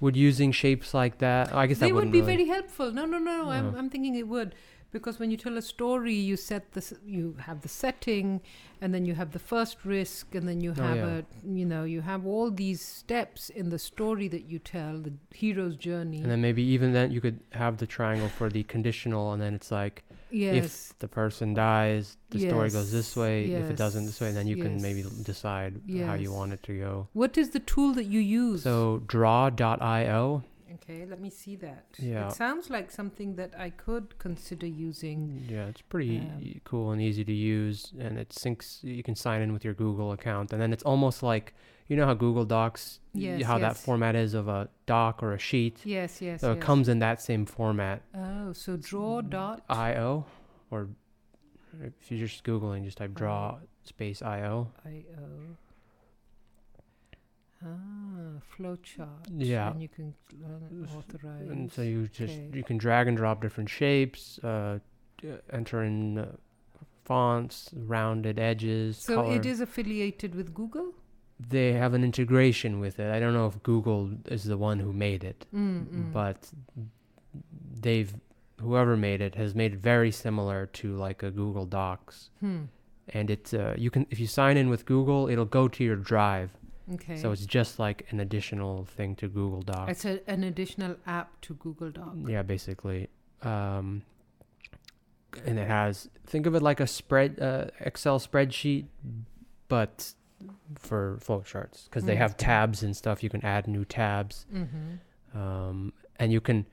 would 0.00 0.16
using 0.16 0.52
shapes 0.52 0.94
like 0.94 1.18
that? 1.18 1.54
I 1.54 1.66
guess 1.66 1.78
they 1.78 1.88
that 1.88 1.94
would 1.94 2.10
be 2.10 2.20
really- 2.20 2.36
very 2.36 2.48
helpful. 2.48 2.90
No, 2.92 3.04
no, 3.04 3.18
no, 3.18 3.42
no. 3.44 3.50
I'm, 3.50 3.72
No. 3.72 3.78
I'm 3.78 3.88
thinking 3.90 4.14
it 4.16 4.26
would 4.26 4.54
because 4.92 5.18
when 5.18 5.30
you 5.30 5.36
tell 5.36 5.56
a 5.56 5.62
story, 5.62 6.14
you 6.14 6.36
set 6.36 6.72
this, 6.72 6.92
you 7.04 7.36
have 7.40 7.62
the 7.62 7.68
setting, 7.68 8.40
and 8.80 8.92
then 8.94 9.04
you 9.04 9.14
have 9.14 9.30
the 9.32 9.38
first 9.38 9.78
risk, 9.84 10.34
and 10.34 10.46
then 10.48 10.60
you 10.60 10.70
Oh, 10.78 10.82
have 10.82 10.96
yeah. 10.96 11.18
a, 11.18 11.48
you 11.58 11.64
know, 11.64 11.84
you 11.84 12.00
have 12.02 12.26
all 12.26 12.50
these 12.50 12.80
steps 12.82 13.48
in 13.48 13.70
the 13.70 13.78
story 13.78 14.28
that 14.28 14.44
you 14.44 14.58
tell, 14.58 14.98
the 14.98 15.12
hero's 15.34 15.76
journey. 15.76 16.18
And 16.18 16.30
then 16.30 16.40
maybe 16.42 16.62
even 16.62 16.92
then 16.92 17.10
you 17.10 17.20
could 17.20 17.40
have 17.52 17.78
the 17.78 17.86
triangle 17.86 18.28
for 18.28 18.48
the 18.50 18.62
conditional, 18.64 19.32
and 19.32 19.40
then 19.42 19.54
it's 19.54 19.70
like 19.70 20.04
yes. 20.30 20.64
if 20.64 20.98
the 20.98 21.08
person 21.08 21.54
dies, 21.54 22.16
the 22.30 22.40
story 22.40 22.70
goes 22.70 22.90
this 22.92 23.14
way 23.16 23.46
Yes. 23.46 23.64
If 23.64 23.70
it 23.70 23.76
doesn't 23.76 24.06
this 24.06 24.20
way, 24.20 24.28
and 24.28 24.36
then 24.36 24.46
you 24.46 24.56
can 24.56 24.80
maybe 24.82 25.00
yes, 25.00 25.10
decide 25.10 25.80
how 26.06 26.14
you 26.14 26.32
want 26.32 26.52
it 26.52 26.62
to 26.64 26.78
go. 26.78 27.08
what 27.12 27.36
is 27.38 27.50
the 27.50 27.60
tool 27.60 27.92
that 27.94 28.04
you 28.04 28.20
use? 28.20 28.62
So 28.62 29.02
draw.io. 29.06 30.42
Okay, 30.74 31.04
let 31.06 31.20
me 31.20 31.30
see 31.30 31.56
that. 31.56 31.84
Yeah. 31.98 32.28
It 32.28 32.32
sounds 32.32 32.70
like 32.70 32.90
something 32.90 33.36
that 33.36 33.52
I 33.58 33.70
could 33.70 34.18
consider 34.18 34.66
using. 34.66 35.44
Yeah, 35.48 35.66
it's 35.66 35.82
pretty 35.82 36.18
Um, 36.20 36.60
cool 36.64 36.90
and 36.92 37.00
easy 37.02 37.24
to 37.24 37.32
use, 37.32 37.92
and 37.98 38.18
it 38.18 38.30
syncs. 38.30 38.82
You 38.82 39.02
can 39.02 39.14
sign 39.14 39.42
in 39.42 39.52
with 39.52 39.64
your 39.64 39.74
Google 39.74 40.12
account, 40.12 40.52
and 40.52 40.60
then 40.62 40.72
it's 40.72 40.82
almost 40.84 41.22
like 41.22 41.54
you 41.88 41.96
know 41.96 42.06
how 42.06 42.14
Google 42.14 42.44
Docs, 42.46 43.00
Yes, 43.12 43.42
how 43.44 43.58
that 43.58 43.76
format 43.76 44.14
is 44.16 44.32
of 44.34 44.48
a 44.48 44.68
doc 44.86 45.22
or 45.22 45.32
a 45.34 45.38
sheet. 45.38 45.80
Yes, 45.84 46.22
yes. 46.22 46.40
So 46.40 46.48
yes. 46.48 46.56
it 46.56 46.60
comes 46.62 46.88
in 46.88 47.00
that 47.00 47.20
same 47.20 47.44
format. 47.44 48.00
Oh, 48.14 48.52
so 48.52 48.76
draw 48.76 49.20
dot. 49.20 49.62
IO, 49.68 50.24
or 50.70 50.88
if 51.82 52.10
you're 52.10 52.20
just 52.26 52.44
googling, 52.44 52.84
just 52.84 52.98
type 52.98 53.14
draw 53.14 53.56
Oh. 53.56 53.66
space 53.84 54.22
IO. 54.22 54.70
I 54.86 55.04
O. 55.18 55.56
Ah, 57.64 58.40
flowchart. 58.56 59.26
Yeah. 59.36 59.70
And 59.70 59.82
you 59.82 59.88
can 59.88 60.14
uh, 60.44 60.96
authorize. 60.96 61.48
And 61.48 61.70
so 61.72 61.82
you 61.82 62.08
just 62.08 62.34
okay. 62.34 62.50
you 62.52 62.64
can 62.64 62.78
drag 62.78 63.08
and 63.08 63.16
drop 63.16 63.40
different 63.42 63.70
shapes, 63.70 64.38
uh, 64.42 64.78
d- 65.20 65.28
enter 65.52 65.82
in 65.84 66.18
uh, 66.18 66.26
fonts, 67.04 67.70
rounded 67.74 68.38
edges. 68.38 68.96
so 68.98 69.16
color. 69.22 69.34
it 69.36 69.46
is 69.46 69.60
affiliated 69.60 70.34
with 70.34 70.52
Google. 70.54 70.94
They 71.48 71.72
have 71.72 71.92
an 71.94 72.04
integration 72.04 72.78
with 72.78 73.00
it. 73.00 73.10
I 73.12 73.18
don't 73.18 73.34
know 73.34 73.46
if 73.46 73.60
Google 73.62 74.10
is 74.26 74.44
the 74.44 74.56
one 74.56 74.78
who 74.78 74.92
made 74.92 75.24
it, 75.24 75.44
Mm, 75.52 75.86
mm. 75.86 76.12
but 76.12 76.50
they've 77.80 78.14
whoever 78.60 78.96
made 78.96 79.20
it 79.20 79.34
has 79.34 79.54
made 79.54 79.72
it 79.72 79.78
very 79.80 80.10
similar 80.12 80.66
to 80.66 80.94
like 80.96 81.22
a 81.22 81.30
Google 81.30 81.66
Docs. 81.66 82.30
Hmm. 82.40 82.62
And 83.08 83.30
it's 83.30 83.52
uh, 83.52 83.74
you 83.76 83.90
can 83.90 84.06
if 84.10 84.20
you 84.20 84.26
sign 84.28 84.56
in 84.56 84.68
with 84.68 84.86
Google, 84.86 85.28
it'll 85.28 85.44
go 85.44 85.66
to 85.68 85.82
your 85.84 85.96
drive. 85.96 86.50
Okay. 86.94 87.16
So 87.16 87.30
it's 87.32 87.46
just 87.46 87.78
like 87.78 88.06
an 88.10 88.20
additional 88.20 88.84
thing 88.84 89.14
to 89.16 89.28
Google 89.28 89.62
Docs. 89.62 89.90
it's 89.92 90.04
a, 90.04 90.30
an 90.30 90.44
additional 90.44 90.96
app 91.06 91.40
to 91.42 91.54
Google 91.54 91.90
Docs. 91.90 92.28
Yeah, 92.28 92.42
basically. 92.42 93.08
Um, 93.42 94.02
and 95.46 95.58
it 95.58 95.66
has 95.66 96.08
think 96.26 96.46
of 96.46 96.54
it 96.54 96.62
like 96.62 96.80
a 96.80 96.86
spread 96.86 97.40
uh, 97.40 97.66
Excel 97.80 98.18
spreadsheet, 98.18 98.86
but 99.68 100.12
for 100.78 101.18
flowcharts 101.22 101.84
because 101.84 102.04
they 102.04 102.14
Mm. 102.14 102.18
have 102.18 102.36
tabs 102.36 102.82
and 102.82 102.96
stuff. 102.96 103.22
You 103.22 103.30
can 103.30 103.44
add 103.44 103.66
new 103.66 103.84
tabs, 103.84 104.44
Mm-hmm. 104.52 105.38
um, 105.38 105.92
and 106.16 106.32
you 106.32 106.40
can. 106.40 106.66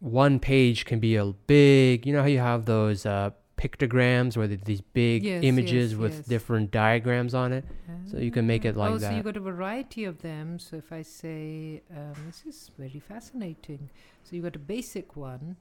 One 0.00 0.38
page 0.40 0.86
can 0.86 0.98
be 0.98 1.16
a 1.16 1.24
big. 1.26 2.06
You 2.06 2.12
know 2.14 2.20
how 2.22 2.26
you 2.28 2.38
have 2.38 2.64
those 2.64 3.04
uh, 3.06 3.30
pictograms 3.62 4.36
or 4.36 4.46
there's 4.46 4.62
these 4.72 4.80
big 4.80 5.22
Yes, 5.22 5.44
images 5.44 5.88
yes, 5.92 6.00
with 6.02 6.14
yes. 6.14 6.26
different 6.34 6.70
diagrams 6.70 7.34
on 7.34 7.52
it. 7.52 7.64
So 8.10 8.16
you 8.26 8.30
can 8.30 8.46
make 8.46 8.64
it 8.64 8.74
like 8.76 8.92
oh, 8.92 8.98
so 8.98 9.02
that. 9.06 9.14
you 9.16 9.22
got 9.22 9.36
a 9.36 9.40
variety 9.40 10.04
of 10.04 10.22
them. 10.22 10.58
So 10.58 10.76
if 10.76 10.90
I 11.00 11.02
say, 11.02 11.82
um, 11.94 12.14
this 12.26 12.42
is 12.46 12.70
very 12.78 13.00
fascinating. 13.12 13.90
So 14.24 14.28
you 14.36 14.42
got 14.42 14.56
a 14.56 14.64
basic 14.76 15.16
one, 15.16 15.56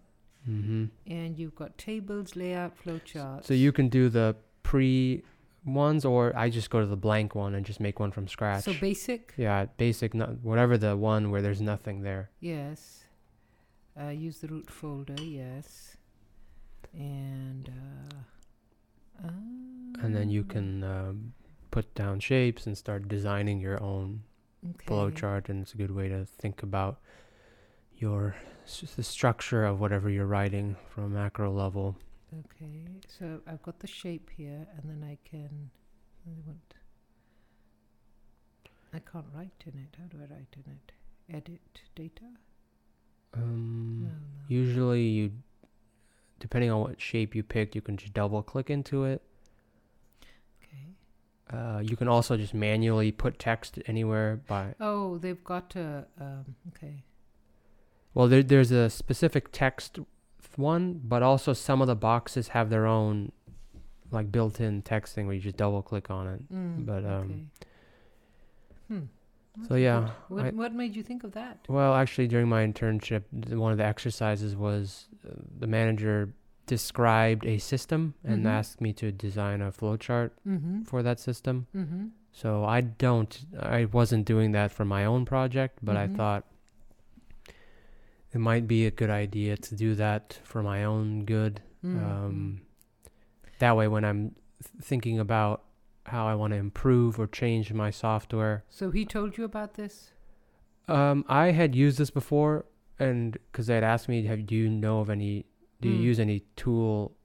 hmm 0.45 0.85
and 1.05 1.37
you've 1.37 1.55
got 1.55 1.77
tables, 1.77 2.35
layout, 2.35 2.73
flowcharts. 2.81 3.45
So 3.45 3.53
you 3.53 3.71
can 3.71 3.89
do 3.89 4.03
the 4.09 4.35
pre 4.63 5.21
ones, 5.65 6.05
or 6.05 6.33
I 6.35 6.49
just 6.49 6.69
go 6.69 6.79
to 6.79 6.85
the 6.95 7.01
blank 7.07 7.35
one 7.35 7.53
and 7.55 7.65
just 7.65 7.79
make 7.81 7.99
one 7.99 8.11
from 8.11 8.27
scratch. 8.27 8.63
So 8.63 8.73
basic, 8.73 9.33
yeah, 9.37 9.65
basic, 9.77 10.13
not, 10.13 10.29
whatever 10.41 10.77
the 10.77 10.95
one 10.95 11.29
where 11.31 11.41
there's 11.41 11.61
nothing 11.61 12.01
there. 12.03 12.29
yes. 12.39 13.03
Uh, 14.01 14.09
use 14.11 14.37
the 14.39 14.47
root 14.47 14.69
folder, 14.71 15.21
yes. 15.21 15.97
And 16.99 17.69
uh, 19.23 19.27
And 20.03 20.15
then 20.15 20.29
you 20.29 20.43
can 20.43 20.83
um, 20.83 21.33
put 21.71 21.93
down 21.95 22.19
shapes 22.19 22.65
and 22.67 22.77
start 22.77 23.07
designing 23.07 23.59
your 23.59 23.81
own 23.81 24.23
okay. 24.71 24.85
flowchart, 24.85 25.49
and 25.49 25.61
it's 25.61 25.73
a 25.73 25.77
good 25.77 25.91
way 25.91 26.07
to 26.09 26.25
think 26.25 26.63
about 26.63 26.99
your 27.97 28.35
s- 28.65 28.93
the 28.95 29.03
structure 29.03 29.65
of 29.65 29.79
whatever 29.79 30.09
you're 30.09 30.25
writing 30.25 30.75
from 30.89 31.03
a 31.05 31.09
macro 31.09 31.51
level. 31.51 31.95
Okay, 32.45 32.85
so 33.07 33.41
I've 33.47 33.61
got 33.63 33.79
the 33.79 33.87
shape 33.87 34.29
here, 34.29 34.67
and 34.77 34.83
then 34.89 35.03
I 35.07 35.17
can. 35.29 35.69
I 38.93 38.99
can't 38.99 39.25
write 39.35 39.63
in 39.65 39.79
it. 39.79 39.95
How 39.99 40.05
do 40.07 40.17
I 40.17 40.33
write 40.33 40.55
in 40.55 40.71
it? 40.71 40.91
Edit 41.35 41.81
data. 41.95 42.25
Um, 43.33 44.01
No, 44.03 44.09
no. 44.09 44.15
Usually, 44.47 45.03
you, 45.03 45.31
depending 46.39 46.71
on 46.71 46.81
what 46.81 46.99
shape 47.01 47.35
you 47.35 47.43
picked, 47.43 47.75
you 47.75 47.81
can 47.81 47.97
just 47.97 48.13
double 48.13 48.41
click 48.41 48.69
into 48.69 49.03
it. 49.03 49.21
Okay. 50.63 51.57
Uh, 51.57 51.79
you 51.79 51.95
can 51.95 52.07
also 52.07 52.37
just 52.37 52.53
manually 52.53 53.11
put 53.11 53.37
text 53.39 53.79
anywhere 53.85 54.39
by. 54.47 54.73
Oh, 54.79 55.17
they've 55.17 55.43
got 55.43 55.75
a. 55.75 56.05
Um, 56.19 56.55
okay. 56.75 57.03
Well, 58.13 58.27
there, 58.27 58.43
there's 58.43 58.71
a 58.71 58.89
specific 58.89 59.49
text 59.51 59.99
one, 60.55 60.99
but 61.03 61.21
also 61.23 61.53
some 61.53 61.81
of 61.81 61.87
the 61.87 61.95
boxes 61.95 62.49
have 62.49 62.69
their 62.69 62.85
own, 62.87 63.31
like 64.11 64.31
built-in 64.31 64.81
texting 64.81 65.25
where 65.25 65.35
you 65.35 65.41
just 65.41 65.57
double 65.57 65.81
click 65.81 66.09
on 66.09 66.27
it. 66.27 66.53
Mm, 66.53 66.85
But, 66.85 67.05
um, 67.05 67.11
okay. 67.21 67.43
Hmm. 68.87 68.99
So 69.67 69.75
yeah, 69.75 69.99
good. 70.29 70.35
What, 70.35 70.45
I- 70.45 70.49
what 70.51 70.73
made 70.73 70.95
you 70.95 71.03
think 71.03 71.23
of 71.23 71.31
that? 71.33 71.59
Well, 71.67 71.93
actually, 71.95 72.27
during 72.27 72.47
my 72.49 72.65
internship, 72.65 73.23
one 73.55 73.71
of 73.71 73.77
the 73.77 73.85
exercises 73.85 74.55
was 74.55 75.07
uh, 75.27 75.33
the 75.59 75.67
manager 75.67 76.33
described 76.65 77.45
a 77.45 77.57
system 77.57 78.13
and 78.23 78.45
Mhm. 78.45 78.49
asked 78.49 78.79
me 78.79 78.93
to 78.93 79.11
design 79.11 79.61
a 79.61 79.71
flowchart 79.71 80.31
Mm-hmm. 80.47 80.83
for 80.83 81.01
that 81.03 81.19
system. 81.19 81.65
Mm-hmm. 81.75 82.07
So 82.31 82.63
I 82.63 82.81
don't, 82.81 83.33
I 83.59 83.85
wasn't 83.85 84.25
doing 84.25 84.51
that 84.51 84.71
for 84.71 84.85
my 84.85 85.03
own 85.05 85.25
project, 85.25 85.79
but. 85.81 85.97
I 85.97 86.07
thought 86.07 86.45
it 88.31 88.37
might 88.39 88.67
be 88.67 88.85
a 88.85 88.91
good 88.91 89.09
idea 89.09 89.57
to 89.57 89.75
do 89.75 89.95
that 89.95 90.39
for 90.43 90.61
my 90.61 90.83
own 90.83 91.25
good. 91.25 91.61
Mm-hmm. 91.83 92.05
Um, 92.05 92.61
that 93.57 93.75
way, 93.75 93.87
when 93.87 94.05
I'm 94.05 94.35
thinking 94.81 95.19
about 95.19 95.63
how 96.09 96.27
I 96.27 96.35
want 96.35 96.51
to 96.53 96.57
improve 96.57 97.19
or 97.19 97.27
change 97.27 97.71
my 97.73 97.89
software, 97.91 98.63
so 98.69 98.91
he 98.91 99.05
told 99.05 99.37
you 99.37 99.43
about 99.43 99.73
this? 99.75 100.11
um, 100.87 101.23
I 101.27 101.51
had 101.51 101.75
used 101.75 101.97
this 101.97 102.09
before, 102.11 102.65
and 102.99 103.33
because 103.33 103.67
they 103.67 103.75
had 103.75 103.83
asked 103.83 104.07
me, 104.09 104.25
"Have 104.25 104.45
do 104.45 104.55
you 104.55 104.69
know 104.69 104.99
of 104.99 105.09
any? 105.09 105.45
Do 105.81 105.87
you 105.89 105.99
Mm. 105.99 106.03
use 106.03 106.19
any 106.19 106.39
tool?" 106.55 107.15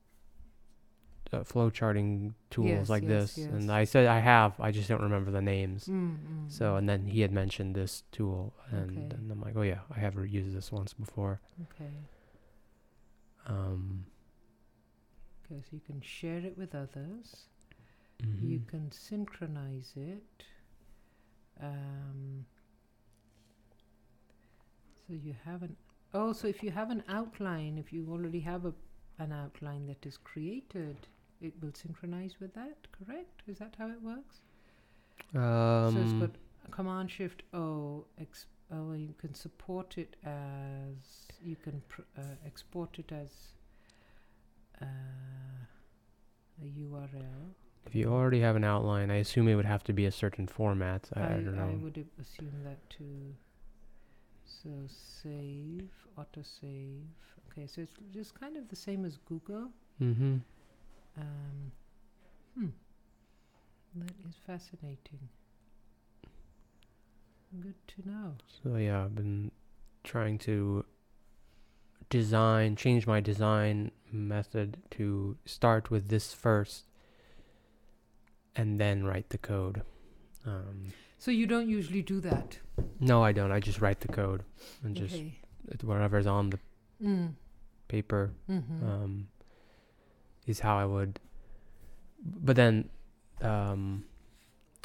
Uh, 1.33 1.43
flow 1.43 1.69
charting 1.69 2.35
tools 2.51 2.69
Yes, 2.69 2.89
like 2.89 3.03
yes, 3.03 3.11
this 3.11 3.39
yes. 3.39 3.51
and 3.51 3.73
i 3.73 3.83
said 3.83 4.07
i 4.07 4.21
have 4.21 4.53
i 4.61 4.71
just 4.71 4.89
don't 4.89 5.01
remember 5.03 5.33
the 5.33 5.41
names 5.43 5.87
Mm-hmm. 5.89 6.47
So, 6.49 6.77
and 6.77 6.89
then 6.89 7.07
he 7.07 7.23
had 7.23 7.33
mentioned 7.33 7.75
this 7.75 8.05
tool, 8.13 8.55
and, 8.71 8.91
Okay. 8.99 9.17
and 9.17 9.33
I'm 9.33 9.41
like, 9.41 9.57
oh 9.57 9.63
yeah, 9.63 9.81
I 9.91 9.99
have 9.99 10.15
used 10.29 10.55
this 10.55 10.71
once 10.71 10.93
before. 10.93 11.41
okay. 11.63 11.91
Um, 13.47 14.07
Okay, 15.45 15.61
so 15.63 15.69
you 15.73 15.81
can 15.81 16.01
share 16.03 16.39
it 16.39 16.57
with 16.57 16.75
others. 16.75 17.49
Mhm. 18.23 18.49
You 18.51 18.61
can 18.67 18.91
synchronize 18.93 19.93
it. 19.97 20.45
Um, 21.61 22.45
so 25.07 25.15
you 25.15 25.35
have 25.45 25.63
an 25.63 25.77
oh, 26.13 26.33
so 26.33 26.49
if 26.49 26.63
you 26.63 26.71
have 26.71 26.91
an 26.91 27.03
outline, 27.09 27.79
if 27.79 27.93
you 27.93 28.07
already 28.11 28.41
have 28.41 28.65
a 28.65 28.75
an 29.19 29.33
outline 29.33 29.87
that 29.87 30.05
is 30.07 30.17
created, 30.17 30.97
it 31.41 31.53
will 31.61 31.73
synchronize 31.75 32.37
with 32.41 32.55
that. 32.55 32.77
Correct? 32.93 33.43
Is 33.47 33.59
that 33.59 33.75
how 33.79 33.89
it 33.89 34.03
works? 34.03 34.41
so 35.91 36.01
it's 36.01 36.13
um, 36.13 36.21
got 36.21 36.31
Command 36.71 37.11
Shift 37.11 37.43
O. 37.53 38.05
Ex- 38.21 38.47
oh, 38.73 38.93
you 38.93 39.15
can 39.19 39.35
support 39.35 39.99
it 39.99 40.17
as 40.25 41.29
you 41.43 41.57
can 41.57 41.83
pr- 41.89 42.03
uh, 42.19 42.23
export 42.47 42.99
it 42.99 43.13
as 43.13 43.31
uh, 44.83 44.87
a 46.63 46.67
URL. 46.67 47.55
If 47.87 47.95
you 47.95 48.07
already 48.07 48.41
have 48.41 48.57
an 48.57 48.65
outline, 48.65 49.11
I 49.11 49.17
assume 49.17 49.49
it 49.49 49.55
would 49.55 49.65
have 49.65 49.85
to 49.85 49.93
be 49.93 50.07
a 50.07 50.11
certain 50.13 50.47
format. 50.47 51.09
I, 51.15 51.21
I 51.21 51.25
I, 51.25 51.29
don't 51.31 51.57
know. 51.57 51.63
I 51.65 51.83
would 51.83 52.07
assume 52.21 52.53
that 52.65 52.79
too. 52.91 53.35
So 54.45 54.71
save, 55.23 55.89
auto 56.17 56.43
save. 56.43 57.03
Okay, 57.51 57.67
so 57.67 57.83
it's 57.83 57.93
just 58.13 58.39
kind 58.39 58.57
of 58.57 58.69
the 58.69 58.77
same 58.77 59.05
as 59.05 59.19
Google. 59.19 59.69
mm-hmm. 60.03 60.37
Um, 61.17 61.73
hmm. 62.59 62.67
That 63.97 64.11
is 64.29 64.35
fascinating. 64.45 65.29
Good 67.61 67.75
to 67.87 68.09
know. 68.09 68.35
So 68.63 68.77
yeah, 68.77 69.05
I've 69.05 69.15
been 69.15 69.53
trying 70.03 70.39
to 70.39 70.85
design, 72.11 72.75
change 72.77 73.07
my 73.07 73.21
design 73.21 73.93
method 74.11 74.79
to 74.93 75.37
start 75.45 75.91
with 75.91 76.09
this 76.09 76.35
first, 76.35 76.85
and 78.57 78.79
then 78.79 79.05
write 79.05 79.29
the 79.31 79.39
code. 79.39 79.83
Um, 80.47 80.93
So 81.19 81.31
you 81.31 81.47
don't 81.47 81.69
usually 81.69 82.03
do 82.03 82.21
that. 82.21 82.59
no, 83.01 83.23
I 83.25 83.33
don't. 83.33 83.51
I 83.53 83.61
just 83.61 83.81
write 83.81 84.01
the 84.01 84.09
code 84.09 84.43
and 84.83 84.95
just 84.97 85.15
okay. 85.15 85.35
whatever's 85.83 86.27
on 86.27 86.51
the 86.51 86.59
Mm. 87.03 87.35
paper 87.89 88.31
Mm-hmm. 88.49 88.85
um, 88.89 89.29
is 90.47 90.61
how 90.61 90.79
I 90.79 90.85
would. 90.85 91.19
But 92.23 92.57
then, 92.57 92.89
um, 93.43 94.05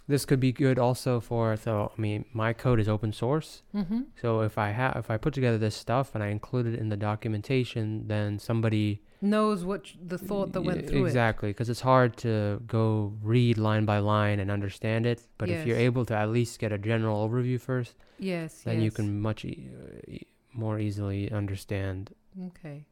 this 0.09 0.25
could 0.25 0.39
be 0.41 0.51
good 0.51 0.77
also 0.77 1.21
for. 1.21 1.55
So 1.55 1.93
I 1.97 2.01
mean, 2.01 2.25
my 2.33 2.51
code 2.51 2.79
is 2.79 2.89
open 2.89 3.13
source. 3.13 3.61
mm-hmm. 3.73 4.01
So 4.21 4.41
if 4.41 4.57
I 4.57 4.71
have, 4.71 4.97
if 4.97 5.09
I 5.09 5.17
put 5.17 5.33
together 5.33 5.57
this 5.57 5.75
stuff 5.75 6.15
and 6.15 6.23
I 6.23 6.27
include 6.27 6.65
it 6.65 6.75
in 6.77 6.89
the 6.89 6.97
documentation, 6.97 8.07
then 8.07 8.39
somebody 8.39 9.01
Knows 9.21 9.65
what 9.65 9.91
the 10.01 10.17
thought 10.17 10.53
that 10.53 10.61
went 10.61 10.87
through 10.87 11.05
exactly 11.05 11.49
because 11.49 11.69
it's 11.69 11.81
hard 11.81 12.15
to 12.17 12.61
go 12.65 13.13
read 13.21 13.57
line 13.57 13.83
by 13.83 13.99
line 13.99 14.39
and 14.39 14.49
understand 14.49 15.05
it. 15.05 15.21
But 15.37 15.49
if 15.49 15.67
you're 15.67 15.77
able 15.77 16.05
to 16.05 16.15
at 16.15 16.29
least 16.29 16.57
get 16.57 16.71
a 16.71 16.77
general 16.77 17.27
overview 17.27 17.59
first. 17.59 17.95
Yes. 18.17 18.61
then 18.63 18.81
you 18.81 18.91
can 18.91 19.19
much 19.19 19.43
e- 19.45 20.25
more 20.53 20.79
easily 20.79 21.31
understand. 21.31 22.15
Okay. 22.47 22.85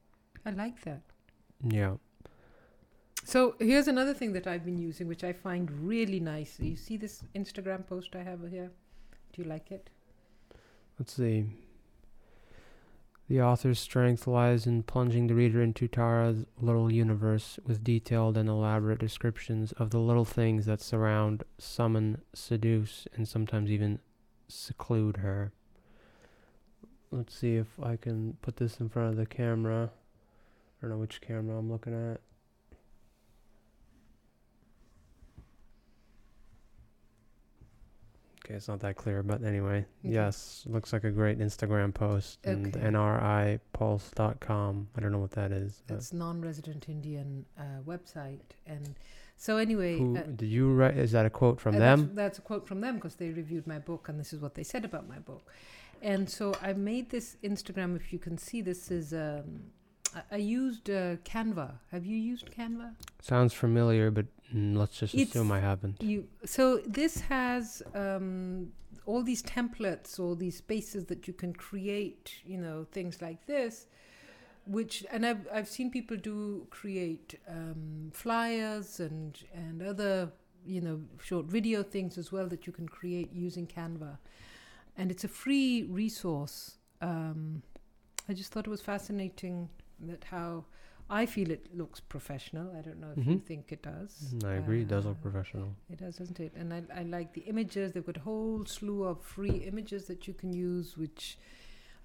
I 0.46 0.52
like 0.52 0.82
that. 0.84 1.02
Yeah. 1.64 1.96
So 3.28 3.56
here's 3.60 3.90
another 3.90 4.14
thing 4.14 4.32
that 4.34 4.48
I've 4.48 4.64
been 4.64 4.78
using, 4.78 5.06
which 5.06 5.26
I 5.26 5.34
find 5.34 5.70
really 5.86 6.22
nice. 6.22 6.62
You 6.62 6.78
see 6.78 6.96
this 6.96 7.26
Instagram 7.36 7.86
post 7.86 8.16
I 8.16 8.24
have 8.24 8.40
here? 8.50 8.72
Do 9.34 9.42
you 9.42 9.50
like 9.50 9.70
it? 9.70 9.90
Let's 10.98 11.12
see. 11.12 11.44
The 13.28 13.42
author's 13.42 13.82
strength 13.82 14.28
lies 14.28 14.66
in 14.66 14.84
plunging 14.84 15.28
the 15.28 15.36
reader 15.36 15.62
into 15.62 15.90
Tara's 15.90 16.46
little 16.62 16.90
universe 16.90 17.60
with 17.68 17.84
detailed 17.84 18.38
and 18.38 18.48
elaborate 18.48 19.00
descriptions 19.00 19.74
of 19.74 19.90
the 19.90 20.00
little 20.00 20.24
things 20.24 20.66
that 20.66 20.80
surround, 20.80 21.44
summon, 21.58 22.22
seduce, 22.34 23.10
and 23.14 23.28
sometimes 23.28 23.70
even 23.70 24.00
seclude 24.48 25.18
her. 25.18 25.52
Let's 27.12 27.36
see 27.36 27.58
if 27.58 27.78
I 27.84 27.98
can 27.98 28.38
put 28.42 28.56
this 28.56 28.80
in 28.80 28.88
front 28.88 29.10
of 29.10 29.18
the 29.18 29.26
camera. 29.26 29.92
I 29.92 30.82
don't 30.82 30.92
know 30.92 30.98
which 30.98 31.20
camera 31.20 31.58
I'm 31.58 31.70
looking 31.70 31.94
at. 31.94 32.22
Okay, 38.48 38.56
it's 38.56 38.70
not 38.70 38.80
that 38.80 38.96
clear, 38.96 39.22
but 39.24 39.44
anyway, 39.44 39.86
Okay. 40.00 40.14
yes, 40.14 40.64
looks 40.68 40.94
like 40.94 41.04
a 41.04 41.12
great 41.12 41.38
Instagram 41.38 41.94
post 41.94 42.40
and 42.46 42.68
Okay. 42.68 42.80
nripulse.com. 42.86 44.88
I 44.96 45.02
don't 45.02 45.12
know 45.12 45.20
what 45.20 45.32
that 45.32 45.52
is. 45.52 45.84
It's 45.90 46.14
non-resident 46.14 46.88
Indian 46.88 47.46
uh, 47.60 47.82
website, 47.86 48.40
and 48.66 48.96
so 49.36 49.58
anyway, 49.58 49.98
who 49.98 50.16
uh, 50.16 50.24
did 50.24 50.48
you 50.48 50.74
write? 50.74 50.96
Is 50.96 51.12
that 51.12 51.26
a 51.26 51.30
quote 51.30 51.60
from 51.60 51.76
uh, 51.76 51.80
them? 51.80 52.04
That's, 52.04 52.16
that's 52.16 52.40
a 52.40 52.42
quote 52.42 52.66
from 52.66 52.80
them 52.80 52.96
because 52.96 53.16
they 53.16 53.32
reviewed 53.32 53.68
my 53.68 53.80
book, 53.80 54.08
and 54.08 54.18
this 54.18 54.32
is 54.32 54.40
what 54.40 54.56
they 54.56 54.64
said 54.64 54.86
about 54.86 55.10
my 55.10 55.20
book. 55.20 55.52
And 56.02 56.30
so 56.30 56.54
I 56.62 56.72
made 56.72 57.10
this 57.10 57.36
Instagram. 57.44 57.98
If 57.98 58.14
you 58.14 58.20
can 58.20 58.38
see, 58.38 58.62
this 58.62 58.92
is 58.92 59.14
um, 59.14 59.74
I, 60.32 60.38
used 60.38 60.90
uh, 60.90 61.18
Canva. 61.18 61.74
Have 61.92 62.06
you 62.06 62.18
used 62.18 62.52
Canva? 62.52 62.94
Sounds 63.22 63.54
familiar, 63.54 64.12
but 64.12 64.26
mm, 64.54 64.76
let's 64.76 64.98
just 64.98 65.14
assume 65.14 65.52
I 65.52 65.60
haven't. 65.60 66.02
You 66.02 66.28
so 66.46 66.78
this 66.86 67.22
has 67.22 67.82
um, 67.94 68.72
all 69.06 69.24
these 69.24 69.44
templates, 69.44 70.20
all 70.20 70.36
these 70.36 70.58
spaces 70.58 71.06
that 71.06 71.28
you 71.28 71.34
can 71.34 71.54
create. 71.54 72.34
You 72.46 72.58
know 72.58 72.88
things 72.92 73.22
like 73.22 73.46
this, 73.46 73.88
which 74.66 75.06
and 75.12 75.26
I've 75.26 75.48
I've 75.54 75.68
seen 75.68 75.92
people 75.92 76.18
do 76.18 76.68
create 76.70 77.40
um, 77.48 78.12
flyers 78.14 79.00
and 79.00 79.38
and 79.54 79.82
other 79.82 80.32
you 80.66 80.82
know 80.82 81.02
short 81.24 81.46
video 81.46 81.84
things 81.84 82.18
as 82.18 82.32
well 82.32 82.48
that 82.48 82.66
you 82.66 82.74
can 82.74 82.88
create 82.88 83.32
using 83.34 83.68
Canva, 83.68 84.18
and 84.98 85.12
it's 85.12 85.24
a 85.24 85.30
free 85.30 85.84
resource. 85.84 86.78
Um, 87.02 87.62
I 88.30 88.34
just 88.34 88.52
thought 88.52 88.68
it 88.68 88.70
was 88.70 88.82
fascinating 88.82 89.70
that 90.02 90.26
how 90.26 90.66
I 91.10 91.26
feel 91.26 91.52
it 91.52 91.74
looks 91.76 92.00
professional. 92.02 92.76
I 92.78 92.82
don't 92.82 93.00
know 93.00 93.12
if 93.16 93.26
you 93.26 93.38
Mhm. 93.38 93.44
think 93.44 93.72
it 93.72 93.82
does. 93.82 94.34
Mm, 94.36 94.44
I 94.46 94.54
agree. 94.56 94.82
It 94.82 94.90
does 94.90 95.06
look 95.06 95.18
Uh, 95.20 95.22
professional. 95.30 95.70
it 95.90 96.00
does, 96.00 96.18
doesn't 96.18 96.40
it? 96.40 96.54
And 96.56 96.74
I, 96.74 96.84
I 96.94 97.04
like 97.04 97.34
the 97.34 97.42
images. 97.42 97.94
They've 97.94 98.06
got 98.06 98.18
a 98.18 98.22
whole 98.22 98.66
slew 98.66 99.04
of 99.04 99.22
free 99.24 99.58
images 99.72 100.06
that 100.08 100.28
you 100.28 100.34
can 100.34 100.52
use, 100.54 100.98
which 100.98 101.38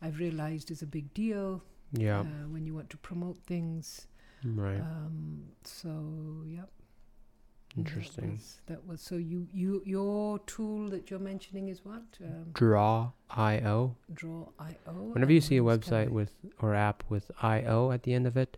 I've 0.00 0.18
realized 0.20 0.70
is 0.70 0.82
a 0.82 0.86
big 0.86 1.12
deal 1.14 1.62
Yeah. 1.92 2.20
uh, 2.20 2.48
when 2.48 2.64
you 2.66 2.74
want 2.74 2.90
to 2.90 2.96
promote 2.96 3.42
things. 3.44 4.06
right. 4.44 4.80
Um, 4.80 5.52
so, 5.64 6.44
yep. 6.46 6.70
That 7.74 7.78
Interesting. 7.80 8.32
was- 8.32 8.60
That 8.66 8.86
was, 8.86 9.00
so. 9.00 9.16
You, 9.16 9.48
you, 9.52 9.82
your 9.84 10.38
tool 10.40 10.88
that 10.90 11.10
you're 11.10 11.18
mentioning 11.20 11.68
is 11.68 11.84
what? 11.84 12.02
Um, 12.22 12.46
Draw.io. 12.52 13.96
Draw 14.12 14.48
IO. 14.58 14.92
Whenever 15.12 15.32
you 15.32 15.40
see 15.40 15.56
a 15.56 15.64
what 15.64 15.72
else 15.72 15.84
can 15.84 15.92
website 15.92 16.10
with 16.10 16.32
or 16.60 16.74
app 16.74 17.02
with 17.08 17.30
IO 17.42 17.90
at 17.90 18.02
the 18.02 18.12
end 18.14 18.26
of 18.26 18.36
it, 18.36 18.56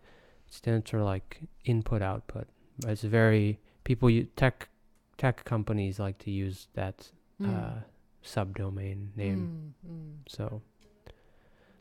it 0.49 0.53
stands 0.55 0.91
for 0.91 1.03
like 1.03 1.41
input 1.65 2.03
output. 2.03 2.47
It's 2.87 3.03
very 3.03 3.61
people 3.85 4.11
you 4.11 4.25
tech 4.37 4.69
tech 5.17 5.45
companies 5.45 5.99
like 6.01 6.19
to 6.19 6.31
use 6.31 6.69
that 6.75 7.11
Mm, 7.41 7.49
uh, 7.51 7.79
subdomain 8.25 9.09
name. 9.17 9.75
mm, 9.85 9.91
mm, 9.91 10.12
So 10.29 10.62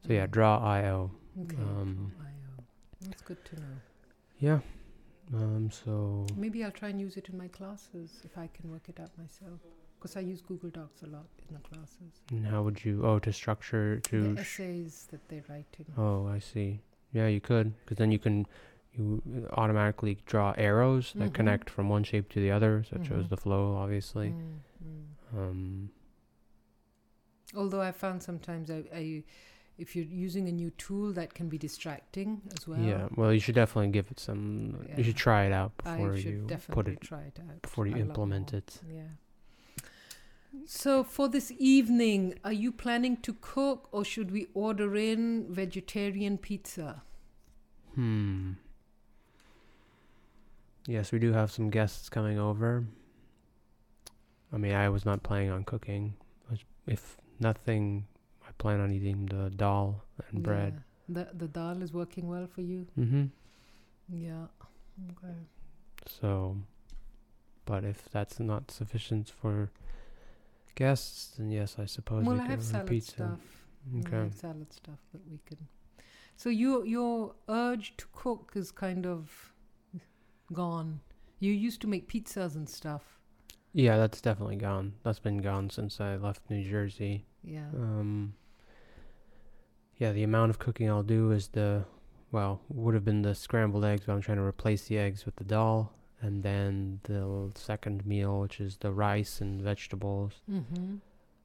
so 0.05 0.13
yeah, 0.13 0.25
mm. 0.27 0.31
Draw.io. 0.31 1.11
Okay. 1.43 1.57
um, 1.57 2.11
Draw 2.15 2.25
IO. 2.25 2.63
That's 3.01 3.21
good 3.21 3.43
to 3.45 3.55
know. 3.55 3.75
Yeah. 4.39 4.59
Um. 5.33 5.69
So 5.71 6.25
Maybe 6.35 6.63
I'll 6.63 6.71
try 6.71 6.89
and 6.89 6.99
use 6.99 7.17
it 7.17 7.29
in 7.29 7.37
my 7.37 7.47
classes 7.47 8.21
if 8.23 8.37
I 8.37 8.47
can 8.53 8.69
work 8.71 8.89
it 8.89 8.99
out 8.99 9.11
myself. 9.17 9.59
Because 9.99 10.17
I 10.17 10.19
use 10.19 10.41
Google 10.41 10.69
Docs 10.69 11.03
a 11.03 11.07
lot 11.07 11.27
in 11.47 11.55
the 11.55 11.61
classes. 11.61 12.21
and 12.31 12.45
how 12.45 12.61
would 12.63 12.83
you? 12.83 13.05
Oh, 13.05 13.19
to 13.19 13.31
structure 13.31 13.99
to. 14.01 14.33
the 14.33 14.41
essays 14.41 15.07
that 15.11 15.21
they're 15.29 15.45
writing. 15.47 15.85
oh, 15.97 16.27
I 16.27 16.39
see. 16.39 16.81
Yeah, 17.13 17.27
you 17.27 17.39
could, 17.39 17.73
because 17.79 17.97
then 17.97 18.11
you 18.11 18.19
can 18.19 18.45
you 18.91 19.21
automatically 19.53 20.17
draw 20.25 20.53
arrows 20.57 21.13
that 21.15 21.29
Mhm. 21.31 21.33
connect 21.33 21.69
from 21.69 21.87
one 21.89 22.03
shape 22.03 22.27
to 22.29 22.39
the 22.39 22.51
other, 22.51 22.83
so 22.83 22.97
it 22.97 23.05
shows 23.05 23.25
Mhm. 23.25 23.29
the 23.29 23.37
flow, 23.37 23.75
obviously. 23.75 24.29
Mm, 24.29 24.59
mm. 24.85 25.37
Um, 25.39 25.89
Although 27.55 27.81
I 27.81 27.91
found 27.91 28.21
sometimes 28.23 28.69
I, 28.71 28.83
I, 28.93 29.23
if 29.77 29.95
you're 29.95 30.05
using 30.05 30.47
a 30.47 30.51
new 30.51 30.69
tool, 30.71 31.11
that 31.13 31.33
can 31.33 31.49
be 31.49 31.57
distracting 31.57 32.41
as 32.57 32.67
well. 32.67 32.79
yeah, 32.79 33.07
well, 33.15 33.33
you 33.33 33.39
should 33.39 33.55
definitely 33.55 33.91
give 33.91 34.11
it 34.11 34.19
some. 34.19 34.85
You 34.95 35.03
should 35.03 35.15
try 35.15 35.45
it 35.45 35.51
out 35.51 35.75
before 35.77 36.15
you 36.15 36.47
put 36.71 36.87
it 36.87 37.01
try 37.01 37.21
it 37.21 37.39
out 37.39 37.61
before 37.61 37.87
you 37.87 37.95
lot 37.95 38.01
implement 38.01 38.53
it. 38.53 38.79
Yeah. 38.91 39.01
So 40.65 41.03
for 41.03 41.27
this 41.27 41.51
evening, 41.57 42.35
are 42.43 42.53
you 42.53 42.71
planning 42.71 43.17
to 43.17 43.35
cook 43.41 43.89
or 43.91 44.05
should 44.05 44.31
we 44.31 44.47
order 44.53 44.95
in 44.95 45.47
vegetarian 45.49 46.37
pizza? 46.37 47.01
Hmm. 47.95 48.53
Yes, 50.87 51.11
we 51.11 51.19
do 51.19 51.31
have 51.33 51.51
some 51.51 51.69
guests 51.69 52.09
coming 52.09 52.37
over. 52.37 52.85
I 54.51 54.57
mean, 54.57 54.73
I 54.73 54.89
was 54.89 55.05
not 55.05 55.23
planning 55.23 55.49
on 55.49 55.63
cooking. 55.63 56.15
If 56.85 57.17
nothing, 57.39 58.05
I 58.12 58.12
plan 58.63 58.79
on 58.85 58.91
eating 58.97 59.25
the 59.35 59.43
dal 59.63 59.85
and 60.29 60.43
bread. 60.47 60.73
Yeah. 60.75 60.83
The 61.15 61.23
the 61.41 61.47
dal 61.59 61.81
is 61.85 61.91
working 62.01 62.25
well 62.33 62.47
for 62.55 62.61
you. 62.71 62.87
Mm-hmm. 62.97 63.25
Yeah. 64.27 64.45
Okay. 65.11 65.37
So, 66.19 66.29
but 67.65 67.83
if 67.83 67.99
that's 68.15 68.39
not 68.39 68.71
sufficient 68.71 69.29
for 69.41 69.69
guests, 70.75 71.35
then 71.37 71.51
yes, 71.51 71.75
I 71.79 71.85
suppose 71.85 72.25
well, 72.25 72.35
we 72.35 72.41
I 72.41 72.47
can 72.47 72.51
have 72.51 72.59
order 72.59 72.71
salad 72.73 72.87
pizza. 72.87 73.11
stuff. 73.13 73.39
I 73.93 73.99
Okay. 73.99 74.17
have 74.17 74.33
salad 74.35 74.71
stuff 74.73 74.99
that 75.11 75.21
we 75.29 75.39
can. 75.45 75.57
So 76.35 76.49
your 76.49 76.85
your 76.85 77.35
urge 77.49 77.95
to 77.97 78.05
cook 78.13 78.53
is 78.55 78.71
kind 78.71 79.05
of 79.05 79.53
gone. 80.51 80.99
You 81.39 81.51
used 81.67 81.81
to 81.81 81.87
make 81.87 82.07
pizzas 82.13 82.55
and 82.55 82.67
stuff. 82.69 83.19
Yeah, 83.73 83.97
that's 83.97 84.21
definitely 84.21 84.55
gone. 84.57 84.93
That's 85.03 85.19
been 85.19 85.39
gone 85.41 85.69
since 85.69 85.99
I 85.99 86.15
left 86.15 86.49
New 86.49 86.63
Jersey. 86.69 87.25
Yeah. 87.43 87.67
Um, 87.75 88.33
yeah, 89.97 90.11
the 90.11 90.23
amount 90.23 90.49
of 90.49 90.59
cooking 90.59 90.89
I'll 90.89 91.03
do 91.03 91.31
is 91.31 91.49
the, 91.49 91.85
well, 92.31 92.61
would 92.69 92.93
have 92.93 93.05
been 93.05 93.21
the 93.21 93.35
scrambled 93.35 93.85
eggs, 93.85 94.03
but 94.05 94.13
I'm 94.13 94.21
trying 94.21 94.37
to 94.37 94.43
replace 94.43 94.85
the 94.85 94.97
eggs 94.97 95.25
with 95.25 95.35
the 95.35 95.43
dal. 95.43 95.93
And 96.21 96.41
then 96.41 97.01
the 97.03 97.51
second 97.55 98.05
meal, 98.05 98.39
which 98.39 98.61
is 98.61 98.77
the 98.77 98.93
rice 98.93 99.41
and 99.41 99.61
vegetables. 99.61 100.41
Mm-hmm. 100.49 100.95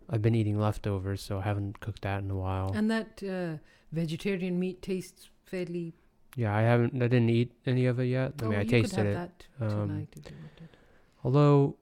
I've 0.09 0.23
been 0.23 0.37
eating 0.37 0.59
leftovers, 0.59 1.21
so 1.21 1.39
I 1.39 1.43
haven't 1.43 1.81
cooked 1.81 2.03
that 2.03 2.23
in 2.23 2.31
a 2.31 2.37
while. 2.37 2.73
And 2.73 2.89
that 2.89 3.21
uh, 3.23 3.59
vegetarian 3.91 4.59
meat 4.59 4.81
tastes 4.81 5.31
fairly. 5.45 5.95
yeah, 6.37 6.55
I 6.55 6.63
haven't, 6.63 6.95
I 6.95 7.09
didn't 7.09 7.31
eat 7.31 7.53
any 7.67 7.87
of 7.87 7.99
it 7.99 8.05
yet. 8.05 8.35
I 8.41 8.45
oh, 8.45 8.49
mean, 8.51 8.59
I 8.59 8.63
you 8.63 8.71
tasted 8.71 8.97
could 8.97 9.07
it. 9.07 9.47
um, 9.61 9.69
tonight 9.69 10.09
if 10.17 10.31
you 10.31 10.37
wanted. 10.37 10.77
Although, 11.25 11.77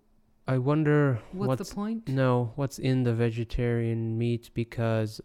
I 0.49 0.57
wonder 0.57 1.21
What's, 1.33 1.49
what's 1.49 1.69
the 1.69 1.75
point? 1.75 2.09
No, 2.09 2.53
what's 2.57 2.79
in 2.79 3.03
the 3.03 3.13
vegetarian 3.13 4.17
meat? 4.17 4.51
Because 4.55 5.21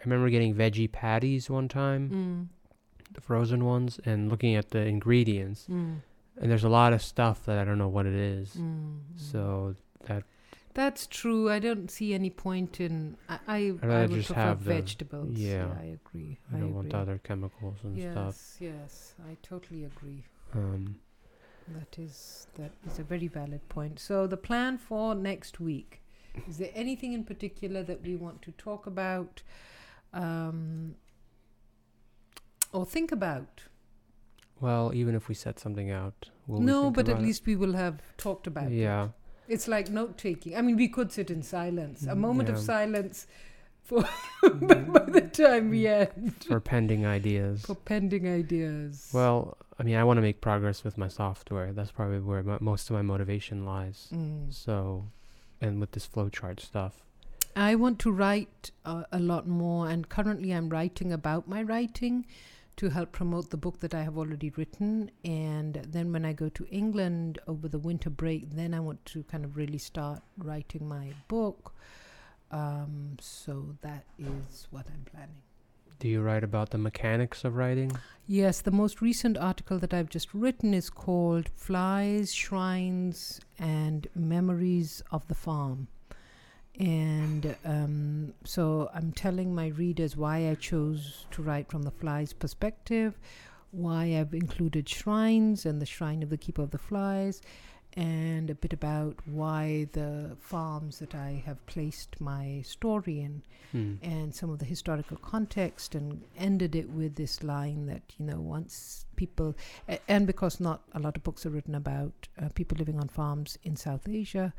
I 0.00 0.04
remember 0.04 0.30
getting 0.30 0.54
veggie 0.54 0.90
patties 0.90 1.50
one 1.50 1.68
time, 1.68 2.10
Mm, 2.10 3.14
the 3.14 3.20
frozen 3.20 3.64
ones, 3.64 4.00
and 4.04 4.28
looking 4.30 4.54
at 4.54 4.70
the 4.70 4.78
ingredients, 4.86 5.66
mm, 5.68 6.00
and 6.40 6.50
there's 6.50 6.64
a 6.64 6.68
lot 6.70 6.92
of 6.92 7.02
stuff 7.02 7.44
that 7.44 7.58
I 7.58 7.64
don't 7.64 7.76
know 7.78 7.88
what 7.88 8.06
it 8.06 8.14
is. 8.14 8.54
mm. 8.56 8.98
So 9.16 9.74
that 10.06 10.24
That's 10.72 11.06
true. 11.08 11.50
I 11.50 11.58
don't 11.58 11.90
see 11.90 12.14
any 12.14 12.30
point 12.30 12.80
in. 12.80 13.16
I 13.28 13.38
I, 13.48 13.56
I'd 13.82 13.84
I 13.90 14.00
would 14.06 14.10
just 14.12 14.28
prefer 14.28 14.40
have 14.40 14.64
the- 14.64 14.72
vegetables. 14.74 15.36
yeah. 15.36 15.66
I 15.78 15.98
agree. 16.00 16.38
I 16.54 16.58
don't 16.58 16.74
want 16.74 16.94
other 16.94 17.18
chemicals 17.18 17.78
and 17.82 17.96
yes, 17.98 18.12
stuff. 18.12 18.56
yes, 18.60 19.14
I 19.28 19.36
totally 19.42 19.84
agree. 19.84 20.24
Um, 20.54 21.00
That 21.68 21.98
is 21.98 22.46
that 22.54 22.70
is 22.86 22.98
a 22.98 23.02
very 23.04 23.26
valid 23.28 23.68
point. 23.68 23.98
So 23.98 24.26
the 24.28 24.36
plan 24.36 24.78
for 24.78 25.14
next 25.14 25.60
week 25.60 26.00
is 26.48 26.58
there 26.58 26.70
anything 26.74 27.12
in 27.12 27.24
particular 27.24 27.82
that 27.82 28.02
we 28.02 28.14
want 28.16 28.40
to 28.42 28.52
talk 28.52 28.86
about, 28.86 29.42
um, 30.12 30.94
or 32.72 32.84
think 32.86 33.12
about? 33.12 33.62
well, 34.60 34.92
even 34.94 35.14
if 35.14 35.26
we 35.28 35.34
set 35.34 35.58
something 35.58 35.90
out, 35.90 36.28
will 36.46 36.58
we 36.60 36.66
no, 36.66 36.82
think 36.84 36.96
but 36.96 37.08
at 37.08 37.18
it? 37.18 37.22
least 37.22 37.46
we 37.46 37.56
will 37.56 37.72
have 37.72 38.02
talked 38.18 38.46
about 38.46 38.66
it. 38.66 38.72
yeah. 38.72 39.08
It's 39.48 39.66
like 39.66 39.88
note 39.88 40.18
taking. 40.18 40.54
I 40.54 40.60
mean, 40.62 40.76
we 40.76 40.86
could 40.86 41.10
sit 41.10 41.30
in 41.30 41.42
silence. 41.42 42.04
A 42.04 42.08
Mm, 42.14 42.18
moment 42.18 42.48
of 42.50 42.58
silence 42.58 43.26
for 43.82 44.02
by 44.42 45.04
the 45.08 45.28
time 45.32 45.70
we 45.70 45.86
end 45.86 46.44
For 46.46 46.60
pending 46.60 47.04
ideas. 47.06 47.62
for 47.62 47.74
pending 47.74 48.28
ideas. 48.28 49.10
Well, 49.12 49.56
I 49.78 49.82
mean, 49.82 49.96
I 49.96 50.04
want 50.04 50.18
to 50.18 50.22
make 50.22 50.40
progress 50.42 50.84
with 50.84 50.96
my 50.98 51.08
software. 51.08 51.72
That's 51.72 51.90
probably 51.90 52.20
where 52.20 52.42
mo 52.44 52.58
most 52.60 52.90
of 52.90 52.94
my 52.94 53.02
motivation 53.02 53.64
lies. 53.64 54.08
Mm. 54.12 54.52
So, 54.52 55.06
and 55.60 55.80
with 55.80 55.92
this 55.92 56.06
flowchart 56.06 56.60
stuff. 56.60 57.02
I 57.56 57.74
want 57.74 57.98
to 58.00 58.12
write 58.12 58.70
uh, 58.84 59.04
a 59.12 59.18
lot 59.18 59.46
more, 59.46 59.88
and 59.88 60.08
currently 60.08 60.52
I'm 60.52 60.68
writing 60.68 61.12
about 61.12 61.48
my 61.48 61.62
writing 61.62 62.26
to 62.76 62.88
help 62.88 63.12
promote 63.12 63.50
the 63.50 63.56
book 63.56 63.80
that 63.80 63.94
I 63.94 64.02
have 64.02 64.16
already 64.16 64.50
written. 64.56 65.10
And 65.24 65.74
then 65.86 66.12
when 66.12 66.24
I 66.24 66.32
go 66.32 66.48
to 66.48 66.66
England 66.70 67.38
over 67.46 67.68
the 67.68 67.78
winter 67.78 68.08
break, 68.08 68.50
then 68.50 68.72
I 68.72 68.80
want 68.80 69.04
to 69.06 69.22
kind 69.24 69.44
of 69.44 69.56
really 69.56 69.78
start 69.78 70.22
writing 70.38 70.88
my 70.88 71.12
book. 71.28 71.74
Um, 72.50 73.16
so 73.20 73.76
that 73.82 74.04
is 74.18 74.66
what 74.70 74.86
I'm 74.86 75.04
planning. 75.04 75.42
Do 75.98 76.08
you 76.08 76.22
write 76.22 76.42
about 76.42 76.70
the 76.70 76.78
mechanics 76.78 77.44
of 77.44 77.56
writing? 77.56 77.92
Yes, 78.26 78.62
the 78.62 78.70
most 78.70 79.02
recent 79.02 79.36
article 79.36 79.78
that 79.78 79.92
I've 79.92 80.08
just 80.08 80.32
written 80.32 80.72
is 80.72 80.88
called 80.88 81.50
Flies, 81.54 82.32
Shrines, 82.32 83.40
and 83.58 84.08
Memories 84.14 85.02
of 85.10 85.28
the 85.28 85.34
Farm. 85.34 85.88
And 86.80 87.54
um, 87.66 88.32
so 88.44 88.90
I'm 88.94 89.12
telling 89.12 89.54
my 89.54 89.66
readers 89.66 90.16
why 90.16 90.48
I 90.48 90.54
chose 90.54 91.26
to 91.32 91.42
write 91.42 91.70
from 91.70 91.82
the 91.82 91.90
fly's 91.90 92.32
perspective, 92.32 93.18
why 93.70 94.18
I've 94.18 94.32
included 94.32 94.88
shrines 94.88 95.66
and 95.66 95.80
the 95.82 95.86
shrine 95.86 96.22
of 96.22 96.30
the 96.30 96.38
keeper 96.38 96.62
of 96.62 96.70
the 96.70 96.78
flies, 96.78 97.42
and 97.96 98.50
a 98.50 98.54
bit 98.54 98.72
about 98.72 99.16
why 99.26 99.88
the 99.92 100.36
farms 100.38 100.98
that 101.00 101.14
I 101.14 101.42
have 101.44 101.64
placed 101.66 102.20
my 102.20 102.62
story 102.64 103.20
in 103.20 103.42
Hmm. 103.72 103.94
and 104.02 104.34
some 104.34 104.50
of 104.50 104.58
the 104.58 104.64
historical 104.64 105.16
context 105.18 105.94
and 105.94 106.22
ended 106.36 106.74
it 106.74 106.90
with 106.90 107.14
this 107.14 107.44
line 107.44 107.86
that 107.86 108.02
you 108.18 108.24
know 108.26 108.40
once 108.40 109.06
people 109.14 109.54
a- 109.88 110.00
and 110.10 110.26
because 110.26 110.58
not 110.58 110.82
a 110.92 110.98
lot 110.98 111.16
of 111.16 111.22
books 111.22 111.46
are 111.46 111.50
written 111.50 111.76
about 111.76 112.26
uh, 112.42 112.48
people 112.56 112.76
living 112.78 112.98
on 112.98 113.06
farms 113.06 113.56
in 113.62 113.76
south 113.76 114.08
asia 114.08 114.52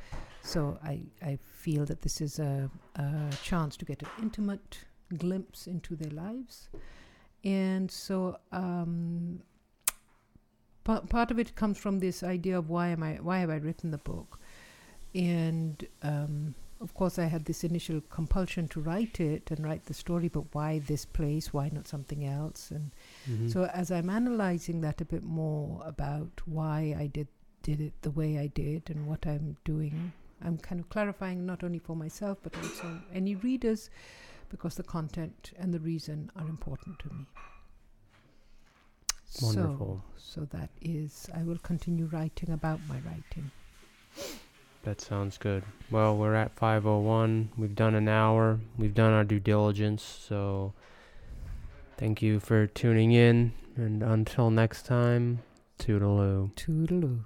so 0.43 0.77
i 0.81 1.01
i 1.21 1.37
feel 1.63 1.83
that 1.85 2.01
this 2.03 2.21
is 2.21 2.39
a, 2.39 2.69
a 2.95 3.29
chance 3.43 3.75
to 3.75 3.83
get 3.83 4.01
an 4.01 4.07
intimate 4.21 4.85
glimpse 5.17 5.67
into 5.67 5.93
their 5.97 6.11
lives 6.11 6.69
and 7.43 7.91
so 7.91 8.37
um 8.53 9.41
part, 10.83 11.09
part 11.09 11.31
of 11.31 11.39
it 11.39 11.55
comes 11.55 11.77
from 11.77 11.99
this 11.99 12.23
idea 12.23 12.57
of 12.57 12.69
why 12.69 12.87
am 12.89 13.03
i 13.03 13.13
why 13.15 13.39
have 13.39 13.49
i 13.49 13.55
written 13.55 13.91
the 13.91 13.97
book 13.97 14.39
and 15.13 15.87
um 16.03 16.55
of 16.81 16.95
course, 16.95 17.19
I 17.19 17.25
had 17.25 17.45
this 17.45 17.63
initial 17.63 18.01
compulsion 18.09 18.67
to 18.69 18.81
write 18.81 19.19
it 19.19 19.51
and 19.51 19.63
write 19.63 19.85
the 19.85 19.93
story, 19.93 20.29
but 20.29 20.45
why 20.55 20.79
this 20.79 21.05
place? 21.05 21.53
Why 21.53 21.69
not 21.71 21.87
something 21.87 22.25
else? 22.25 22.71
And 22.71 22.89
Mhm. 23.29 23.51
so, 23.51 23.65
as 23.65 23.91
I'm 23.91 24.09
analyzing 24.09 24.81
that 24.81 24.99
a 24.99 25.05
bit 25.05 25.23
more 25.23 25.83
about 25.85 26.41
why 26.47 26.95
I 26.97 27.05
did 27.05 27.27
did 27.61 27.79
it 27.81 27.93
the 28.01 28.09
way 28.09 28.39
I 28.39 28.47
did 28.47 28.89
and 28.89 29.05
what 29.05 29.27
I'm 29.27 29.57
doing, 29.63 30.11
I'm 30.41 30.57
kind 30.57 30.81
of 30.81 30.89
clarifying 30.89 31.45
not 31.45 31.63
only 31.63 31.77
for 31.77 31.95
myself 31.95 32.39
but 32.41 32.57
also 32.57 32.87
any 33.13 33.35
readers, 33.35 33.91
because 34.49 34.73
the 34.73 34.81
content 34.97 35.53
and 35.59 35.71
the 35.71 35.79
reason 35.79 36.31
are 36.35 36.47
important 36.47 36.97
to 36.97 37.13
me. 37.13 37.27
Wonderful. 39.41 40.03
So, 40.17 40.41
so 40.41 40.47
that 40.51 40.69
is, 40.81 41.29
I 41.33 41.43
will 41.43 41.57
continue 41.57 42.05
writing 42.05 42.51
about 42.51 42.79
my 42.87 42.99
writing. 43.05 43.51
That 44.83 44.99
sounds 44.99 45.37
good. 45.37 45.63
Well, 45.91 46.17
we're 46.17 46.33
at 46.35 46.55
501. 46.55 47.51
We've 47.57 47.75
done 47.75 47.95
an 47.95 48.07
hour. 48.07 48.59
We've 48.77 48.95
done 48.95 49.13
our 49.13 49.23
due 49.23 49.39
diligence. 49.39 50.03
So 50.03 50.73
thank 51.97 52.21
you 52.21 52.39
for 52.39 52.65
tuning 52.67 53.11
in. 53.11 53.53
And 53.75 54.01
until 54.01 54.49
next 54.49 54.85
time, 54.85 55.39
toodaloo. 55.79 56.53
Toodaloo. 56.55 57.25